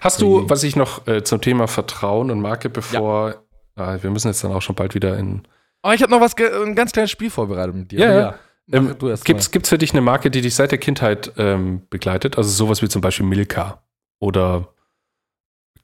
Hast 0.00 0.20
du, 0.20 0.48
was 0.48 0.62
ich 0.62 0.76
noch 0.76 1.06
äh, 1.06 1.24
zum 1.24 1.40
Thema 1.40 1.66
Vertrauen 1.68 2.30
und 2.30 2.40
Marke, 2.40 2.68
bevor 2.68 3.42
ah, 3.76 3.96
wir 4.00 4.10
müssen 4.10 4.28
jetzt 4.28 4.44
dann 4.44 4.52
auch 4.52 4.60
schon 4.60 4.76
bald 4.76 4.94
wieder 4.94 5.16
in. 5.16 5.42
Aber 5.80 5.94
ich 5.94 6.02
habe 6.02 6.12
noch 6.12 6.20
was, 6.20 6.34
ein 6.36 6.74
ganz 6.74 6.92
kleines 6.92 7.10
Spiel 7.10 7.30
vorbereitet 7.30 7.74
mit 7.74 7.90
dir. 7.90 8.00
Ja, 8.00 8.12
ja. 8.12 8.34
Ähm, 8.70 8.94
Gibt's, 9.24 9.50
gibt's 9.50 9.68
für 9.68 9.78
dich 9.78 9.92
eine 9.92 10.02
Marke, 10.02 10.30
die 10.30 10.40
dich 10.40 10.54
seit 10.54 10.70
der 10.70 10.78
Kindheit 10.78 11.32
ähm, 11.36 11.82
begleitet? 11.90 12.38
Also 12.38 12.50
sowas 12.50 12.82
wie 12.82 12.88
zum 12.88 13.02
Beispiel 13.02 13.26
Milka 13.26 13.82
oder 14.20 14.68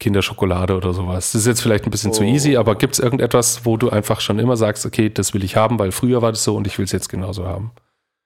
Kinderschokolade 0.00 0.76
oder 0.76 0.92
sowas. 0.92 1.32
Das 1.32 1.40
ist 1.42 1.46
jetzt 1.46 1.60
vielleicht 1.60 1.84
ein 1.84 1.90
bisschen 1.90 2.12
zu 2.12 2.22
Oh. 2.22 2.26
easy, 2.26 2.56
aber 2.56 2.74
gibt 2.76 2.94
es 2.94 3.00
irgendetwas, 3.00 3.64
wo 3.64 3.76
du 3.76 3.90
einfach 3.90 4.20
schon 4.20 4.38
immer 4.38 4.56
sagst, 4.56 4.86
okay, 4.86 5.10
das 5.10 5.34
will 5.34 5.42
ich 5.44 5.56
haben, 5.56 5.78
weil 5.78 5.92
früher 5.92 6.22
war 6.22 6.30
das 6.32 6.44
so 6.44 6.54
und 6.56 6.66
ich 6.66 6.78
will 6.78 6.84
es 6.84 6.92
jetzt 6.92 7.08
genauso 7.08 7.46
haben? 7.46 7.72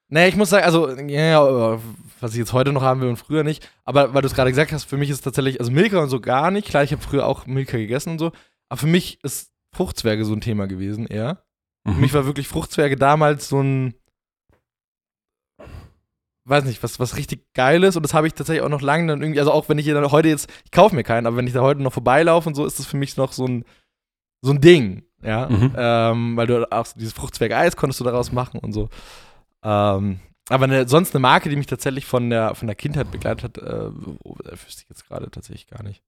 Nee, 0.09 0.29
ich 0.29 0.37
muss 0.37 0.51
sagen, 0.51 0.65
also, 0.67 0.91
ja, 0.91 1.79
was 2.21 2.33
ich 2.33 2.39
jetzt 2.39 2.53
heute 2.53 2.73
noch 2.73 2.83
haben 2.83 3.01
will 3.01 3.09
und 3.09 3.17
früher 3.17 3.45
nicht. 3.45 3.67
Aber 3.85 4.13
weil 4.13 4.21
du 4.23 4.27
es 4.29 4.35
gerade 4.35 4.51
gesagt 4.51 4.71
hast, 4.73 4.85
für 4.85 4.99
mich 4.99 5.09
ist 5.09 5.23
tatsächlich, 5.23 5.59
also 5.59 5.73
Milka 5.73 6.01
und 6.03 6.11
so 6.11 6.21
gar 6.21 6.51
nicht. 6.51 6.69
Klar, 6.69 6.83
ich 6.85 6.93
habe 6.93 7.03
früher 7.03 7.27
auch 7.27 7.47
Milka 7.47 7.79
gegessen 7.79 8.11
und 8.11 8.19
so. 8.19 8.33
Aber 8.69 8.79
für 8.79 8.87
mich 8.87 9.19
ist 9.25 9.51
Fruchtzwerge 9.75 10.27
so 10.27 10.35
ein 10.35 10.43
Thema 10.43 10.67
gewesen 10.67 11.07
eher. 11.07 11.43
Für 11.87 11.95
Mhm. 11.95 12.01
mich 12.01 12.13
war 12.13 12.27
wirklich 12.27 12.47
Fruchtzwerge 12.47 12.97
damals 12.97 13.49
so 13.49 13.61
ein, 13.63 13.95
weiß 16.44 16.64
nicht, 16.64 16.83
was, 16.83 16.98
was 17.00 17.16
richtig 17.16 17.52
Geiles. 17.55 17.96
Und 17.96 18.02
das 18.02 18.14
habe 18.14 18.26
ich 18.26 18.35
tatsächlich 18.35 18.62
auch 18.64 18.68
noch 18.68 18.81
lange 18.83 19.07
dann 19.09 19.22
irgendwie, 19.22 19.40
also 19.40 19.52
auch 19.52 19.68
wenn 19.68 19.78
ich 19.78 19.85
hier 19.85 19.94
dann 19.94 20.11
heute 20.11 20.28
jetzt, 20.28 20.50
ich 20.64 20.70
kaufe 20.70 20.94
mir 20.94 21.05
keinen, 21.05 21.26
aber 21.26 21.37
wenn 21.37 21.46
ich 21.46 21.52
da 21.52 21.61
heute 21.61 21.83
noch 21.83 21.92
vorbeilaufe 21.92 22.48
und 22.48 22.55
so, 22.55 22.66
ist 22.66 22.78
das 22.78 22.87
für 22.87 22.96
mich 22.96 23.16
noch 23.16 23.33
so 23.33 23.46
ein, 23.46 23.64
so 24.40 24.52
ein 24.52 24.61
Ding. 24.61 25.05
Ja, 25.24 25.48
Mhm. 25.48 25.72
ähm, 25.76 26.37
weil 26.37 26.46
du 26.48 26.72
auch 26.72 26.87
dieses 26.96 27.12
Fruchtzwerge-Eis 27.12 27.76
konntest 27.76 28.00
du 28.00 28.05
daraus 28.05 28.33
machen 28.33 28.59
und 28.59 28.72
so. 28.72 28.88
Ähm, 29.62 30.18
aber 30.48 30.64
eine, 30.64 30.88
sonst 30.88 31.14
eine 31.14 31.20
Marke, 31.20 31.48
die 31.48 31.55
mich 31.55 31.68
tatsächlich 31.68 32.05
von 32.07 32.28
der, 32.28 32.57
von 32.57 32.66
der 32.66 32.74
Kindheit 32.74 33.12
begleitet 33.12 33.44
hat, 33.44 33.59
äh, 33.59 33.90
oh, 34.24 34.35
wüsste 34.44 34.83
ich 34.83 34.88
jetzt 34.88 35.07
gerade 35.07 35.31
tatsächlich 35.31 35.68
gar 35.68 35.85
nicht. 35.85 36.02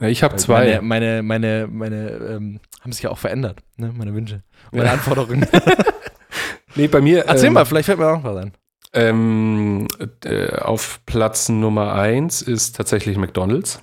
Ja, 0.00 0.08
ich 0.08 0.22
habe 0.22 0.36
zwei. 0.36 0.80
Meine, 0.82 1.22
meine, 1.22 1.22
meine, 1.22 1.66
meine 1.70 2.10
ähm, 2.10 2.60
haben 2.82 2.92
sich 2.92 3.02
ja 3.04 3.10
auch 3.10 3.18
verändert, 3.18 3.60
ne? 3.76 3.92
meine 3.96 4.14
Wünsche. 4.14 4.42
Meine 4.70 4.84
Ja. 4.86 4.92
Anforderungen. 4.92 5.46
Nee, 6.74 6.88
bei 6.88 7.02
mir. 7.02 7.26
Erzähl 7.26 7.48
ähm, 7.48 7.52
mal, 7.52 7.66
vielleicht 7.66 7.84
fällt 7.86 7.98
mir 7.98 8.06
auch 8.08 8.16
noch 8.16 8.24
was 8.24 8.36
ein. 8.44 8.52
Ähm, 8.94 9.88
äh, 10.24 10.56
auf 10.56 11.00
Platz 11.06 11.48
Nummer 11.48 11.94
eins 11.94 12.42
ist 12.42 12.76
tatsächlich 12.76 13.16
McDonalds. 13.16 13.82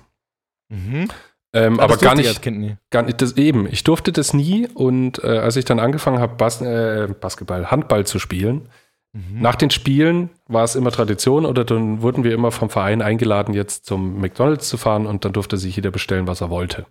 Mhm. 0.68 1.08
Ähm, 1.52 1.80
aber 1.80 1.94
das 1.94 2.02
gar 2.02 2.14
nicht, 2.14 2.28
als 2.28 2.40
Kind 2.40 2.58
nie. 2.58 2.76
gar 2.90 3.02
nicht 3.02 3.20
das 3.20 3.36
eben. 3.36 3.66
Ich 3.66 3.82
durfte 3.82 4.12
das 4.12 4.32
nie 4.34 4.68
und 4.68 5.22
äh, 5.24 5.38
als 5.38 5.56
ich 5.56 5.64
dann 5.64 5.80
angefangen 5.80 6.20
habe, 6.20 6.36
Bas 6.36 6.60
äh, 6.60 7.08
Basketball, 7.20 7.70
Handball 7.70 8.06
zu 8.06 8.18
spielen, 8.18 8.68
Mhm. 9.12 9.40
nach 9.40 9.56
den 9.56 9.70
Spielen 9.70 10.30
war 10.46 10.62
es 10.62 10.76
immer 10.76 10.92
Tradition 10.92 11.44
oder 11.44 11.64
dann 11.64 12.00
wurden 12.00 12.22
wir 12.22 12.32
immer 12.32 12.52
vom 12.52 12.70
Verein 12.70 13.02
eingeladen, 13.02 13.54
jetzt 13.54 13.84
zum 13.86 14.20
McDonalds 14.20 14.68
zu 14.68 14.76
fahren 14.76 15.06
und 15.06 15.24
dann 15.24 15.32
durfte 15.32 15.56
sich 15.56 15.74
jeder 15.74 15.90
bestellen, 15.90 16.28
was 16.28 16.40
er 16.40 16.50
wollte. 16.50 16.86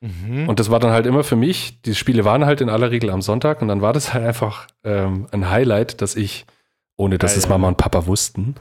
Mhm. 0.00 0.46
Und 0.48 0.60
das 0.60 0.70
war 0.70 0.78
dann 0.78 0.90
halt 0.90 1.06
immer 1.06 1.24
für 1.24 1.36
mich, 1.36 1.80
die 1.82 1.94
Spiele 1.94 2.26
waren 2.26 2.44
halt 2.44 2.60
in 2.60 2.68
aller 2.68 2.90
Regel 2.90 3.08
am 3.10 3.22
Sonntag 3.22 3.62
und 3.62 3.68
dann 3.68 3.80
war 3.80 3.94
das 3.94 4.12
halt 4.12 4.26
einfach 4.26 4.66
ähm, 4.84 5.26
ein 5.30 5.48
Highlight, 5.48 6.02
dass 6.02 6.16
ich, 6.16 6.44
ohne 6.98 7.16
dass 7.16 7.30
Geil, 7.32 7.38
es 7.38 7.44
ja. 7.44 7.50
Mama 7.50 7.68
und 7.68 7.76
Papa 7.78 8.04
wussten, 8.06 8.56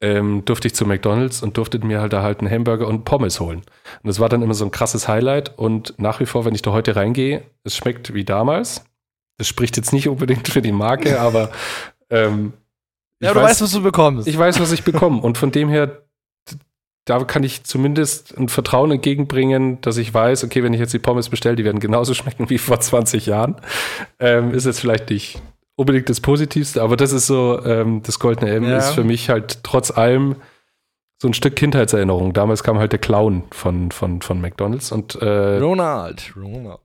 ähm, 0.00 0.44
durfte 0.44 0.68
ich 0.68 0.74
zu 0.76 0.86
McDonalds 0.86 1.42
und 1.42 1.56
durfte 1.56 1.78
mir 1.84 2.00
halt 2.00 2.12
da 2.12 2.22
halt 2.22 2.38
einen 2.38 2.50
Hamburger 2.50 2.86
und 2.86 3.04
Pommes 3.04 3.40
holen. 3.40 3.58
Und 4.02 4.06
das 4.06 4.20
war 4.20 4.28
dann 4.28 4.42
immer 4.42 4.54
so 4.54 4.64
ein 4.64 4.70
krasses 4.70 5.08
Highlight 5.08 5.58
und 5.58 5.94
nach 5.98 6.20
wie 6.20 6.26
vor, 6.26 6.44
wenn 6.44 6.54
ich 6.54 6.62
da 6.62 6.70
heute 6.72 6.94
reingehe, 6.94 7.42
es 7.64 7.74
schmeckt 7.76 8.14
wie 8.14 8.24
damals. 8.24 8.84
Das 9.38 9.48
spricht 9.48 9.76
jetzt 9.76 9.92
nicht 9.92 10.08
unbedingt 10.08 10.46
für 10.48 10.62
die 10.62 10.70
Marke, 10.72 11.20
aber 11.20 11.50
ähm, 12.10 12.52
ja, 13.20 13.30
ich 13.30 13.34
du 13.34 13.40
weiß- 13.40 13.42
weißt, 13.44 13.62
was 13.62 13.72
du 13.72 13.82
bekommst. 13.82 14.28
ich 14.28 14.38
weiß, 14.38 14.60
was 14.60 14.70
ich 14.70 14.84
bekomme. 14.84 15.20
Und 15.20 15.36
von 15.38 15.50
dem 15.50 15.68
her, 15.68 16.02
da 17.04 17.24
kann 17.24 17.42
ich 17.42 17.64
zumindest 17.64 18.36
ein 18.36 18.48
Vertrauen 18.48 18.90
entgegenbringen, 18.92 19.80
dass 19.80 19.96
ich 19.96 20.12
weiß, 20.12 20.44
okay, 20.44 20.62
wenn 20.62 20.74
ich 20.74 20.80
jetzt 20.80 20.92
die 20.92 20.98
Pommes 20.98 21.28
bestelle, 21.30 21.56
die 21.56 21.64
werden 21.64 21.80
genauso 21.80 22.12
schmecken 22.14 22.50
wie 22.50 22.58
vor 22.58 22.78
20 22.80 23.26
Jahren. 23.26 23.56
Ähm, 24.20 24.52
ist 24.52 24.66
jetzt 24.66 24.80
vielleicht 24.80 25.08
nicht 25.10 25.40
unbedingt 25.78 26.08
das 26.10 26.20
Positivste, 26.20 26.82
aber 26.82 26.96
das 26.96 27.12
ist 27.12 27.26
so, 27.28 27.64
ähm, 27.64 28.02
das 28.02 28.18
Goldene 28.18 28.50
M 28.50 28.64
Ja. 28.64 28.78
ist 28.78 28.90
für 28.90 29.04
mich 29.04 29.30
halt 29.30 29.62
trotz 29.62 29.90
allem 29.90 30.36
so 31.22 31.28
ein 31.28 31.34
Stück 31.34 31.54
Kindheitserinnerung. 31.56 32.32
Damals 32.32 32.62
kam 32.64 32.78
halt 32.78 32.92
der 32.92 32.98
Clown 32.98 33.44
von, 33.52 33.90
von, 33.92 34.20
von 34.20 34.40
McDonalds 34.40 34.90
und 34.92 35.14
äh, 35.16 35.58
Ronald. 35.58 36.32
Ronald. 36.36 36.80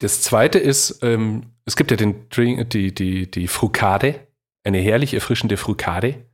das 0.00 0.22
zweite 0.22 0.58
ist, 0.58 0.98
ähm, 1.02 1.52
es 1.66 1.76
gibt 1.76 1.92
ja 1.92 1.96
den 1.96 2.28
Drink, 2.30 2.68
die, 2.70 2.92
die, 2.92 3.30
die 3.30 3.46
Frucade, 3.46 4.26
eine 4.64 4.78
herrlich 4.78 5.14
erfrischende 5.14 5.56
Frucade. 5.56 6.26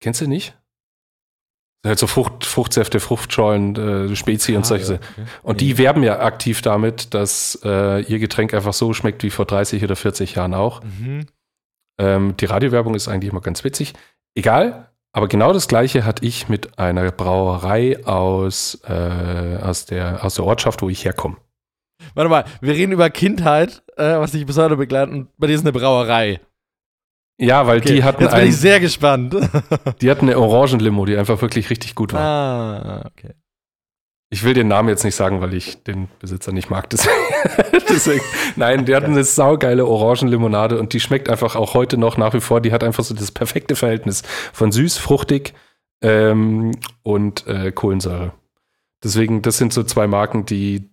Kennst 0.00 0.20
du 0.20 0.26
nicht? 0.26 0.57
Halt 1.86 1.98
so 1.98 2.08
Frucht, 2.08 2.44
Fruchtsäfte, 2.44 2.98
Fruchtschollen, 2.98 3.76
äh, 4.10 4.16
Spezi 4.16 4.56
und 4.56 4.66
solche. 4.66 4.94
Ah, 4.94 4.96
ja, 4.96 4.96
okay. 4.96 5.30
Und 5.42 5.60
die 5.60 5.78
werben 5.78 6.02
ja 6.02 6.20
aktiv 6.20 6.60
damit, 6.60 7.14
dass 7.14 7.58
äh, 7.64 8.02
ihr 8.02 8.18
Getränk 8.18 8.52
einfach 8.52 8.72
so 8.72 8.92
schmeckt 8.92 9.22
wie 9.22 9.30
vor 9.30 9.46
30 9.46 9.84
oder 9.84 9.94
40 9.94 10.34
Jahren 10.34 10.54
auch. 10.54 10.82
Mhm. 10.82 11.26
Ähm, 12.00 12.36
die 12.36 12.46
Radiowerbung 12.46 12.94
ist 12.94 13.06
eigentlich 13.06 13.30
immer 13.30 13.40
ganz 13.40 13.62
witzig. 13.62 13.94
Egal, 14.34 14.90
aber 15.12 15.28
genau 15.28 15.52
das 15.52 15.68
gleiche 15.68 16.04
hatte 16.04 16.24
ich 16.24 16.48
mit 16.48 16.78
einer 16.78 17.10
Brauerei 17.10 18.04
aus, 18.04 18.80
äh, 18.88 19.58
aus, 19.62 19.86
der, 19.86 20.24
aus 20.24 20.34
der 20.34 20.44
Ortschaft, 20.44 20.82
wo 20.82 20.88
ich 20.88 21.04
herkomme. 21.04 21.36
Warte 22.14 22.30
mal, 22.30 22.44
wir 22.60 22.74
reden 22.74 22.92
über 22.92 23.10
Kindheit, 23.10 23.82
äh, 23.96 24.18
was 24.18 24.32
dich 24.32 24.46
bis 24.46 24.58
heute 24.58 24.76
begleitet 24.76 25.14
und 25.14 25.36
bei 25.36 25.46
dir 25.46 25.54
ist 25.54 25.62
eine 25.62 25.72
Brauerei. 25.72 26.40
Ja, 27.40 27.66
weil 27.66 27.78
Okay, 27.78 27.94
die 27.94 28.04
hatten 28.04 28.22
Jetzt 28.22 28.32
bin 28.32 28.40
ein, 28.40 28.48
ich 28.48 28.56
sehr 28.56 28.80
gespannt. 28.80 29.34
Die 30.00 30.10
hatten 30.10 30.28
eine 30.28 30.38
Orangenlimo, 30.38 31.04
die 31.04 31.16
einfach 31.16 31.40
wirklich 31.40 31.70
richtig 31.70 31.94
gut 31.94 32.12
war. 32.12 32.20
ah, 32.20 33.06
okay. 33.06 33.34
Ich 34.30 34.42
will 34.44 34.52
den 34.52 34.68
Namen 34.68 34.88
jetzt 34.90 35.04
nicht 35.04 35.14
sagen, 35.14 35.40
weil 35.40 35.54
ich 35.54 35.82
den 35.84 36.08
Besitzer 36.18 36.52
nicht 36.52 36.68
mag. 36.68 36.90
Deswegen, 36.90 37.14
deswegen 37.88 38.24
nein, 38.56 38.84
die 38.84 38.94
hatten 38.94 39.12
eine 39.12 39.24
saugeile 39.24 39.86
Orangenlimonade 39.86 40.78
und 40.78 40.92
die 40.92 41.00
schmeckt 41.00 41.30
einfach 41.30 41.56
auch 41.56 41.72
heute 41.72 41.96
noch 41.96 42.18
nach 42.18 42.34
wie 42.34 42.40
vor. 42.40 42.60
Die 42.60 42.72
hat 42.72 42.84
einfach 42.84 43.04
so 43.04 43.14
das 43.14 43.30
perfekte 43.32 43.74
Verhältnis 43.74 44.22
von 44.52 44.70
süß, 44.70 44.98
fruchtig 44.98 45.54
ähm, 46.02 46.72
und 47.02 47.46
äh, 47.46 47.72
Kohlensäure. 47.72 48.32
Deswegen, 49.02 49.40
das 49.40 49.56
sind 49.56 49.72
so 49.72 49.82
zwei 49.84 50.06
Marken, 50.06 50.44
die, 50.44 50.90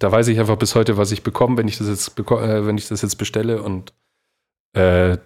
da 0.00 0.10
weiß 0.10 0.26
ich 0.28 0.40
einfach 0.40 0.56
bis 0.56 0.74
heute, 0.74 0.96
was 0.96 1.12
ich 1.12 1.22
bekomme, 1.22 1.58
wenn 1.58 1.68
ich 1.68 1.78
das 1.78 1.86
jetzt, 1.86 2.18
äh, 2.18 2.66
wenn 2.66 2.78
ich 2.78 2.88
das 2.88 3.02
jetzt 3.02 3.16
bestelle 3.16 3.62
und 3.62 3.92
äh, 4.74 5.18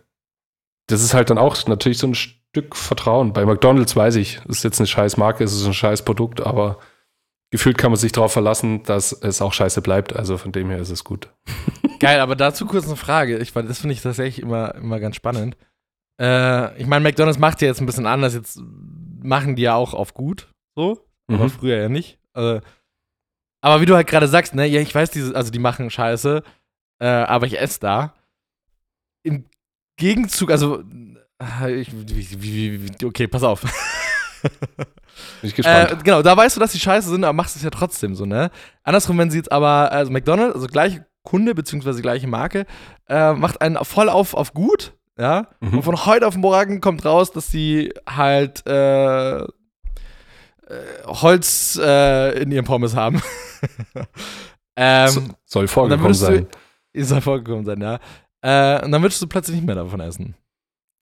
das 0.86 1.02
ist 1.02 1.14
halt 1.14 1.30
dann 1.30 1.38
auch 1.38 1.66
natürlich 1.66 1.98
so 1.98 2.06
ein 2.06 2.14
Stück 2.14 2.74
Vertrauen. 2.76 3.32
Bei 3.32 3.44
McDonalds 3.44 3.94
weiß 3.96 4.16
ich, 4.16 4.38
es 4.48 4.58
ist 4.58 4.64
jetzt 4.64 4.80
eine 4.80 4.86
scheiß 4.86 5.16
Marke, 5.16 5.44
es 5.44 5.52
ist 5.52 5.66
ein 5.66 5.74
scheiß 5.74 6.04
Produkt, 6.04 6.40
aber 6.40 6.78
gefühlt 7.50 7.78
kann 7.78 7.90
man 7.90 7.98
sich 7.98 8.12
darauf 8.12 8.32
verlassen, 8.32 8.82
dass 8.84 9.12
es 9.12 9.42
auch 9.42 9.52
scheiße 9.52 9.82
bleibt. 9.82 10.14
Also 10.14 10.38
von 10.38 10.52
dem 10.52 10.70
her 10.70 10.78
ist 10.78 10.90
es 10.90 11.04
gut. 11.04 11.32
Geil, 12.00 12.20
aber 12.20 12.36
dazu 12.36 12.66
kurz 12.66 12.86
eine 12.86 12.96
Frage. 12.96 13.38
Ich, 13.38 13.52
das 13.52 13.78
finde 13.80 13.94
ich 13.94 14.02
tatsächlich 14.02 14.40
immer, 14.42 14.74
immer 14.74 15.00
ganz 15.00 15.16
spannend. 15.16 15.56
Äh, 16.20 16.80
ich 16.80 16.86
meine, 16.86 17.02
McDonalds 17.02 17.38
macht 17.38 17.60
ja 17.62 17.68
jetzt 17.68 17.80
ein 17.80 17.86
bisschen 17.86 18.06
anders. 18.06 18.34
Jetzt 18.34 18.60
machen 19.22 19.56
die 19.56 19.62
ja 19.62 19.74
auch 19.74 19.92
auf 19.94 20.14
gut, 20.14 20.48
so. 20.76 21.06
Aber 21.28 21.44
Mhm. 21.44 21.50
früher 21.50 21.76
ja 21.76 21.88
nicht. 21.88 22.18
Also, 22.32 22.60
Aber 23.60 23.80
wie 23.80 23.86
du 23.86 23.94
halt 23.96 24.06
gerade 24.06 24.28
sagst, 24.28 24.54
ne, 24.54 24.66
ja, 24.66 24.80
ich 24.80 24.94
weiß, 24.94 25.10
diese, 25.10 25.34
also 25.34 25.50
die 25.50 25.58
machen 25.58 25.90
Scheiße, 25.90 26.42
äh, 27.00 27.06
aber 27.06 27.46
ich 27.46 27.58
esse 27.60 27.80
da. 27.80 28.14
Im 29.24 29.44
Gegenzug, 29.96 30.50
also, 30.50 30.82
äh, 31.60 31.72
ich, 31.74 31.90
wie, 31.92 32.42
wie, 32.42 32.88
wie, 33.00 33.04
okay, 33.04 33.26
pass 33.26 33.42
auf. 33.42 33.62
Bin 34.42 34.50
ich 35.42 35.54
gespannt. 35.54 35.92
Äh, 35.92 35.96
genau, 36.04 36.22
da 36.22 36.36
weißt 36.36 36.56
du, 36.56 36.60
dass 36.60 36.72
die 36.72 36.78
scheiße 36.80 37.08
sind, 37.08 37.24
aber 37.24 37.32
machst 37.32 37.56
es 37.56 37.62
ja 37.62 37.70
trotzdem 37.70 38.14
so, 38.14 38.26
ne? 38.26 38.50
Andersrum, 38.82 39.18
wenn 39.18 39.30
sie 39.30 39.38
jetzt 39.38 39.50
aber, 39.52 39.90
also 39.92 40.12
McDonald's, 40.12 40.54
also 40.54 40.66
gleiche 40.66 41.06
Kunde, 41.22 41.54
beziehungsweise 41.54 42.02
gleiche 42.02 42.26
Marke, 42.26 42.66
äh, 43.08 43.32
macht 43.32 43.60
einen 43.60 43.76
voll 43.84 44.08
auf, 44.08 44.34
auf 44.34 44.52
gut, 44.54 44.94
ja? 45.18 45.48
Mhm. 45.60 45.78
Und 45.78 45.82
von 45.82 46.06
heute 46.06 46.26
auf 46.26 46.36
morgen 46.36 46.80
kommt 46.80 47.04
raus, 47.04 47.32
dass 47.32 47.50
sie 47.50 47.92
halt 48.08 48.66
äh, 48.66 49.40
äh, 49.40 49.46
Holz 51.06 51.78
äh, 51.82 52.42
in 52.42 52.52
ihrem 52.52 52.64
Pommes 52.66 52.94
haben. 52.94 53.22
ähm, 54.76 55.08
So- 55.08 55.22
soll 55.44 55.68
vorgekommen 55.68 56.14
sein. 56.14 56.46
du, 56.92 57.00
ja 57.14 57.20
vorgekommen 57.20 57.64
sein, 57.64 57.80
ja. 57.80 57.98
Äh, 58.42 58.84
und 58.84 58.92
dann 58.92 59.02
würdest 59.02 59.20
du 59.22 59.26
plötzlich 59.26 59.56
nicht 59.56 59.66
mehr 59.66 59.74
davon 59.76 60.00
essen. 60.00 60.34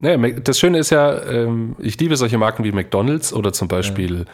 Mac- 0.00 0.44
das 0.44 0.58
Schöne 0.58 0.78
ist 0.78 0.90
ja, 0.90 1.22
ähm, 1.24 1.76
ich 1.78 1.98
liebe 1.98 2.16
solche 2.16 2.38
Marken 2.38 2.64
wie 2.64 2.72
McDonalds 2.72 3.32
oder 3.32 3.52
zum 3.52 3.68
Beispiel 3.68 4.26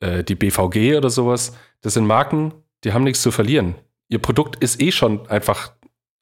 äh, 0.00 0.24
die 0.24 0.34
BVG 0.34 0.96
oder 0.96 1.10
sowas. 1.10 1.54
Das 1.82 1.94
sind 1.94 2.06
Marken, 2.06 2.52
die 2.84 2.92
haben 2.92 3.04
nichts 3.04 3.22
zu 3.22 3.30
verlieren. 3.30 3.74
Ihr 4.08 4.18
Produkt 4.20 4.62
ist 4.62 4.80
eh 4.80 4.92
schon 4.92 5.28
einfach 5.28 5.72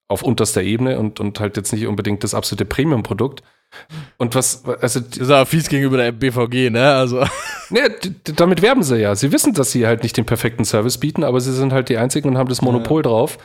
auf 0.08 0.22
unterster 0.22 0.62
Ebene 0.62 0.98
und, 0.98 1.20
und 1.20 1.38
halt 1.38 1.56
jetzt 1.56 1.72
nicht 1.72 1.86
unbedingt 1.86 2.24
das 2.24 2.34
absolute 2.34 2.64
Premium-Produkt. 2.64 3.42
Und 4.16 4.34
was, 4.34 4.64
also, 4.64 5.00
Das 5.00 5.18
ist 5.18 5.30
aber 5.30 5.44
fies 5.44 5.68
gegenüber 5.68 5.98
der 5.98 6.12
BVG, 6.12 6.70
ne? 6.70 6.94
Also. 6.94 7.18
ne, 7.70 7.94
damit 8.36 8.62
werben 8.62 8.82
sie 8.82 8.98
ja. 8.98 9.14
Sie 9.14 9.30
wissen, 9.30 9.52
dass 9.52 9.70
sie 9.70 9.86
halt 9.86 10.02
nicht 10.02 10.16
den 10.16 10.24
perfekten 10.24 10.64
Service 10.64 10.96
bieten, 10.98 11.22
aber 11.24 11.40
sie 11.40 11.52
sind 11.52 11.72
halt 11.74 11.90
die 11.90 11.98
Einzigen 11.98 12.28
und 12.30 12.38
haben 12.38 12.48
das 12.48 12.62
Monopol 12.62 13.02
drauf. 13.02 13.36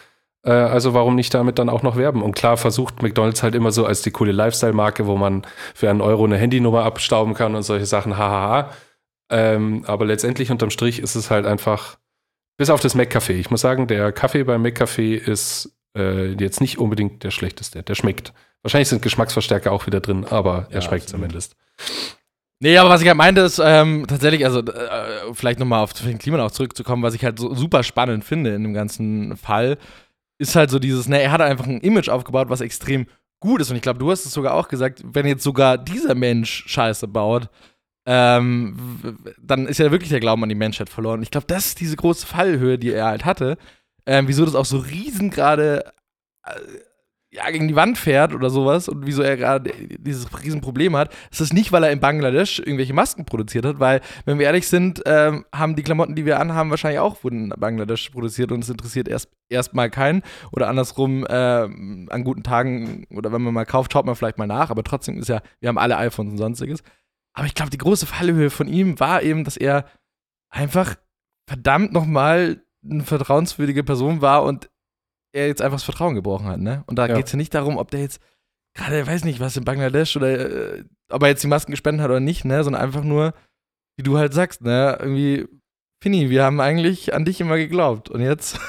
Äh, 0.44 0.52
also 0.52 0.94
warum 0.94 1.16
nicht 1.16 1.34
damit 1.34 1.60
dann 1.60 1.70
auch 1.70 1.84
noch 1.84 1.96
werben? 1.96 2.22
Und 2.22 2.36
klar 2.36 2.58
versucht 2.58 3.02
McDonalds 3.02 3.44
halt 3.44 3.56
immer 3.56 3.72
so 3.72 3.86
als 3.86 4.02
die 4.02 4.12
coole 4.12 4.32
Lifestyle-Marke, 4.32 5.06
wo 5.08 5.18
man 5.18 5.46
für 5.74 5.90
einen 5.90 6.02
Euro 6.02 6.26
eine 6.26 6.38
Handynummer 6.38 6.84
abstauben 6.84 7.34
kann 7.34 7.56
und 7.56 7.64
solche 7.64 7.86
Sachen, 7.86 8.18
hahaha. 8.18 8.72
Ähm, 9.32 9.84
aber 9.88 10.06
letztendlich 10.06 10.52
unterm 10.52 10.70
Strich 10.70 11.00
ist 11.00 11.16
es 11.16 11.32
halt 11.32 11.46
einfach, 11.46 11.98
bis 12.58 12.70
auf 12.70 12.82
das 12.82 12.96
McCafé. 12.96 13.34
Ich 13.34 13.50
muss 13.50 13.62
sagen, 13.62 13.88
der 13.88 14.12
Kaffee 14.12 14.44
beim 14.44 14.64
McCafé 14.64 15.16
ist 15.16 15.74
äh, 15.98 16.34
jetzt 16.34 16.62
nicht 16.62 16.78
unbedingt 16.78 17.24
der 17.24 17.32
schlechteste. 17.32 17.82
Der 17.84 17.96
schmeckt. 17.96 18.34
Wahrscheinlich 18.62 18.90
sind 18.90 19.02
Geschmacksverstärker 19.02 19.72
auch 19.72 19.88
wieder 19.88 20.00
drin, 20.02 20.26
aber 20.30 20.68
er 20.70 20.76
Ja, 20.76 20.82
schmeckt 20.82 21.04
absolut. 21.06 21.10
zumindest. 21.26 21.56
Nee, 22.60 22.78
aber 22.78 22.90
was 22.90 23.02
ich 23.02 23.08
halt 23.08 23.18
meinte, 23.18 23.42
ist 23.42 23.60
ähm, 23.64 24.06
tatsächlich, 24.08 24.46
also 24.46 24.60
äh, 24.62 25.34
vielleicht 25.34 25.60
nochmal 25.60 25.84
auf 25.84 25.92
den 25.94 26.18
Klima 26.18 26.42
auch 26.46 26.52
zurückzukommen, 26.52 27.04
was 27.04 27.14
ich 27.14 27.26
halt 27.26 27.38
so 27.38 27.54
super 27.54 27.84
spannend 27.84 28.24
finde 28.24 28.56
in 28.56 28.64
dem 28.64 28.74
ganzen 28.74 29.36
Fall, 29.36 29.78
ist 30.38 30.56
halt 30.56 30.70
so 30.70 30.80
dieses, 30.80 31.08
ne, 31.08 31.22
er 31.22 31.32
hat 31.32 31.42
einfach 31.42 31.66
ein 31.66 31.82
Image 31.82 32.10
aufgebaut, 32.10 32.50
was 32.50 32.62
extrem 32.62 33.08
gut 33.40 33.62
ist. 33.62 33.70
Und 33.70 33.76
ich 33.76 33.82
glaube, 33.82 34.00
du 34.00 34.10
hast 34.10 34.26
es 34.26 34.32
sogar 34.32 34.54
auch 34.54 34.68
gesagt, 34.68 35.02
wenn 35.04 35.26
jetzt 35.26 35.44
sogar 35.44 35.78
dieser 35.78 36.16
Mensch 36.16 36.64
Scheiße 36.68 37.08
baut, 37.08 37.50
ähm, 38.06 39.18
dann 39.42 39.68
ist 39.68 39.80
ja 39.80 39.92
wirklich 39.92 40.10
der 40.10 40.20
Glauben 40.20 40.44
an 40.44 40.50
die 40.50 40.56
Menschheit 40.56 40.90
verloren. 40.90 41.20
Und 41.20 41.24
ich 41.24 41.32
glaube, 41.32 41.48
das 41.48 41.68
ist 41.68 41.80
diese 41.80 41.96
große 41.96 42.26
Fallhöhe, 42.26 42.78
die 42.78 42.92
er 42.92 43.06
halt 43.06 43.26
hatte, 43.26 43.58
ähm, 44.06 44.28
wieso 44.28 44.46
das 44.46 44.56
auch 44.56 44.66
so 44.66 44.78
riesen 44.78 45.30
gerade 45.30 45.86
äh, 46.46 46.52
ja, 47.34 47.50
gegen 47.50 47.68
die 47.68 47.76
Wand 47.76 47.98
fährt 47.98 48.36
oder 48.36 48.52
sowas 48.52 48.88
und 48.88 49.08
wieso 49.08 49.24
er 49.24 49.38
gerade 49.38 49.72
dieses 49.98 50.28
Riesenproblem 50.44 50.96
hat, 50.96 51.12
ist 51.32 51.42
das 51.42 51.52
nicht, 51.52 51.72
weil 51.72 51.84
er 51.84 51.92
in 51.92 52.00
Bangladesch 52.00 52.60
irgendwelche 52.60 52.94
Masken 52.94 53.26
produziert 53.26 53.66
hat, 53.66 53.80
weil, 53.80 54.02
wenn 54.26 54.38
wir 54.38 54.46
ehrlich 54.46 54.68
sind, 54.68 55.02
ähm, 55.08 55.44
haben 55.52 55.76
die 55.76 55.82
Klamotten, 55.82 56.14
die 56.14 56.26
wir 56.26 56.40
anhaben, 56.40 56.70
wahrscheinlich 56.70 57.00
auch 57.00 57.24
wurden 57.24 57.52
in 57.52 57.60
Bangladesch 57.60 58.12
produziert 58.12 58.52
und 58.52 58.64
es 58.64 58.70
interessiert 58.70 59.08
erst 59.08 59.32
erstmal 59.50 59.90
keinen. 59.90 60.22
Oder 60.52 60.68
andersrum, 60.68 61.26
ähm, 61.28 62.08
an 62.12 62.24
guten 62.24 62.44
Tagen 62.44 63.06
oder 63.10 63.32
wenn 63.32 63.42
man 63.42 63.54
mal 63.54 63.66
kauft, 63.66 63.94
schaut 63.94 64.06
man 64.06 64.16
vielleicht 64.16 64.38
mal 64.38 64.48
nach, 64.48 64.70
aber 64.70 64.84
trotzdem 64.84 65.18
ist 65.18 65.30
ja, 65.30 65.42
wir 65.60 65.70
haben 65.70 65.80
alle 65.80 65.98
iPhones 65.98 66.34
und 66.34 66.38
sonstiges. 66.38 66.84
Aber 67.34 67.48
ich 67.48 67.56
glaube, 67.56 67.72
die 67.72 67.80
große 67.80 68.06
Fallhöhe 68.06 68.52
von 68.52 68.68
ihm 68.68 69.00
war 69.00 69.24
eben, 69.24 69.44
dass 69.44 69.58
er 69.58 69.86
einfach 70.52 70.96
verdammt 71.48 71.94
nochmal 71.94 72.62
eine 72.88 73.04
vertrauenswürdige 73.04 73.84
Person 73.84 74.22
war 74.22 74.44
und 74.44 74.70
er 75.34 75.48
jetzt 75.48 75.62
einfach 75.62 75.76
das 75.78 75.84
Vertrauen 75.84 76.16
gebrochen 76.16 76.48
hat, 76.48 76.60
ne? 76.60 76.84
Und 76.88 76.98
da 76.98 77.08
Ja. 77.08 77.16
geht 77.16 77.26
es 77.26 77.32
ja 77.34 77.38
nicht 77.38 77.54
darum, 77.54 77.78
ob 77.78 77.92
der 77.92 78.02
jetzt 78.02 78.22
gerade, 78.76 79.06
weiß 79.06 79.24
nicht, 79.26 79.40
was 79.40 79.58
in 79.58 79.66
Bangladesch 79.66 80.16
oder 80.16 80.76
äh, 80.78 80.84
ob 81.12 81.22
er 81.24 81.30
jetzt 81.30 81.44
die 81.44 81.48
Masken 81.48 81.72
gespendet 81.72 82.04
hat 82.04 82.10
oder 82.12 82.20
nicht, 82.20 82.46
ne? 82.46 82.64
Sondern 82.64 82.82
einfach 82.82 83.04
nur, 83.04 83.34
wie 83.98 84.04
du 84.04 84.18
halt 84.18 84.34
sagst, 84.34 84.62
ne? 84.62 84.98
Irgendwie, 85.00 85.48
Fini, 86.02 86.30
wir 86.30 86.44
haben 86.44 86.60
eigentlich 86.60 87.14
an 87.14 87.26
dich 87.26 87.40
immer 87.42 87.58
geglaubt. 87.58 88.10
Und 88.10 88.22
jetzt, 88.22 88.60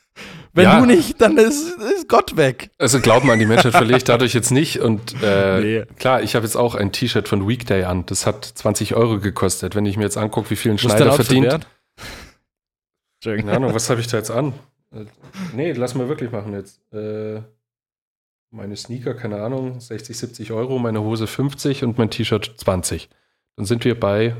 wenn 0.52 0.64
Ja. 0.64 0.80
du 0.80 0.86
nicht, 0.86 1.20
dann 1.20 1.36
ist, 1.38 1.76
ist 1.78 2.08
Gott 2.08 2.36
weg. 2.36 2.70
Also 2.78 3.00
Glauben 3.00 3.30
an 3.30 3.38
die 3.38 3.46
Menschheit 3.46 3.72
verliere 3.72 3.98
ich 3.98 4.04
dadurch 4.04 4.32
jetzt 4.32 4.50
nicht. 4.50 4.80
Und 4.80 5.14
äh, 5.22 5.60
Nee. 5.60 5.84
klar, 5.98 6.22
ich 6.22 6.34
habe 6.36 6.44
jetzt 6.46 6.56
auch 6.56 6.74
ein 6.74 6.92
T-Shirt 6.92 7.26
von 7.28 7.48
Weekday 7.48 7.84
an. 7.84 8.06
Das 8.06 8.26
hat 8.26 8.44
20 8.44 8.94
Euro 8.94 9.18
gekostet. 9.18 9.74
Wenn 9.74 9.86
ich 9.86 9.96
mir 9.96 10.04
jetzt 10.04 10.16
angucke, 10.16 10.50
wie 10.50 10.56
viel 10.56 10.70
ein 10.72 10.78
Schneider 10.78 11.12
verdient. 11.12 11.66
Keine 13.24 13.52
Ahnung, 13.52 13.74
was 13.74 13.88
habe 13.90 14.00
ich 14.00 14.06
da 14.06 14.18
jetzt 14.18 14.30
an? 14.30 14.52
Äh, 14.94 15.06
Nee, 15.54 15.72
lass 15.72 15.94
mal 15.94 16.08
wirklich 16.08 16.30
machen 16.30 16.52
jetzt. 16.52 16.80
Äh, 16.92 17.42
meine 18.50 18.76
Sneaker, 18.76 19.14
keine 19.14 19.42
Ahnung, 19.42 19.80
60, 19.80 20.16
70 20.16 20.52
Euro, 20.52 20.78
meine 20.78 21.02
Hose 21.02 21.26
50 21.26 21.84
und 21.84 21.98
mein 21.98 22.10
T-Shirt 22.10 22.54
20. 22.56 23.08
Dann 23.56 23.66
sind 23.66 23.84
wir 23.84 23.98
bei 23.98 24.36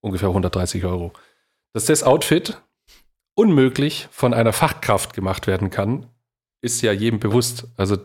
ungefähr 0.00 0.28
130 0.28 0.84
Euro. 0.84 1.12
Dass 1.72 1.86
das 1.86 2.02
Outfit 2.02 2.60
unmöglich 3.34 4.08
von 4.10 4.34
einer 4.34 4.52
Fachkraft 4.52 5.14
gemacht 5.14 5.46
werden 5.46 5.70
kann, 5.70 6.06
ist 6.60 6.82
ja 6.82 6.92
jedem 6.92 7.20
bewusst. 7.20 7.68
Also 7.76 7.98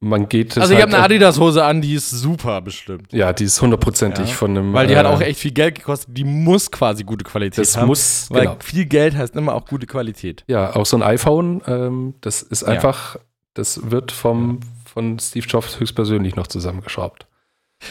man 0.00 0.28
geht 0.28 0.50
das 0.52 0.58
Also, 0.62 0.74
ich 0.74 0.80
halt, 0.80 0.88
habe 0.92 0.96
eine 0.96 1.04
Adidas-Hose 1.06 1.64
an, 1.64 1.80
die 1.80 1.94
ist 1.94 2.10
super 2.10 2.60
bestimmt. 2.60 3.12
Ja, 3.12 3.32
die 3.32 3.44
ist 3.44 3.60
hundertprozentig 3.60 4.28
Ja. 4.30 4.34
von 4.34 4.50
einem. 4.56 4.72
Weil 4.72 4.86
die 4.86 4.96
hat 4.96 5.06
äh, 5.06 5.08
auch 5.08 5.20
echt 5.20 5.40
viel 5.40 5.52
Geld 5.52 5.76
gekostet. 5.76 6.16
Die 6.16 6.24
muss 6.24 6.70
quasi 6.70 7.04
gute 7.04 7.24
Qualität 7.24 7.58
Das 7.58 7.76
haben. 7.76 7.86
muss, 7.88 8.26
weil 8.30 8.42
genau. 8.42 8.56
viel 8.62 8.84
Geld 8.86 9.16
heißt 9.16 9.34
immer 9.36 9.54
auch 9.54 9.66
gute 9.66 9.86
Qualität. 9.86 10.44
Ja, 10.46 10.74
auch 10.76 10.86
so 10.86 10.96
ein 10.96 11.02
iPhone, 11.02 11.62
ähm, 11.66 12.14
das 12.20 12.42
ist 12.42 12.62
Ja. 12.62 12.68
einfach, 12.68 13.16
das 13.54 13.90
wird 13.90 14.12
vom, 14.12 14.60
von 14.84 15.18
Steve 15.18 15.46
Jobs 15.46 15.78
höchstpersönlich 15.80 16.36
noch 16.36 16.46
zusammengeschraubt. 16.46 17.26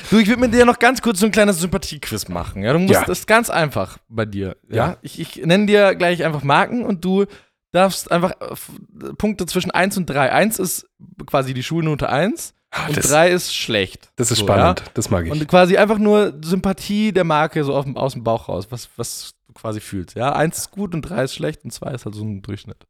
Du, 0.09 0.19
ich 0.19 0.27
würde 0.29 0.39
mit 0.39 0.53
dir 0.53 0.65
noch 0.65 0.79
ganz 0.79 1.01
kurz 1.01 1.19
so 1.19 1.25
ein 1.25 1.33
kleines 1.33 1.59
Sympathiequiz 1.59 2.29
machen. 2.29 2.63
Ja, 2.63 2.71
du 2.71 2.79
musst, 2.79 2.93
Ja. 2.93 3.03
das 3.05 3.19
ist 3.19 3.27
ganz 3.27 3.49
einfach 3.49 3.97
bei 4.07 4.25
dir. 4.25 4.55
Ja, 4.69 4.75
Ja. 4.75 4.97
ich, 5.01 5.19
ich 5.19 5.45
nenne 5.45 5.65
dir 5.65 5.95
gleich 5.95 6.23
einfach 6.23 6.43
Marken 6.43 6.85
und 6.85 7.03
du 7.03 7.25
darfst 7.72 8.11
einfach 8.11 8.32
äh, 8.41 9.13
Punkte 9.17 9.45
zwischen 9.45 9.72
1 9.72 9.97
und 9.97 10.05
3. 10.07 10.32
1 10.32 10.59
ist 10.59 10.89
quasi 11.26 11.53
die 11.53 11.63
Schulnote 11.63 12.09
1 12.09 12.53
und 12.88 12.97
das, 12.97 13.09
3 13.09 13.30
ist 13.32 13.53
schlecht. 13.55 14.11
das 14.15 14.32
ist 14.32 14.39
So, 14.39 14.45
spannend, 14.45 14.84
das 14.93 15.09
mag 15.09 15.26
Ja? 15.26 15.34
ich. 15.34 15.41
Und 15.41 15.47
quasi 15.47 15.78
einfach 15.78 15.97
nur 15.97 16.39
Sympathie 16.43 17.11
der 17.11 17.24
Marke 17.24 17.63
so 17.63 17.76
aus 17.76 17.86
dem, 17.86 17.97
aus 17.97 18.13
dem 18.13 18.24
Bauch 18.24 18.47
raus, 18.49 18.67
was, 18.69 18.89
was 18.97 19.34
du 19.47 19.53
quasi 19.53 19.80
fühlst. 19.80 20.15
Ja, 20.15 20.34
1 20.34 20.57
ist 20.57 20.72
gut 20.72 20.93
und 20.93 21.01
3 21.03 21.24
ist 21.24 21.34
schlecht 21.36 21.63
und 21.63 21.72
2 21.72 21.91
ist 21.91 22.05
halt 22.05 22.15
so 22.15 22.24
ein 22.24 22.41
Durchschnitt. 22.41 22.88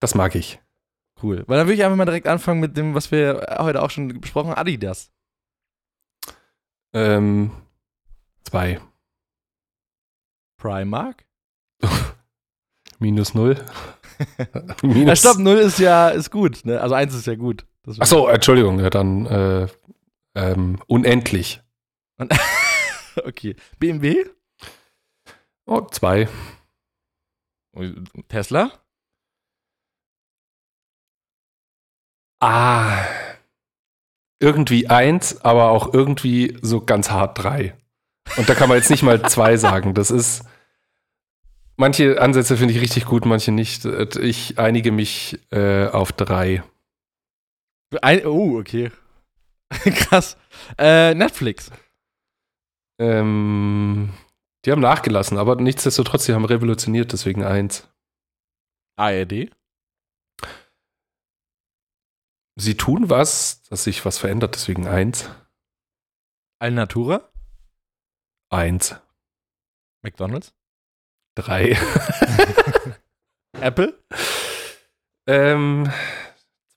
Das 0.00 0.14
mag 0.14 0.34
ich. 0.34 0.58
Cool. 1.22 1.44
Weil 1.46 1.58
dann 1.58 1.66
würde 1.66 1.74
ich 1.74 1.84
einfach 1.84 1.96
mal 1.98 2.06
direkt 2.06 2.26
anfangen 2.26 2.60
mit 2.60 2.76
dem, 2.78 2.94
was 2.94 3.10
wir 3.12 3.58
heute 3.58 3.82
auch 3.82 3.90
schon 3.90 4.20
besprochen 4.20 4.48
haben, 4.50 4.58
Adidas. 4.58 5.12
Ähm, 6.94 7.50
zwei. 8.44 8.80
Primark? 10.56 11.24
Minus 12.98 13.34
null. 13.34 13.62
Ja, 14.38 14.74
Minus. 14.82 15.18
stopp, 15.20 15.38
0 15.38 15.56
ist 15.58 15.78
ja 15.78 16.08
ist 16.08 16.30
gut. 16.30 16.64
Ne? 16.64 16.80
Also 16.80 16.94
1 16.94 17.14
ist 17.14 17.26
ja 17.26 17.34
gut. 17.34 17.66
Das 17.82 17.96
Ach 18.00 18.06
so, 18.06 18.28
Entschuldigung, 18.28 18.78
ja, 18.80 18.90
dann 18.90 19.26
äh, 19.26 19.66
ähm, 20.34 20.78
unendlich. 20.86 21.60
Okay. 23.24 23.56
BMW? 23.80 24.24
Oh, 25.66 25.80
zwei. 25.90 26.28
Tesla? 28.28 28.70
Ah. 32.40 33.04
Irgendwie 34.40 34.88
eins, 34.88 35.42
aber 35.44 35.70
auch 35.70 35.92
irgendwie 35.92 36.56
so 36.62 36.80
ganz 36.80 37.10
hart 37.10 37.42
drei. 37.42 37.76
Und 38.36 38.48
da 38.48 38.54
kann 38.54 38.68
man 38.68 38.78
jetzt 38.78 38.90
nicht 38.90 39.02
mal 39.02 39.20
zwei 39.28 39.56
sagen. 39.56 39.92
Das 39.92 40.10
ist. 40.10 40.44
Manche 41.80 42.20
Ansätze 42.20 42.58
finde 42.58 42.74
ich 42.74 42.80
richtig 42.82 43.06
gut, 43.06 43.24
manche 43.24 43.52
nicht. 43.52 43.86
Ich 43.86 44.58
einige 44.58 44.92
mich 44.92 45.40
äh, 45.50 45.86
auf 45.86 46.12
drei. 46.12 46.62
Ein, 48.02 48.26
oh, 48.26 48.58
okay. 48.58 48.92
Krass. 49.70 50.36
Äh, 50.76 51.14
Netflix. 51.14 51.70
Ähm, 53.00 54.12
die 54.66 54.72
haben 54.72 54.82
nachgelassen, 54.82 55.38
aber 55.38 55.56
nichtsdestotrotz, 55.56 56.26
die 56.26 56.34
haben 56.34 56.44
revolutioniert, 56.44 57.14
deswegen 57.14 57.44
eins. 57.44 57.88
ARD. 58.96 59.50
Sie 62.56 62.76
tun 62.76 63.08
was, 63.08 63.62
dass 63.70 63.84
sich 63.84 64.04
was 64.04 64.18
verändert, 64.18 64.54
deswegen 64.54 64.86
eins. 64.86 65.30
Alnatura. 66.58 67.32
Eins. 68.50 68.96
McDonalds. 70.02 70.52
Drei. 71.34 71.76
Apple? 73.60 73.98
Ähm, 75.26 75.90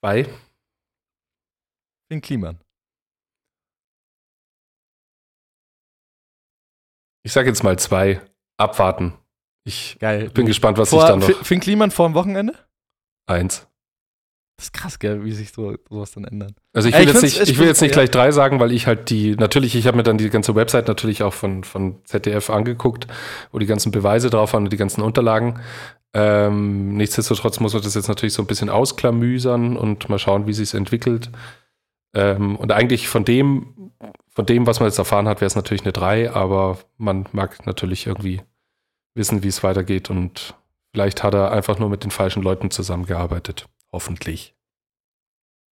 zwei. 0.00 0.26
Finn 2.08 2.20
Kliman. 2.20 2.60
Ich 7.24 7.32
sage 7.32 7.48
jetzt 7.48 7.62
mal 7.62 7.78
zwei. 7.78 8.20
Abwarten. 8.58 9.14
Ich 9.66 9.98
Geil. 9.98 10.30
bin 10.30 10.46
gespannt, 10.46 10.78
was 10.78 10.90
Vor, 10.90 11.00
sich 11.00 11.08
da 11.08 11.16
noch. 11.16 11.44
Finn 11.44 11.60
Kliman 11.60 11.90
vor 11.90 12.08
dem 12.08 12.14
Wochenende? 12.14 12.54
Eins. 13.26 13.66
Das 14.56 14.66
ist 14.66 14.72
krass, 14.72 14.98
gell, 15.00 15.24
wie 15.24 15.32
sich 15.32 15.52
so, 15.52 15.74
sowas 15.90 16.12
dann 16.12 16.24
ändert. 16.24 16.52
Also 16.72 16.88
ich 16.88 16.94
will, 16.94 17.02
ich 17.02 17.12
jetzt 17.12 17.22
nicht, 17.22 17.40
ich 17.40 17.58
will 17.58 17.66
jetzt 17.66 17.80
nicht 17.80 17.90
ja. 17.90 18.02
gleich 18.02 18.10
drei 18.10 18.30
sagen, 18.30 18.60
weil 18.60 18.70
ich 18.70 18.86
halt 18.86 19.10
die, 19.10 19.34
natürlich, 19.34 19.74
ich 19.74 19.86
habe 19.86 19.96
mir 19.96 20.04
dann 20.04 20.16
die 20.16 20.30
ganze 20.30 20.54
Website 20.54 20.86
natürlich 20.86 21.24
auch 21.24 21.34
von, 21.34 21.64
von 21.64 21.96
ZDF 22.04 22.50
angeguckt, 22.50 23.08
wo 23.50 23.58
die 23.58 23.66
ganzen 23.66 23.90
Beweise 23.90 24.30
drauf 24.30 24.52
waren 24.52 24.64
und 24.64 24.72
die 24.72 24.76
ganzen 24.76 25.02
Unterlagen. 25.02 25.60
Ähm, 26.12 26.96
nichtsdestotrotz 26.96 27.58
muss 27.58 27.74
man 27.74 27.82
das 27.82 27.96
jetzt 27.96 28.06
natürlich 28.06 28.34
so 28.34 28.42
ein 28.42 28.46
bisschen 28.46 28.70
ausklamüsern 28.70 29.76
und 29.76 30.08
mal 30.08 30.20
schauen, 30.20 30.46
wie 30.46 30.52
sich 30.52 30.68
es 30.68 30.74
entwickelt. 30.74 31.30
Ähm, 32.14 32.54
und 32.54 32.70
eigentlich 32.70 33.08
von 33.08 33.24
dem, 33.24 33.92
von 34.28 34.46
dem, 34.46 34.68
was 34.68 34.78
man 34.78 34.88
jetzt 34.88 34.98
erfahren 34.98 35.26
hat, 35.26 35.40
wäre 35.40 35.48
es 35.48 35.56
natürlich 35.56 35.82
eine 35.82 35.92
drei, 35.92 36.30
aber 36.30 36.78
man 36.96 37.26
mag 37.32 37.66
natürlich 37.66 38.06
irgendwie 38.06 38.40
wissen, 39.14 39.42
wie 39.42 39.48
es 39.48 39.64
weitergeht 39.64 40.10
und 40.10 40.54
vielleicht 40.92 41.24
hat 41.24 41.34
er 41.34 41.50
einfach 41.50 41.80
nur 41.80 41.90
mit 41.90 42.04
den 42.04 42.12
falschen 42.12 42.42
Leuten 42.42 42.70
zusammengearbeitet. 42.70 43.66
Hoffentlich. 43.94 44.56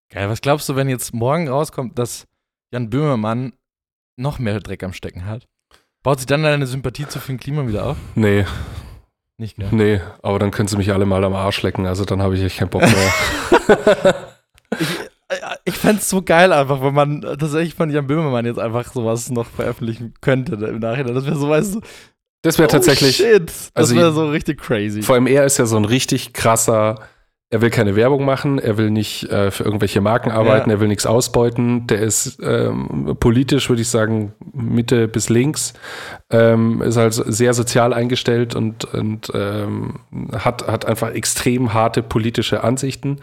Geil, 0.09 0.29
was 0.29 0.39
glaubst 0.39 0.69
du, 0.69 0.77
wenn 0.77 0.87
jetzt 0.87 1.13
morgen 1.13 1.49
rauskommt, 1.49 1.99
dass 1.99 2.25
Jan 2.71 2.89
Böhmermann 2.89 3.51
noch 4.15 4.39
mehr 4.39 4.61
Dreck 4.61 4.81
am 4.83 4.93
Stecken 4.93 5.25
hat? 5.25 5.45
Baut 6.03 6.19
sich 6.19 6.25
dann 6.25 6.41
deine 6.41 6.65
Sympathie 6.65 7.05
zu 7.05 7.19
Finn 7.19 7.37
Kliman 7.37 7.67
wieder 7.67 7.85
auf? 7.85 7.97
Nee, 8.15 8.45
Nicht, 9.37 9.57
gell? 9.57 9.67
Nee, 9.71 9.99
aber 10.21 10.39
dann 10.39 10.51
können 10.51 10.69
sie 10.69 10.77
mich 10.77 10.93
alle 10.93 11.05
mal 11.05 11.21
am 11.25 11.33
Arsch 11.33 11.63
lecken, 11.63 11.85
also 11.85 12.05
dann 12.05 12.21
habe 12.21 12.37
ich 12.37 12.43
echt 12.43 12.57
keinen 12.59 12.69
Bock 12.69 12.83
mehr. 12.83 14.15
Ich, 14.79 14.89
äh, 15.27 15.35
ich 15.65 15.75
fände 15.77 15.97
es 16.01 16.09
so 16.09 16.21
geil 16.21 16.51
einfach, 16.53 16.81
wenn 16.81 16.93
man 16.93 17.21
tatsächlich 17.21 17.75
von 17.75 17.89
Jan 17.91 18.07
Böhmermann 18.07 18.45
jetzt 18.45 18.57
einfach 18.57 18.91
sowas 18.91 19.29
noch 19.31 19.45
veröffentlichen 19.47 20.13
könnte 20.21 20.55
im 20.65 20.79
Nachhinein. 20.79 21.13
Das 21.13 21.25
wäre 21.25 21.35
so, 21.35 21.47
weißt 21.49 21.75
du, 21.75 21.81
Das 22.41 22.57
wäre 22.57 22.69
tatsächlich, 22.69 23.21
oh 23.21 23.23
shit, 23.23 23.47
das 23.49 23.71
also 23.73 23.95
wäre 23.95 24.13
so 24.13 24.29
richtig 24.29 24.59
crazy. 24.61 25.01
vor 25.03 25.13
allem 25.15 25.27
er 25.27 25.43
ist 25.45 25.59
ja 25.59 25.65
so 25.67 25.75
ein 25.77 25.85
richtig 25.85 26.33
krasser, 26.33 27.01
er 27.53 27.61
will 27.61 27.69
keine 27.69 27.95
Werbung 27.95 28.25
machen, 28.25 28.57
er 28.57 28.77
will 28.79 28.89
nicht 28.89 29.25
äh, 29.29 29.51
für 29.51 29.63
irgendwelche 29.63 30.01
Marken 30.01 30.31
arbeiten, 30.31 30.71
Ja. 30.71 30.77
er 30.77 30.79
will 30.79 30.87
nichts 30.87 31.05
ausbeuten, 31.05 31.85
der 31.85 32.01
ist 32.01 32.39
ähm, 32.41 33.15
politisch, 33.19 33.69
würde 33.69 33.83
ich 33.83 33.89
sagen, 33.89 34.33
Mitte 34.53 35.07
bis 35.07 35.29
links, 35.29 35.73
ähm, 36.31 36.81
ist 36.81 36.97
halt 36.97 37.13
sehr 37.13 37.53
sozial 37.53 37.93
eingestellt 37.93 38.55
und, 38.55 38.85
und 38.85 39.31
ähm, 39.35 39.99
hat, 40.33 40.65
hat 40.67 40.85
einfach 40.87 41.11
extrem 41.11 41.75
harte 41.75 42.01
politische 42.01 42.63
Ansichten 42.63 43.19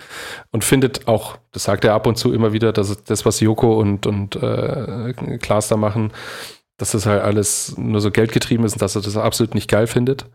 und 0.53 0.63
findet 0.63 1.09
auch, 1.09 1.37
das 1.51 1.65
sagt 1.65 1.85
er 1.85 1.95
ab 1.95 2.07
und 2.07 2.15
zu 2.17 2.33
immer 2.33 2.53
wieder, 2.53 2.73
dass 2.73 3.03
das, 3.03 3.27
was 3.27 3.41
Joko 3.41 3.81
und, 3.81 4.07
und 4.07 4.37
äh, 4.37 5.13
Klaas 5.41 5.67
da 5.67 5.77
machen, 5.77 6.13
dass 6.79 6.93
das 6.93 7.05
halt 7.05 7.23
alles 7.23 7.75
nur 7.77 8.01
so 8.01 8.13
geldgetrieben 8.13 8.65
ist 8.65 8.75
und 8.75 8.83
dass 8.83 8.95
er 8.95 9.03
das 9.03 9.17
absolut 9.17 9.57
nicht 9.57 9.69
geil 9.69 9.89
findet. 9.89 10.27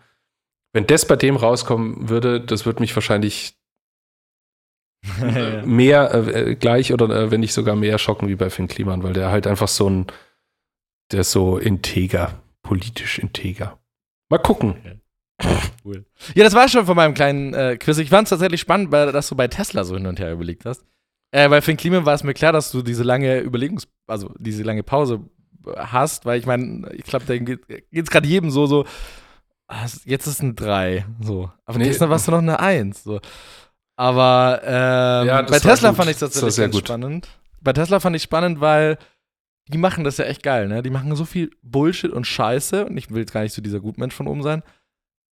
Wenn 0.74 0.86
das 0.86 1.08
bei 1.08 1.16
dem 1.16 1.38
rauskommen 1.38 2.10
würde, 2.10 2.42
das 2.42 2.66
würde 2.66 2.82
mich 2.82 2.94
wahrscheinlich. 2.94 3.56
mehr 5.66 6.14
äh, 6.14 6.56
gleich 6.56 6.94
oder 6.94 7.10
äh, 7.10 7.32
wenn 7.32 7.40
nicht 7.42 7.54
sogar 7.54 7.76
mehr 7.76 7.98
schocken 7.98 8.28
wie 8.28 8.36
bei 8.36 8.50
Finn 8.50 8.68
Kliman, 8.68 9.04
weil 9.04 9.14
der 9.14 9.32
halt 9.32 9.48
einfach 9.48 9.68
so 9.68 9.90
ein, 9.90 10.08
der 11.12 11.22
ist 11.22 11.32
so 11.32 11.58
integer, 11.58 12.42
politisch 12.64 13.20
integer. 13.20 13.80
Mal 14.30 14.40
gucken. 14.40 15.02
Cool. 15.84 16.06
Ja, 16.34 16.44
das 16.44 16.54
war 16.54 16.68
schon 16.70 16.86
von 16.86 16.96
meinem 16.96 17.14
kleinen 17.14 17.54
äh, 17.54 17.78
Quiz. 17.78 17.98
Ich 17.98 18.10
fand 18.10 18.26
es 18.26 18.30
tatsächlich 18.30 18.62
spannend, 18.62 18.92
weil, 18.92 19.12
dass 19.12 19.28
du 19.30 19.36
bei 19.36 19.48
Tesla 19.48 19.84
so 19.84 19.96
hin 19.96 20.08
und 20.08 20.20
her 20.20 20.32
überlegt 20.32 20.66
hast. 20.66 20.84
Äh, 21.32 21.50
bei 21.50 21.62
Finn 21.62 21.78
Kliman 21.78 22.06
war 22.06 22.14
es 22.14 22.24
mir 22.24 22.34
klar, 22.34 22.54
dass 22.54 22.72
du 22.72 22.82
diese 22.82 23.04
lange 23.04 23.42
Überlegungs-, 23.42 23.88
also 24.08 24.34
diese 24.40 24.64
lange 24.64 24.84
Pause 24.84 25.20
äh, 25.68 25.72
hast, 25.78 26.26
weil 26.26 26.40
ich 26.40 26.46
meine, 26.46 26.90
ich 26.94 27.04
glaube, 27.04 27.26
da 27.26 27.38
geht 27.38 27.60
es 27.92 28.10
gerade 28.10 28.28
jedem 28.28 28.50
so, 28.50 28.66
so, 28.66 28.86
ah, 29.68 29.86
jetzt 30.06 30.28
ist 30.28 30.42
ein 30.42 30.56
3, 30.56 31.06
so. 31.20 31.52
Aber 31.66 31.78
Nee. 31.78 31.86
Tesla 31.86 32.10
warst 32.10 32.28
du 32.28 32.32
noch 32.32 32.40
eine 32.40 32.60
1, 32.60 33.04
so. 33.04 33.20
Aber 33.98 34.62
ähm, 34.64 35.28
Ja, 35.28 35.42
bei 35.44 35.60
Tesla 35.60 35.90
gut. 35.90 35.98
fand 35.98 36.10
ich 36.10 36.16
es 36.16 36.20
tatsächlich 36.20 36.54
sehr 36.56 36.66
ganz 36.66 36.76
gut. 36.76 36.88
spannend. 36.88 37.28
Bei 37.62 37.74
Tesla 37.74 38.00
fand 38.00 38.16
ich 38.16 38.24
spannend, 38.24 38.60
weil 38.62 38.98
die 39.70 39.78
machen 39.78 40.04
das 40.04 40.18
ja 40.18 40.26
echt 40.26 40.44
geil, 40.44 40.68
ne? 40.68 40.84
Die 40.84 40.90
machen 40.90 41.16
so 41.16 41.26
viel 41.26 41.50
Bullshit 41.64 42.12
und 42.12 42.28
Scheiße 42.28 42.86
und 42.86 42.98
ich 42.98 43.10
will 43.10 43.20
jetzt 43.22 43.32
gar 43.34 43.42
nicht 43.42 43.54
so 43.54 43.62
dieser 43.62 43.80
Gutmensch 43.80 44.14
von 44.14 44.28
oben 44.28 44.44
sein, 44.44 44.62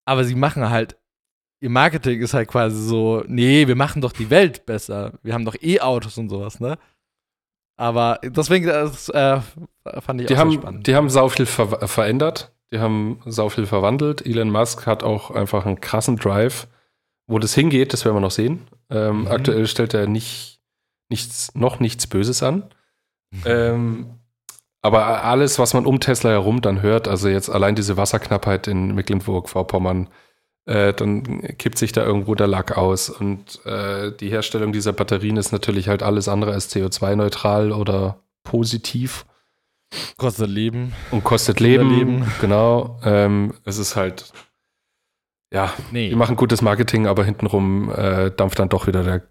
aber 0.07 0.25
sie 0.25 0.35
machen 0.35 0.71
halt, 0.71 0.97
ihr 1.61 1.69
Marketing 1.71 2.21
ist 2.23 2.33
halt 2.35 2.49
quasi 2.49 2.81
so, 2.83 3.23
nee, 3.27 3.67
wir 3.67 3.77
machen 3.77 4.01
doch 4.01 4.13
die 4.13 4.31
Welt 4.31 4.65
besser. 4.65 5.13
Wir 5.23 5.35
haben 5.35 5.45
doch 5.45 5.55
E-Autos 5.61 6.17
und 6.19 6.29
sowas, 6.31 6.61
ne? 6.61 6.79
Aber 7.77 8.21
deswegen, 8.23 8.67
das 8.67 9.09
äh, 9.11 9.41
fand 10.01 10.21
ich 10.21 10.29
Die 10.29 10.35
auch 10.35 10.39
haben, 10.39 10.53
spannend. 10.53 10.87
die 10.87 10.95
haben 10.95 11.11
sau 11.11 11.29
viel 11.29 11.47
ver 11.47 11.87
verändert, 11.89 12.53
die 12.73 12.79
haben 12.79 13.21
sau 13.27 13.49
viel 13.49 13.67
verwandelt. 13.67 14.25
Elon 14.25 14.51
Musk 14.51 14.87
hat 14.87 15.03
auch 15.03 15.31
einfach 15.31 15.67
einen 15.67 15.81
krassen 15.81 16.17
Drive. 16.17 16.69
Wo 17.27 17.39
das 17.39 17.55
hingeht, 17.55 17.93
das 17.93 18.05
werden 18.05 18.17
wir 18.17 18.21
noch 18.21 18.31
sehen. 18.31 18.67
Ähm, 18.91 19.23
Mhm. 19.23 19.29
Aktuell 19.29 19.67
stellt 19.67 19.95
er 19.95 20.07
nicht, 20.07 20.61
nichts, 21.09 21.55
noch 21.55 21.81
nichts 21.81 22.07
Böses 22.07 22.43
an. 22.43 22.65
Ähm, 23.45 24.19
aber 24.83 25.25
alles, 25.25 25.59
was 25.59 25.75
man 25.75 25.87
um 25.87 26.01
Tesla 26.01 26.31
herum 26.31 26.61
dann 26.61 26.83
hört, 26.83 27.09
also 27.09 27.29
jetzt 27.29 27.49
allein 27.49 27.75
diese 27.77 27.97
Wasserknappheit 27.97 28.67
in 28.67 28.95
Mecklenburg-Vorpommern, 28.95 30.09
äh, 30.67 30.93
dann 30.93 31.41
kippt 31.59 31.79
sich 31.79 31.93
da 31.93 32.05
irgendwo 32.05 32.35
der 32.35 32.47
Lack 32.49 32.77
aus. 32.77 33.09
Und 33.09 33.65
äh, 33.65 34.13
die 34.17 34.29
Herstellung 34.31 34.73
dieser 34.73 34.93
Batterien 34.93 35.37
ist 35.37 35.53
natürlich 35.53 35.89
halt 35.89 36.03
alles 36.03 36.29
andere 36.29 36.53
als 36.53 36.75
CO2-neutral 36.75 37.73
oder 37.73 38.19
positiv 38.45 39.25
Kostet 40.17 40.49
Leben. 40.49 40.93
und 41.11 41.23
kostet 41.23 41.61
Leben. 41.61 41.89
Kinderleben. 41.91 42.33
Genau. 42.41 42.99
Ähm, 43.05 43.55
es 43.65 43.79
ist 43.79 43.95
halt, 43.95 44.33
ja, 45.53 45.73
Nee. 45.91 46.09
die 46.11 46.17
machen 46.17 46.37
gutes 46.37 46.63
Marketing, 46.63 47.07
aber 47.07 47.25
hintenrum 47.25 47.91
äh, 47.91 48.31
dampft 48.31 48.59
dann 48.59 48.69
doch 48.69 48.87
wieder 48.87 49.03
der 49.05 49.23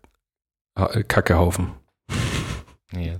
Ha- 0.78 1.04
Kackehaufen. 1.04 1.72
nee. 2.92 3.18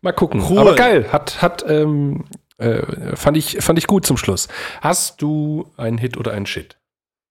Mal 0.00 0.12
gucken. 0.12 0.42
Cool. 0.48 0.58
Aber 0.58 0.74
geil, 0.74 1.12
hat, 1.12 1.42
hat, 1.42 1.64
ähm, 1.68 2.24
äh, 2.58 3.14
fand, 3.16 3.36
ich, 3.36 3.58
fand 3.60 3.78
ich 3.78 3.86
gut 3.86 4.06
zum 4.06 4.16
Schluss. 4.16 4.48
Hast 4.80 5.20
du 5.20 5.70
einen 5.76 5.98
Hit 5.98 6.16
oder 6.16 6.32
einen 6.32 6.46
Shit? 6.46 6.78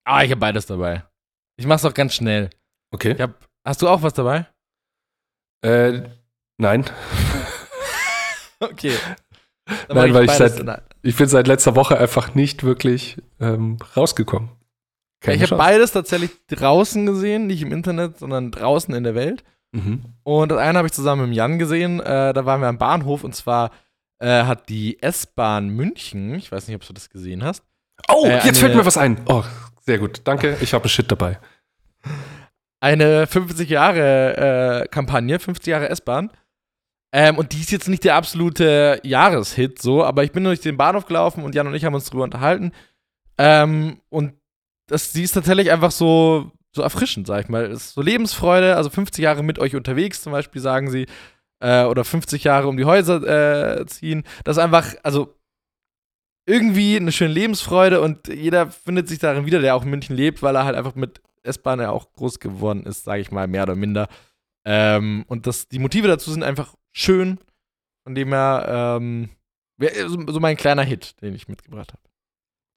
Ah, 0.04 0.24
ich 0.24 0.30
habe 0.32 0.40
beides 0.42 0.66
dabei. 0.66 1.04
Ich 1.58 1.66
mach's 1.66 1.86
auch 1.86 1.94
ganz 1.94 2.14
schnell. 2.14 2.50
Okay. 2.92 3.16
Hab, 3.20 3.48
hast 3.66 3.82
du 3.82 3.88
auch 3.88 4.02
was 4.04 4.14
dabei? 4.14 4.46
Äh, 5.64 6.02
nein. 6.58 6.86
Okay. 8.60 8.94
Dann 9.88 9.98
Nein, 9.98 10.14
weil 10.14 10.26
ich 10.26 10.32
seit-. 10.32 10.64
Ich 11.02 11.18
bin 11.18 11.28
seit 11.28 11.46
letzter 11.48 11.76
Woche 11.76 11.98
einfach 11.98 12.36
nicht 12.36 12.64
wirklich 12.64 13.18
ähm, 13.40 13.78
rausgekommen. 13.96 14.50
Keine 15.26 15.38
ich 15.38 15.52
habe 15.52 15.58
beides 15.58 15.92
tatsächlich 15.92 16.32
draußen 16.48 17.06
gesehen, 17.06 17.48
nicht 17.48 17.62
im 17.62 17.72
Internet, 17.72 18.20
sondern 18.20 18.52
draußen 18.52 18.94
in 18.94 19.04
der 19.04 19.16
Welt. 19.16 19.44
Mhm. 19.72 20.04
Und 20.24 20.50
das 20.52 20.60
eine 20.60 20.78
habe 20.78 20.88
ich 20.88 20.94
zusammen 20.94 21.28
mit 21.30 21.36
Jan 21.36 21.60
gesehen. 21.60 22.00
Äh, 22.00 22.34
da 22.34 22.46
waren 22.46 22.62
wir 22.62 22.68
am 22.68 22.78
Bahnhof 22.78 23.24
und 23.24 23.36
zwar 23.36 23.72
äh, 24.20 24.44
hat 24.44 24.70
die 24.70 25.02
S-Bahn 25.02 25.70
München, 25.70 26.36
ich 26.36 26.52
weiß 26.52 26.68
nicht, 26.68 26.76
ob 26.76 26.86
du 26.86 26.94
das 26.94 27.10
gesehen 27.10 27.44
hast, 27.44 27.64
Oh, 28.10 28.26
Äh, 28.26 28.46
jetzt 28.46 28.60
fällt 28.60 28.76
mir 28.76 28.86
was 28.86 28.98
ein. 28.98 29.22
Oh, 29.28 29.44
sehr 29.86 30.00
gut. 30.00 30.22
Danke. 30.26 30.58
Ich 30.62 30.74
habe 30.74 30.84
einen 30.84 30.90
Shit 30.90 31.12
dabei. 31.12 31.40
eine 32.80 33.26
50 33.28 33.70
Jahre 33.70 34.84
äh, 34.84 34.88
Kampagne, 34.88 35.40
50 35.40 35.68
Jahre 35.68 35.90
S-Bahn. 35.90 36.30
Ähm, 37.14 37.38
und 37.38 37.54
die 37.54 37.62
ist 37.62 37.72
jetzt 37.72 37.88
nicht 37.88 38.04
der 38.04 38.16
absolute 38.16 39.00
Jahreshit, 39.04 39.82
so, 39.82 40.04
aber 40.04 40.24
ich 40.24 40.34
bin 40.34 40.44
durch 40.44 40.60
den 40.60 40.76
Bahnhof 40.76 41.06
gelaufen 41.06 41.44
und 41.44 41.56
Jan 41.56 41.68
und 41.68 41.74
ich 41.74 41.86
haben 41.86 41.94
uns 41.96 42.10
drüber 42.10 42.26
unterhalten. 42.26 42.74
Ähm, 43.38 44.02
und 44.10 44.34
das, 44.88 45.12
die 45.12 45.24
ist 45.24 45.34
tatsächlich 45.34 45.72
einfach 45.72 45.92
so, 45.92 46.52
so 46.74 46.82
erfrischend, 46.82 47.28
sag 47.28 47.44
ich 47.44 47.50
mal. 47.50 47.66
Ist 47.66 47.94
so 47.94 48.02
Lebensfreude, 48.02 48.76
also 48.76 48.90
50 48.90 49.24
Jahre 49.24 49.44
mit 49.44 49.60
euch 49.60 49.76
unterwegs, 49.76 50.22
zum 50.22 50.32
Beispiel, 50.32 50.62
sagen 50.62 50.90
sie. 50.90 51.08
Äh, 51.60 51.86
oder 51.86 52.04
50 52.04 52.44
Jahre 52.44 52.68
um 52.68 52.78
die 52.78 52.86
Häuser 52.86 53.80
äh, 53.80 53.86
ziehen. 53.86 54.24
Das 54.44 54.58
ist 54.58 54.64
einfach, 54.64 54.94
also 55.04 55.36
irgendwie 56.48 56.98
eine 56.98 57.12
schöne 57.12 57.34
Lebensfreude 57.34 58.02
und 58.02 58.28
jeder 58.28 58.70
findet 58.70 59.08
sich 59.08 59.20
darin 59.20 59.46
wieder, 59.46 59.60
der 59.60 59.76
auch 59.76 59.84
in 59.84 59.90
München 59.90 60.16
lebt, 60.16 60.44
weil 60.44 60.56
er 60.56 60.66
halt 60.66 60.76
einfach 60.76 60.96
mit 60.96 61.22
S-Bahn 61.44 61.80
ja 61.80 61.90
auch 61.90 62.12
groß 62.14 62.40
geworden 62.40 62.84
ist, 62.86 63.04
sage 63.04 63.22
ich 63.22 63.32
mal, 63.32 63.48
mehr 63.48 63.64
oder 63.64 63.76
minder. 63.76 64.08
Ähm, 64.66 65.26
und 65.28 65.48
das, 65.48 65.68
die 65.68 65.80
Motive 65.80 66.08
dazu 66.08 66.32
sind 66.32 66.44
einfach 66.44 66.76
schön, 66.92 67.40
von 68.04 68.16
dem 68.16 68.30
her, 68.30 69.00
ähm, 69.00 69.30
so, 70.08 70.26
so 70.28 70.40
mein 70.40 70.58
kleiner 70.58 70.84
Hit, 70.84 71.20
den 71.22 71.34
ich 71.36 71.48
mitgebracht 71.48 71.94
habe. 71.94 72.02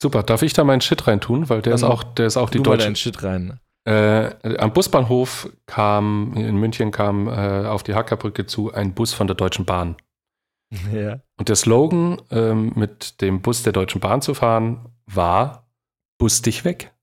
Super. 0.01 0.22
Darf 0.22 0.42
ich 0.42 0.53
da 0.53 0.64
meinen 0.64 0.80
Shit 0.80 1.07
reintun? 1.07 1.49
Weil 1.49 1.62
der 1.62 1.74
ist 1.74 1.82
auch, 1.82 2.05
der 2.05 2.26
ist 2.26 2.36
auch 2.36 2.51
die 2.51 2.59
Du 2.59 2.70
mal 2.70 2.76
deutsche. 2.76 2.86
deinen 2.86 2.96
Shit 2.96 3.22
rein. 3.22 3.61
Äh, 3.84 4.57
am 4.59 4.72
Busbahnhof 4.72 5.51
kam, 5.66 6.34
in 6.36 6.57
München 6.57 6.90
kam 6.90 7.26
äh, 7.26 7.66
auf 7.66 7.82
die 7.82 7.94
Hackerbrücke 7.94 8.46
zu 8.46 8.72
ein 8.72 8.94
Bus 8.94 9.14
von 9.14 9.26
der 9.26 9.36
Deutschen 9.36 9.64
Bahn. 9.64 9.96
ja. 10.92 11.20
Und 11.38 11.49
der 11.49 11.57
Slogan, 11.57 12.20
ähm, 12.30 12.72
mit 12.76 13.20
dem 13.22 13.40
Bus 13.40 13.62
der 13.62 13.72
Deutschen 13.72 14.01
Bahn 14.01 14.20
zu 14.20 14.34
fahren, 14.34 14.92
war 15.07 15.66
Bus 16.18 16.42
dich 16.42 16.64
weg. 16.64 16.94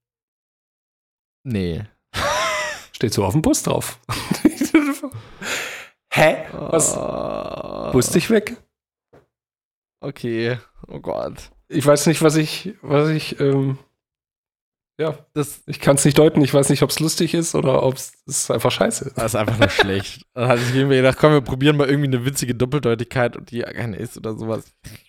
Nee. 1.44 1.84
Steht 2.92 3.12
so 3.12 3.24
auf 3.24 3.32
dem 3.32 3.42
Bus 3.42 3.62
drauf. 3.62 3.98
Hä? 6.12 6.46
Was? 6.52 6.96
Oh, 6.96 7.92
Bus 7.92 8.10
dich 8.10 8.30
weg? 8.30 8.56
Okay. 10.00 10.58
Oh 10.88 11.00
Gott. 11.00 11.50
Ich 11.68 11.84
weiß 11.84 12.06
nicht, 12.06 12.22
was 12.22 12.36
ich, 12.36 12.74
was 12.82 13.08
ich, 13.08 13.40
ähm, 13.40 13.78
ja, 14.98 15.14
Das, 15.34 15.62
ich 15.66 15.80
kann 15.80 15.96
es 15.96 16.04
nicht 16.06 16.16
deuten. 16.18 16.40
Ich 16.42 16.54
weiß 16.54 16.70
nicht, 16.70 16.82
ob 16.82 16.88
es 16.88 17.00
lustig 17.00 17.34
ist 17.34 17.54
oder 17.54 17.82
ob 17.82 17.96
es 18.26 18.50
einfach 18.50 18.70
scheiße 18.70 19.06
ist. 19.06 19.18
das 19.18 19.26
ist 19.26 19.34
einfach 19.34 19.58
nur 19.58 19.68
schlecht. 19.68 20.22
Dann 20.34 20.48
hatte 20.48 20.62
ich 20.62 20.74
irgendwie 20.74 20.96
gedacht, 20.96 21.18
komm, 21.20 21.32
wir 21.32 21.42
probieren 21.42 21.76
mal 21.76 21.88
irgendwie 21.88 22.08
eine 22.08 22.24
witzige 22.24 22.54
Doppeldeutigkeit 22.54 23.36
und 23.36 23.50
die 23.50 23.60
keine 23.60 23.96
ist 23.96 24.16
oder 24.16 24.34
sowas. 24.34 24.64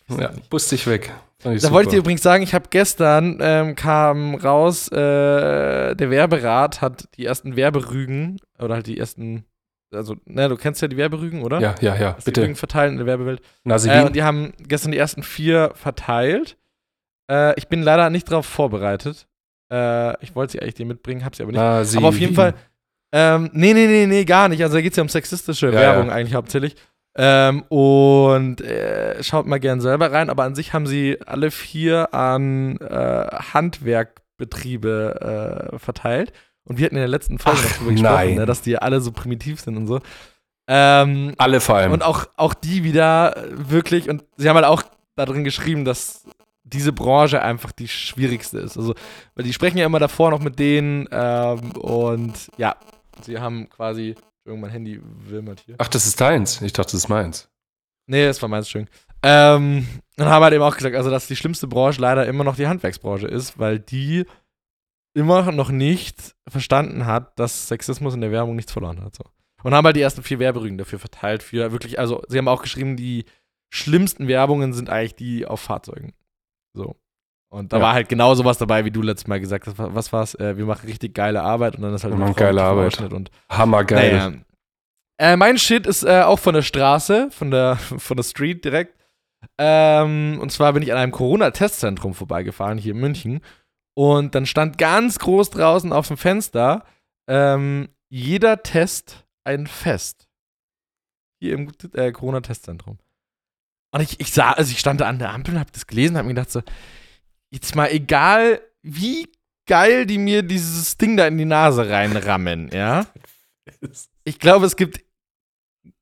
Ja, 0.09 0.33
Bus 0.49 0.67
dich 0.67 0.87
weg. 0.87 1.13
Da 1.43 1.57
super. 1.57 1.73
wollte 1.73 1.89
ich 1.89 1.91
dir 1.91 1.99
übrigens 1.99 2.23
sagen, 2.23 2.43
ich 2.43 2.53
habe 2.53 2.65
gestern 2.69 3.37
ähm, 3.39 3.75
kam 3.75 4.35
raus, 4.35 4.89
äh, 4.89 5.95
der 5.95 6.09
Werberat 6.09 6.81
hat 6.81 7.07
die 7.15 7.25
ersten 7.25 7.55
Werberügen 7.55 8.39
oder 8.59 8.75
halt 8.75 8.87
die 8.87 8.97
ersten, 8.97 9.45
also, 9.93 10.15
ne, 10.25 10.49
du 10.49 10.57
kennst 10.57 10.81
ja 10.81 10.87
die 10.87 10.97
Werberügen, 10.97 11.43
oder? 11.43 11.59
Ja, 11.59 11.75
ja, 11.81 11.95
ja, 11.95 12.11
die 12.19 12.25
bitte. 12.25 12.41
Rügen 12.41 12.55
verteilt 12.55 12.91
in 12.91 12.97
der 12.97 13.05
Werbewelt. 13.07 13.39
Äh, 13.39 13.43
Nasilin. 13.63 14.05
und 14.07 14.15
die 14.15 14.23
haben 14.23 14.53
gestern 14.59 14.91
die 14.91 14.97
ersten 14.97 15.23
vier 15.23 15.71
verteilt. 15.75 16.57
Äh, 17.31 17.57
ich 17.57 17.67
bin 17.67 17.81
leider 17.83 18.09
nicht 18.09 18.29
darauf 18.29 18.45
vorbereitet. 18.45 19.27
Äh, 19.71 20.21
ich 20.23 20.35
wollte 20.35 20.53
sie 20.53 20.61
eigentlich 20.61 20.75
dir 20.75 20.85
mitbringen, 20.85 21.23
habe 21.25 21.35
sie 21.35 21.43
aber 21.43 21.51
nicht. 21.51 21.61
Nasilin. 21.61 21.99
Aber 21.99 22.09
auf 22.09 22.19
jeden 22.19 22.35
Fall, 22.35 22.53
ähm, 23.13 23.49
nee, 23.53 23.73
nee, 23.73 23.87
nee, 23.87 24.05
nee, 24.05 24.25
gar 24.25 24.49
nicht. 24.49 24.61
Also 24.63 24.75
da 24.75 24.81
geht 24.81 24.91
es 24.93 24.97
ja 24.97 25.03
um 25.03 25.09
sexistische 25.09 25.67
Ja, 25.67 25.73
Werbung 25.73 26.07
ja. 26.07 26.13
eigentlich 26.13 26.35
hauptsächlich. 26.35 26.75
Ähm, 27.19 27.63
und 27.63 28.61
äh, 28.61 29.23
schaut 29.23 29.47
mal 29.47 29.59
gern 29.59 29.81
selber 29.81 30.11
rein, 30.11 30.29
aber 30.29 30.43
an 30.43 30.53
sich 30.53 30.73
haben 30.73 30.85
sie 30.85 31.17
alle 31.25 31.49
vier 31.49 32.13
an 32.13 32.77
äh, 32.77 33.27
Handwerkbetriebe 33.53 35.71
äh, 35.73 35.79
verteilt. 35.79 36.31
Und 36.67 36.77
wir 36.77 36.85
hatten 36.85 36.95
in 36.95 37.01
der 37.01 37.07
letzten 37.07 37.39
Folge 37.39 37.59
Ach, 37.61 37.69
noch 37.69 37.77
drüber 37.77 37.91
gesprochen, 37.91 38.35
ne, 38.35 38.45
dass 38.45 38.61
die 38.61 38.77
alle 38.77 39.01
so 39.01 39.11
primitiv 39.11 39.61
sind 39.61 39.77
und 39.77 39.87
so. 39.87 39.99
Ähm, 40.69 41.33
Alle 41.37 41.61
vor 41.61 41.75
allem. 41.75 41.93
und 41.93 42.03
auch, 42.03 42.25
auch 42.35 42.53
die 42.53 42.83
wieder 42.83 43.45
wirklich, 43.51 44.09
und 44.09 44.25
sie 44.35 44.49
haben 44.49 44.55
halt 44.57 44.65
auch 44.65 44.83
da 45.15 45.25
drin 45.25 45.45
geschrieben, 45.45 45.85
dass 45.85 46.25
diese 46.63 46.91
Branche 46.91 47.41
einfach 47.41 47.71
die 47.71 47.87
schwierigste 47.87 48.59
ist. 48.59 48.77
Also, 48.77 48.93
weil 49.35 49.45
die 49.45 49.53
sprechen 49.53 49.77
ja 49.77 49.85
immer 49.85 49.99
davor 49.99 50.29
noch 50.31 50.41
mit 50.41 50.59
denen 50.59 51.07
ähm, 51.09 51.71
und 51.71 52.33
ja, 52.57 52.75
sie 53.21 53.39
haben 53.39 53.69
quasi. 53.69 54.15
Mein 54.45 54.69
Handy 54.69 55.01
wimmert 55.25 55.59
hier. 55.65 55.75
Ach, 55.77 55.89
das 55.89 56.05
ist 56.05 56.21
deins. 56.21 56.61
Ich 56.61 56.71
dachte, 56.71 56.93
das 56.93 57.01
ist 57.01 57.09
meins. 57.09 57.49
Nee, 58.05 58.25
das 58.25 58.41
war 58.41 58.47
meins, 58.47 58.67
Entschuldigung. 58.67 58.93
Ähm, 59.21 59.85
und 60.17 60.25
haben 60.25 60.41
halt 60.41 60.53
eben 60.53 60.63
auch 60.63 60.75
gesagt, 60.75 60.95
also, 60.95 61.09
dass 61.09 61.27
die 61.27 61.35
schlimmste 61.35 61.67
Branche 61.67 61.99
leider 61.99 62.25
immer 62.25 62.45
noch 62.45 62.55
die 62.55 62.67
Handwerksbranche 62.67 63.27
ist, 63.27 63.59
weil 63.59 63.79
die 63.79 64.25
immer 65.17 65.51
noch 65.51 65.69
nicht 65.69 66.35
verstanden 66.47 67.05
hat, 67.05 67.37
dass 67.39 67.67
Sexismus 67.67 68.13
in 68.13 68.21
der 68.21 68.31
Werbung 68.31 68.55
nichts 68.55 68.71
verloren 68.71 69.01
hat. 69.03 69.15
So. 69.15 69.23
Und 69.63 69.73
haben 69.73 69.85
halt 69.85 69.95
die 69.95 70.01
ersten 70.01 70.23
vier 70.23 70.39
Werberügen 70.39 70.77
dafür 70.77 70.99
verteilt. 70.99 71.43
Für 71.43 71.71
wirklich, 71.71 71.99
also, 71.99 72.21
sie 72.27 72.37
haben 72.37 72.47
auch 72.47 72.61
geschrieben, 72.61 72.95
die 72.95 73.25
schlimmsten 73.73 74.27
Werbungen 74.27 74.73
sind 74.73 74.89
eigentlich 74.89 75.15
die 75.15 75.45
auf 75.45 75.59
Fahrzeugen. 75.59 76.13
So. 76.73 76.95
Und 77.49 77.73
da 77.73 77.77
Ja. 77.77 77.83
war 77.83 77.93
halt 77.93 78.09
genau 78.09 78.35
sowas 78.35 78.57
dabei, 78.57 78.85
wie 78.85 78.91
du 78.91 79.01
letztes 79.01 79.27
Mal 79.27 79.39
gesagt 79.39 79.67
hast. 79.67 79.75
Was 79.77 80.13
war's? 80.13 80.35
Äh, 80.35 80.57
wir 80.57 80.65
machen 80.65 80.85
richtig 80.87 81.13
geile 81.13 81.41
Arbeit 81.41 81.75
und 81.77 81.81
dann 81.81 81.93
ist 81.93 82.03
halt 82.03 82.13
Wir 82.13 82.19
machen 82.19 82.35
geile 82.35 82.61
Arbeit. 82.61 82.99
Und 83.11 83.31
Hammergeil. 83.49 84.17
naja. 84.17 84.33
Äh, 85.19 85.35
mein 85.37 85.57
Shit 85.57 85.87
ist 85.87 86.03
äh, 86.03 86.21
auch 86.21 86.37
von 86.39 86.53
der 86.53 86.61
Straße, 86.61 87.29
von 87.31 87.49
der, 87.49 87.75
von 87.97 88.17
der 88.17 88.23
Street 88.23 88.63
direkt. 88.63 88.93
Ähm, 89.57 90.39
und 90.41 90.51
zwar 90.51 90.73
bin 90.73 90.83
ich 90.83 90.91
an 90.91 90.97
einem 90.97 91.11
Corona-Testzentrum 91.11 92.13
vorbeigefahren, 92.13 92.77
hier 92.77 92.93
in 92.93 92.99
München. 92.99 93.41
Und 93.97 94.35
dann 94.35 94.45
stand 94.45 94.77
ganz 94.77 95.17
groß 95.17 95.49
draußen 95.49 95.91
auf 95.91 96.07
dem 96.07 96.17
Fenster: 96.17 96.85
ähm, 97.27 97.89
jeder 98.09 98.61
Test 98.61 99.25
ein 99.43 99.65
Fest. 99.65 100.27
Hier 101.39 101.55
im 101.55 101.71
äh, 101.93 102.11
Corona-Testzentrum. 102.11 102.99
Und 103.91 104.01
ich, 104.01 104.19
ich 104.19 104.31
sah, 104.31 104.51
also 104.51 104.71
ich 104.71 104.77
stand 104.77 105.01
da 105.01 105.07
an 105.07 105.17
der 105.17 105.31
Ampel 105.31 105.55
und 105.55 105.59
hab 105.59 105.71
das 105.71 105.87
gelesen 105.87 106.13
und 106.13 106.19
hab 106.19 106.25
mir 106.25 106.35
gedacht, 106.35 106.51
so, 106.51 106.61
jetzt 107.49 107.75
mal 107.75 107.87
egal, 107.87 108.61
wie 108.83 109.31
geil 109.65 110.05
die 110.05 110.19
mir 110.19 110.43
dieses 110.43 110.97
Ding 110.97 111.17
da 111.17 111.25
in 111.25 111.39
die 111.39 111.45
Nase 111.45 111.89
reinrammen, 111.89 112.69
ja 112.71 113.07
ich 114.23 114.37
glaube, 114.37 114.67
es 114.67 114.75
gibt, 114.75 115.03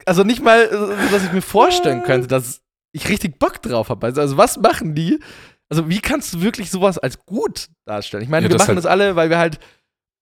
also 0.06 0.24
nicht 0.24 0.44
mal, 0.44 0.70
so, 0.70 0.88
dass 1.12 1.24
ich 1.24 1.32
mir 1.32 1.42
vorstellen 1.42 2.04
könnte, 2.04 2.28
dass 2.28 2.62
ich 2.92 3.08
richtig 3.08 3.40
Bock 3.40 3.62
drauf 3.62 3.88
habe. 3.88 4.06
Also, 4.08 4.20
also 4.20 4.38
was 4.38 4.58
machen 4.58 4.96
die? 4.96 5.20
Also 5.70 5.90
wie 5.90 6.00
kannst 6.00 6.34
du 6.34 6.42
wirklich 6.42 6.70
sowas 6.70 6.98
als 6.98 7.26
gut 7.26 7.70
darstellen? 7.86 8.24
Ich 8.24 8.30
meine, 8.30 8.46
Ja, 8.46 8.50
wir 8.52 8.58
das 8.58 8.68
machen 8.68 8.76
halt- 8.76 8.86
das 8.86 8.92
alle, 8.92 9.16
weil 9.16 9.30
wir 9.30 9.38
halt 9.40 9.60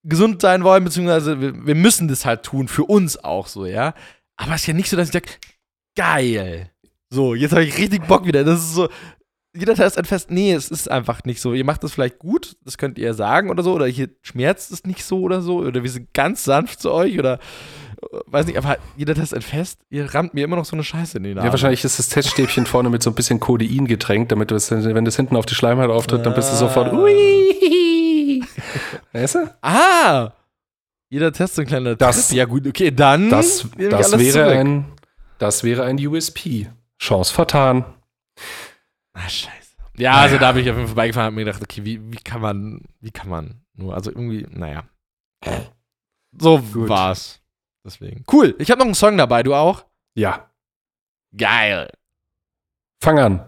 gesund 0.06 0.42
sein 0.42 0.64
wollen, 0.64 0.84
beziehungsweise 0.84 1.40
wir, 1.42 1.66
wir 1.66 1.76
müssen 1.76 2.08
das 2.08 2.26
halt 2.26 2.44
tun, 2.44 2.68
für 2.68 2.84
uns 2.86 3.18
auch 3.24 3.48
so, 3.48 3.66
ja. 3.66 3.94
Aber 4.38 4.56
es 4.56 4.62
ist 4.62 4.68
ja 4.68 4.74
nicht 4.74 4.90
so, 4.90 4.98
dass 4.98 5.08
ich 5.10 5.14
sage, 5.14 5.30
geil. 5.96 6.70
So, 7.10 7.36
jetzt 7.36 7.52
habe 7.52 7.64
ich 7.64 7.78
richtig 7.78 8.08
Bock 8.08 8.26
wieder. 8.26 8.44
Das 8.44 8.60
ist 8.60 8.74
so, 8.74 8.90
jeder 9.56 9.76
Test 9.76 9.98
ein 10.00 10.06
Fest. 10.06 10.32
Nee, 10.32 10.54
es 10.54 10.72
ist 10.72 10.90
einfach 10.90 11.24
nicht 11.26 11.40
so. 11.40 11.54
Ihr 11.54 11.64
macht 11.64 11.84
das 11.84 11.94
vielleicht 11.94 12.18
gut, 12.20 12.58
das 12.66 12.78
könnt 12.78 12.98
ihr 12.98 13.14
sagen 13.14 13.50
oder 13.52 13.62
so, 13.64 13.74
oder 13.74 13.86
hier 13.86 14.10
schmerzt 14.22 14.72
es 14.72 14.84
nicht 14.84 15.04
so 15.04 15.20
oder 15.22 15.42
so, 15.42 15.58
oder 15.60 15.84
wir 15.84 15.90
sind 15.92 16.14
ganz 16.14 16.44
sanft 16.44 16.82
zu 16.82 16.92
euch 16.92 17.20
oder 17.20 17.40
weiß 18.28 18.46
nicht, 18.48 18.58
aber 18.58 18.78
jeder 18.98 19.16
Test 19.16 19.34
ein 19.34 19.42
Fest, 19.42 19.80
ihr 19.90 20.14
rammt 20.14 20.34
mir 20.34 20.44
immer 20.44 20.56
noch 20.56 20.66
so 20.66 20.76
eine 20.76 20.84
Scheiße 20.84 21.18
in 21.18 21.24
die 21.24 21.34
Nase. 21.34 21.46
Ja, 21.48 21.52
wahrscheinlich 21.54 21.84
ist 21.84 22.00
das 22.00 22.10
Teststäbchen 22.10 22.66
vorne 22.66 22.90
mit 22.90 23.04
so 23.04 23.10
ein 23.10 23.16
bisschen 23.16 23.40
Codein 23.40 23.86
getränkt, 23.88 24.32
damit 24.32 24.52
du 24.52 24.56
es, 24.56 24.72
wenn 24.72 25.06
das 25.06 25.16
hinten 25.16 25.36
auf 25.36 25.46
die 25.46 25.56
Schleimhaut 25.56 25.90
auftritt, 25.90 26.26
dann 26.26 26.34
bist 26.34 26.52
du 26.52 26.56
sofort, 26.56 26.94
Ah. 26.94 26.98
ui. 26.98 28.44
Weißt 29.12 29.36
du? 29.36 29.56
Ah! 29.62 30.32
Jeder 31.10 31.32
Test 31.32 31.56
so 31.56 31.62
ein 31.62 31.68
kleiner 31.68 31.96
Das- 31.96 32.30
Trip. 32.30 32.38
Ja, 32.38 32.46
gut, 32.46 32.66
okay, 32.68 32.90
dann. 32.92 33.30
Das, 33.30 33.68
das, 33.78 34.18
wäre 34.18 34.32
zurück. 34.32 34.48
ein, 34.48 34.86
das 35.38 35.64
wäre 35.64 35.84
ein 35.84 35.98
USP. 36.06 36.70
Chance 37.00 37.34
vertan. 37.34 37.86
Ah, 39.14 39.30
scheiße. 39.30 39.52
Ja, 39.98 40.14
also 40.14 40.38
da 40.40 40.52
bin 40.54 40.64
ich 40.64 40.70
auf 40.72 40.76
jeden 40.78 40.88
Fall 40.88 40.96
vorbeigefahren 40.96 41.28
und 41.28 41.32
hab 41.34 41.36
mir 41.36 41.46
gedacht, 41.46 41.62
okay, 41.62 41.86
wie, 41.86 42.02
wie 42.12 42.18
kann 42.18 42.42
man, 42.42 42.82
wie 43.00 43.12
kann 43.12 43.30
man 43.30 43.62
nur, 43.76 43.94
also 43.94 44.10
irgendwie, 44.10 44.48
naja. 44.50 44.86
So 46.40 46.58
Gut. 46.60 46.90
war's. 46.90 47.40
Deswegen. 47.86 48.24
Cool, 48.32 48.56
ich 48.60 48.72
habe 48.72 48.80
noch 48.80 48.86
einen 48.86 48.96
Song 48.96 49.18
dabei, 49.18 49.44
du 49.44 49.54
auch? 49.54 49.86
Ja. 50.16 50.50
Geil. 51.36 51.90
Fang 53.02 53.20
an. 53.20 53.46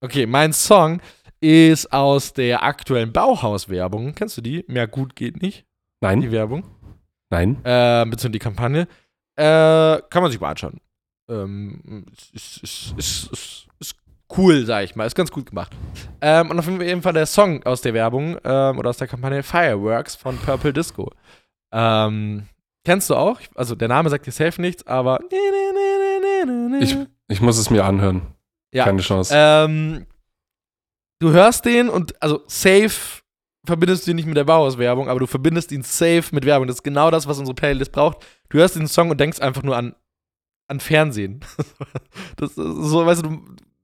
Okay, 0.00 0.26
mein 0.26 0.52
Song 0.52 1.00
ist 1.40 1.92
aus 1.92 2.32
der 2.32 2.62
aktuellen 2.62 3.12
Bauhaus-Werbung. 3.12 4.14
Kennst 4.14 4.36
du 4.36 4.40
die? 4.42 4.64
Mehr 4.68 4.86
gut 4.86 5.16
geht 5.16 5.42
nicht, 5.42 5.66
Nein. 6.00 6.20
die 6.20 6.30
Werbung. 6.30 6.64
Nein. 7.30 7.56
äh, 7.64 8.04
beziehungsweise 8.04 8.30
die 8.30 8.38
Kampagne. 8.38 8.88
Äh, 9.36 10.02
kann 10.10 10.22
man 10.22 10.30
sich 10.30 10.40
mal 10.40 10.50
anschauen. 10.50 10.80
Ähm, 11.28 12.04
ist, 12.32 12.62
ist, 12.62 12.94
ist, 12.96 13.32
ist, 13.32 13.66
ist 13.80 13.96
cool, 14.36 14.64
sag 14.66 14.84
ich 14.84 14.94
mal. 14.94 15.06
Ist 15.06 15.14
ganz 15.14 15.32
gut 15.32 15.46
gemacht. 15.46 15.72
Ähm, 16.20 16.50
und 16.50 16.58
auf 16.58 16.68
jeden 16.68 17.02
Fall 17.02 17.14
der 17.14 17.26
Song 17.26 17.62
aus 17.64 17.80
der 17.80 17.94
Werbung 17.94 18.36
ähm, 18.44 18.78
oder 18.78 18.90
aus 18.90 18.98
der 18.98 19.08
Kampagne 19.08 19.42
Fireworks 19.42 20.14
von 20.14 20.36
Purple 20.38 20.72
Disco. 20.72 21.10
Ähm, 21.72 22.46
kennst 22.84 23.10
du 23.10 23.14
auch? 23.14 23.40
Also 23.54 23.74
der 23.74 23.88
Name 23.88 24.10
sagt 24.10 24.26
dir 24.26 24.32
safe 24.32 24.60
nichts, 24.60 24.86
aber. 24.86 25.20
Ich, 26.80 26.96
ich 27.28 27.40
muss 27.40 27.58
es 27.58 27.70
mir 27.70 27.84
anhören. 27.84 28.34
Ja. 28.72 28.84
Keine 28.84 29.02
Chance. 29.02 29.32
Ähm, 29.36 30.06
du 31.20 31.30
hörst 31.30 31.64
den 31.64 31.88
und 31.88 32.20
also 32.22 32.42
safe 32.46 33.22
verbindest 33.64 34.06
du 34.06 34.10
ihn 34.10 34.16
nicht 34.16 34.26
mit 34.26 34.36
der 34.36 34.44
Bauhaus-Werbung, 34.44 35.08
aber 35.08 35.20
du 35.20 35.26
verbindest 35.26 35.70
ihn 35.72 35.82
safe 35.82 36.24
mit 36.32 36.44
Werbung. 36.44 36.66
Das 36.66 36.76
ist 36.76 36.82
genau 36.82 37.10
das, 37.10 37.26
was 37.26 37.38
unsere 37.38 37.54
Playlist 37.54 37.92
braucht. 37.92 38.18
Du 38.48 38.58
hörst 38.58 38.76
den 38.76 38.88
Song 38.88 39.10
und 39.10 39.20
denkst 39.20 39.40
einfach 39.40 39.62
nur 39.62 39.76
an, 39.76 39.94
an 40.68 40.80
Fernsehen. 40.80 41.40
das 42.36 42.50
ist 42.50 42.56
so, 42.56 43.06
weißt 43.06 43.24
du, 43.24 43.28
du 43.28 43.40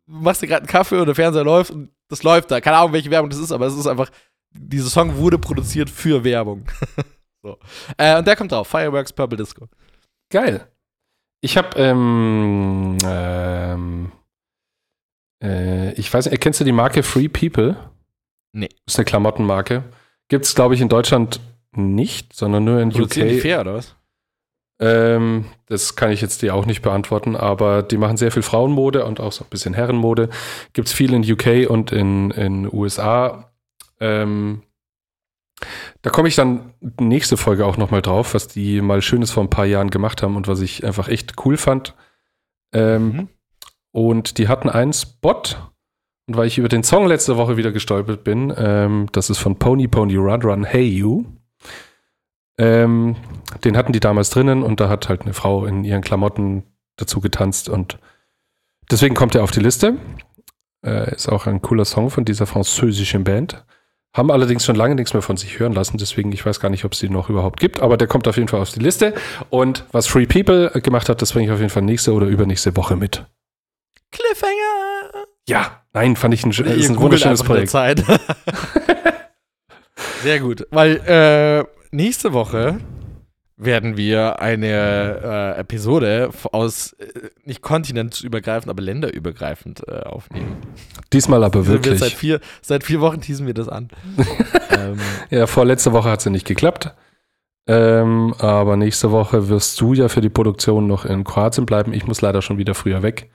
machst 0.07 0.43
dir 0.43 0.49
gerade 0.49 0.63
einen 0.63 0.69
Kaffee 0.69 0.99
und 0.99 1.07
der 1.07 1.15
Fernseher 1.15 1.45
läuft 1.45 1.71
und 1.71 1.91
das 2.09 2.23
läuft 2.23 2.51
da. 2.51 2.61
Keine 2.61 2.79
Ahnung, 2.79 2.93
welche 2.93 3.11
Werbung 3.11 3.31
das 3.31 3.39
ist, 3.39 3.53
aber 3.53 3.67
es 3.67 3.77
ist 3.77 3.87
einfach, 3.87 4.11
dieser 4.51 4.89
Song 4.89 5.17
wurde 5.17 5.39
produziert 5.39 5.91
für 5.91 6.25
Werbung. 6.25 6.65
so. 7.43 7.59
Äh, 7.97 8.18
und 8.18 8.26
der 8.26 8.36
kommt 8.36 8.53
drauf, 8.53 8.68
Fireworks 8.68 9.12
Purple 9.12 9.36
Disco. 9.36 9.68
Geil. 10.30 10.66
Ich 11.41 11.57
habe, 11.57 11.78
ähm, 11.78 12.99
ähm, 13.05 14.12
äh, 15.43 15.93
ich 15.93 16.12
weiß 16.12 16.30
nicht, 16.30 16.41
kennst 16.41 16.61
du 16.61 16.64
die 16.64 16.72
Marke 16.72 17.03
Free 17.03 17.28
People? 17.28 17.76
Nee. 18.53 18.68
Das 18.86 18.95
ist 18.95 18.99
eine 18.99 19.05
Klamottenmarke. 19.05 19.84
Gibt 20.28 20.45
es, 20.45 20.55
glaube 20.55 20.74
ich, 20.74 20.80
in 20.80 20.89
Deutschland 20.89 21.41
nicht, 21.72 22.34
sondern 22.34 22.64
nur 22.64 22.80
in 22.80 22.91
Produzieren 22.91 23.28
die 23.28 23.36
UK. 23.36 23.43
fair, 23.43 23.61
oder 23.61 23.74
was? 23.74 23.95
Ähm, 24.80 25.47
das 25.66 25.97
kann 25.97 26.12
ich 26.12 26.20
jetzt 26.20 26.43
dir 26.43 26.55
auch 26.55 26.66
nicht 26.66 26.82
beantworten, 26.82 27.34
aber 27.36 27.82
die 27.82 27.97
machen 27.97 28.16
sehr 28.16 28.30
viel 28.30 28.43
Frauenmode 28.43 29.05
und 29.05 29.20
auch 29.20 29.32
so 29.32 29.45
ein 29.45 29.51
bisschen 29.51 29.74
Herrenmode. 29.74 30.28
Gibt 30.72 30.89
es 30.89 30.95
viel 30.95 31.12
in 31.12 31.30
UK 31.30 31.68
und 31.68 31.91
in 31.91 32.30
in 32.30 32.72
USA. 32.72 33.51
Ähm, 34.01 34.62
da 36.03 36.11
komme 36.11 36.29
ich 36.29 36.37
dann 36.37 36.73
nächste 37.01 37.37
Folge 37.37 37.67
auch 37.67 37.77
noch 37.77 37.91
mal 37.91 38.03
drauf, 38.03 38.35
was 38.35 38.49
die 38.49 38.81
mal 38.81 39.03
Schönes 39.03 39.31
vor 39.31 39.43
ein 39.43 39.51
paar 39.51 39.67
Jahren 39.67 39.91
gemacht 39.91 40.23
haben 40.23 40.37
und 40.37 40.49
was 40.49 40.61
ich 40.61 40.85
einfach 40.85 41.09
echt 41.09 41.35
cool 41.45 41.57
fand. 41.57 41.95
Ähm, 42.73 43.13
Mhm. 43.13 43.29
Und 43.93 44.39
die 44.39 44.49
hatten 44.49 44.69
einen 44.69 44.93
Spot 44.93 45.43
Und 46.27 46.37
weil 46.37 46.47
ich 46.47 46.59
über 46.59 46.69
den 46.69 46.85
Song 46.85 47.07
letzte 47.07 47.37
Woche 47.39 47.57
wieder 47.57 47.73
gestolpert 47.73 48.23
bin, 48.23 48.53
ähm, 48.57 49.09
das 49.13 49.31
ist 49.31 49.39
von 49.39 49.59
Pony 49.59 49.89
Pony 49.89 50.17
Run 50.17 50.43
Run 50.43 50.65
Hey 50.65 50.87
You. 50.87 51.25
Ähm, 52.59 53.17
den 53.65 53.77
hatten 53.77 53.93
die 53.93 54.01
damals 54.01 54.31
drinnen 54.31 54.63
und 54.63 54.79
da 54.81 54.89
hat 54.89 55.09
halt 55.09 55.23
eine 55.23 55.33
Frau 55.33 55.65
in 55.65 55.85
ihren 55.85 56.03
Klamotten 56.03 56.65
dazu 56.97 57.21
getanzt 57.21 57.69
und 57.69 57.99
deswegen 58.91 59.15
kommt 59.15 59.35
er 59.35 59.43
auf 59.43 59.53
die 59.53 59.61
Liste. 59.61 59.97
Äh, 60.85 61.15
ist 61.15 61.29
auch 61.29 61.47
ein 61.47 61.63
cooler 61.63 61.85
Song 61.85 62.11
von 62.11 62.25
dieser 62.25 62.47
französischen 62.47 63.25
Band. 63.25 63.65
Haben 64.17 64.31
allerdings 64.31 64.65
schon 64.65 64.75
lange 64.75 64.95
nichts 64.95 65.13
mehr 65.13 65.23
von 65.23 65.37
sich 65.37 65.59
hören 65.59 65.73
lassen, 65.75 65.99
deswegen 65.99 66.33
ich 66.33 66.45
weiß 66.45 66.61
gar 66.61 66.71
nicht, 66.71 66.85
ob 66.85 66.93
es 66.93 66.99
die 66.99 67.09
noch 67.09 67.29
überhaupt 67.29 67.61
gibt, 67.61 67.81
aber 67.81 67.97
der 67.97 68.09
kommt 68.09 68.27
auf 68.27 68.37
jeden 68.37 68.49
Fall 68.49 68.61
auf 68.61 68.71
die 68.71 68.81
Liste. 68.81 69.15
Und 69.51 69.85
was 69.93 70.07
Free 70.07 70.27
People 70.27 70.71
gemacht 70.81 71.09
hat, 71.09 71.21
das 71.23 71.33
bringe 71.33 71.47
ich 71.47 71.53
auf 71.53 71.59
jeden 71.59 71.71
Fall 71.71 71.83
nächste 71.83 72.13
oder 72.13 72.27
übernächste 72.27 72.77
Woche 72.77 72.97
mit. 72.97 73.27
Cliffhanger! 74.11 75.27
Ja, 75.49 75.83
nein, 75.93 76.17
fand 76.17 76.35
ich 76.35 76.45
ein, 76.45 76.53
Ihr 76.53 76.67
ist 76.75 76.89
ein 76.91 76.99
wunderschönes 76.99 77.43
Projekt. 77.43 77.71
Sehr 80.23 80.41
gut, 80.41 80.67
weil 80.71 80.97
äh, 81.07 81.65
nächste 81.91 82.33
Woche 82.33 82.81
werden 83.61 83.97
wir 83.97 84.41
eine 84.41 85.55
äh, 85.57 85.61
Episode 85.61 86.31
aus 86.53 86.93
äh, 86.95 87.07
nicht 87.45 87.61
kontinentsübergreifend, 87.61 88.71
aber 88.71 88.83
länderübergreifend 88.83 89.87
äh, 89.89 90.01
aufnehmen. 90.03 90.57
Diesmal 91.13 91.43
aber 91.43 91.67
Wir 91.67 91.75
seit 91.75 91.85
wirklich. 91.85 92.17
vier, 92.17 92.41
seit 92.63 92.85
vier 92.85 93.01
Wochen 93.01 93.21
teasen 93.21 93.47
wir 93.47 93.55
das 93.55 93.69
an. 93.69 93.89
ähm, 94.71 94.99
Ja, 95.31 95.47
vorletzte 95.47 95.93
Woche 95.93 96.09
hat 96.11 96.21
es 96.21 96.25
ja 96.27 96.31
nicht 96.31 96.47
geklappt. 96.47 96.95
Ähm, 97.67 98.33
aber 98.39 98.77
nächste 98.77 99.11
Woche 99.11 99.49
wirst 99.49 99.79
du 99.81 99.93
ja 99.93 100.09
für 100.09 100.21
die 100.23 100.31
Produktion 100.31 100.87
noch 100.87 101.05
in 101.05 101.25
Kroatien 101.25 101.67
bleiben. 101.67 101.93
Ich 101.93 102.07
muss 102.07 102.21
leider 102.23 102.41
schon 102.41 102.57
wieder 102.59 102.75
früher 102.75 103.03
weg, 103.03 103.29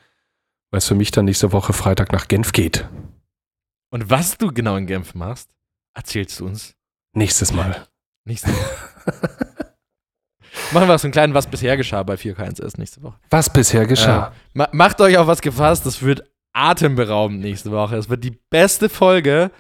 weil 0.72 0.80
es 0.80 0.88
für 0.88 0.96
mich 0.96 1.12
dann 1.12 1.26
nächste 1.26 1.52
Woche 1.52 1.74
Freitag 1.74 2.12
nach 2.14 2.28
Genf 2.28 2.52
geht. 2.54 2.88
und 3.92 4.10
was 4.10 4.38
du 4.40 4.52
genau 4.52 4.76
in 4.78 4.88
Genf 4.88 5.14
machst, 5.14 5.52
erzählst 5.94 6.40
du 6.40 6.46
uns 6.48 6.74
Nächstes 7.14 7.54
Mal. 7.54 7.88
nächste 8.26 8.50
Woche. 8.50 9.30
Machen 10.72 10.88
wir 10.88 10.98
so 10.98 11.08
einen 11.08 11.12
kleinen 11.12 11.34
Was 11.34 11.48
bisher 11.48 11.78
geschah 11.78 12.04
bei 12.04 12.16
4K1S 12.16 12.78
nächste 12.78 13.02
Woche. 13.02 13.18
Was 13.30 13.52
bisher 13.52 13.86
geschah. 13.86 14.34
Ma 14.54 14.68
macht 14.72 15.02
euch 15.02 15.18
auf 15.18 15.28
was 15.28 15.42
gefasst, 15.42 15.86
das 15.86 16.02
wird 16.02 16.24
atemberaubend 16.54 17.40
nächste 17.42 17.72
Woche. 17.72 17.96
Es 17.98 18.10
wird 18.10 18.24
die 18.24 18.38
beste 18.50 18.90
Folge 18.90 19.52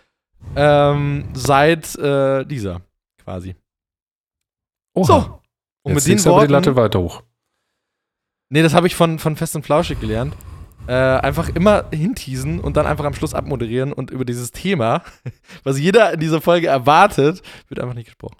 ähm, 0.56 1.26
seit 1.34 1.96
äh, 1.96 2.46
dieser, 2.46 2.82
quasi. 3.24 3.56
Oha. 4.94 5.06
So. 5.06 5.40
Und 5.84 5.96
Jetzt 5.96 6.08
mit 6.08 6.20
den 6.20 6.32
aber 6.32 6.48
die 6.48 6.54
Latte 6.54 6.76
Worten. 6.76 6.82
weiter 6.82 7.00
hoch. 7.00 7.24
Nee, 8.50 8.62
das 8.62 8.74
habe 8.74 8.88
ich 8.88 8.96
von, 8.96 9.20
von 9.20 9.36
Fest 9.36 9.56
und 9.56 9.66
Flauschig 9.66 10.00
gelernt. 10.00 10.36
Äh, 10.86 10.94
einfach 10.94 11.50
immer 11.50 11.86
hinteasen 11.92 12.60
und 12.60 12.78
dann 12.78 12.86
einfach 12.86 13.06
am 13.06 13.14
Schluss 13.14 13.34
abmoderieren 13.34 13.94
und 13.94 14.12
über 14.12 14.26
dieses 14.26 14.52
Thema, 14.52 15.02
was 15.64 15.80
jeder 15.80 16.14
in 16.14 16.20
dieser 16.20 16.42
Folge 16.42 16.68
erwartet, 16.68 17.42
wird 17.70 17.80
einfach 17.80 17.96
nicht 17.96 18.06
gesprochen. 18.06 18.36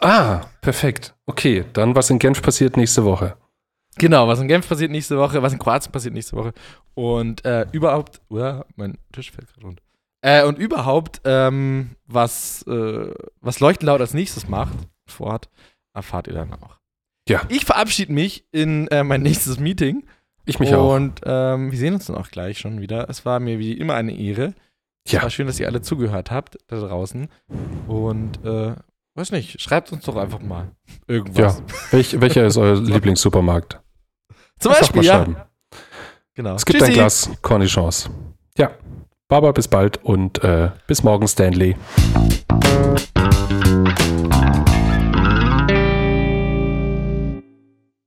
Ah, 0.00 0.42
perfekt. 0.60 1.14
Okay, 1.26 1.64
dann 1.72 1.94
was 1.94 2.10
in 2.10 2.18
Genf 2.18 2.42
passiert 2.42 2.76
nächste 2.76 3.04
Woche. 3.04 3.36
Genau, 3.96 4.28
was 4.28 4.40
in 4.40 4.48
Genf 4.48 4.68
passiert 4.68 4.90
nächste 4.90 5.18
Woche, 5.18 5.42
was 5.42 5.52
in 5.52 5.58
Kroatien 5.58 5.90
passiert 5.92 6.14
nächste 6.14 6.36
Woche. 6.36 6.52
Und 6.94 7.44
äh, 7.44 7.66
überhaupt, 7.72 8.20
uah, 8.30 8.64
mein 8.76 8.96
Tisch 9.12 9.30
fällt 9.32 9.48
gerade 9.52 9.66
runter. 9.66 9.82
Äh, 10.20 10.44
und 10.44 10.58
überhaupt, 10.58 11.20
ähm, 11.24 11.90
was, 12.06 12.62
äh, 12.66 13.12
was 13.40 13.60
Leuchtenlaut 13.60 14.00
als 14.00 14.14
nächstes 14.14 14.48
macht, 14.48 14.76
vorhat, 15.06 15.48
erfahrt 15.94 16.26
ihr 16.28 16.34
dann 16.34 16.52
auch. 16.54 16.78
Ja. 17.28 17.42
Ich 17.48 17.64
verabschiede 17.64 18.12
mich 18.12 18.44
in 18.52 18.88
äh, 18.88 19.04
mein 19.04 19.22
nächstes 19.22 19.58
Meeting. 19.58 20.04
Ich 20.44 20.60
mich 20.60 20.74
auch. 20.74 20.94
und 20.94 21.20
ähm, 21.24 21.70
wir 21.70 21.78
sehen 21.78 21.94
uns 21.94 22.06
dann 22.06 22.16
auch 22.16 22.30
gleich 22.30 22.58
schon 22.58 22.80
wieder. 22.80 23.08
Es 23.10 23.24
war 23.26 23.38
mir 23.38 23.58
wie 23.58 23.72
immer 23.74 23.94
eine 23.94 24.16
Ehre. 24.16 24.54
Es 25.04 25.12
Ja. 25.12 25.22
war 25.22 25.30
schön, 25.30 25.46
dass 25.46 25.60
ihr 25.60 25.66
alle 25.66 25.82
zugehört 25.82 26.30
habt 26.30 26.56
da 26.68 26.80
draußen. 26.80 27.28
Und 27.86 28.44
äh, 28.44 28.74
weiß 29.18 29.32
nicht, 29.32 29.60
schreibt 29.60 29.92
uns 29.92 30.04
doch 30.04 30.16
einfach 30.16 30.40
mal 30.40 30.70
irgendwas. 31.08 31.60
Welch, 31.90 32.20
welcher 32.20 32.46
ist 32.46 32.56
euer 32.56 32.76
Lieblingssupermarkt? 32.80 33.80
Zum 34.60 34.70
Einfach 34.72 34.92
Beispiel, 34.92 35.04
ja. 35.04 35.48
Genau. 36.34 36.54
Es 36.54 36.64
gibt 36.64 36.78
Tschüssi. 36.78 36.92
ein 36.92 36.94
Glas 36.94 37.30
Cornichons. 37.42 38.10
Ja. 38.56 38.70
Baba, 39.28 39.52
bis 39.52 39.68
bald 39.68 40.02
und 40.04 40.42
äh, 40.42 40.70
bis 40.86 41.02
morgen, 41.02 41.26
Stanley. 41.28 41.76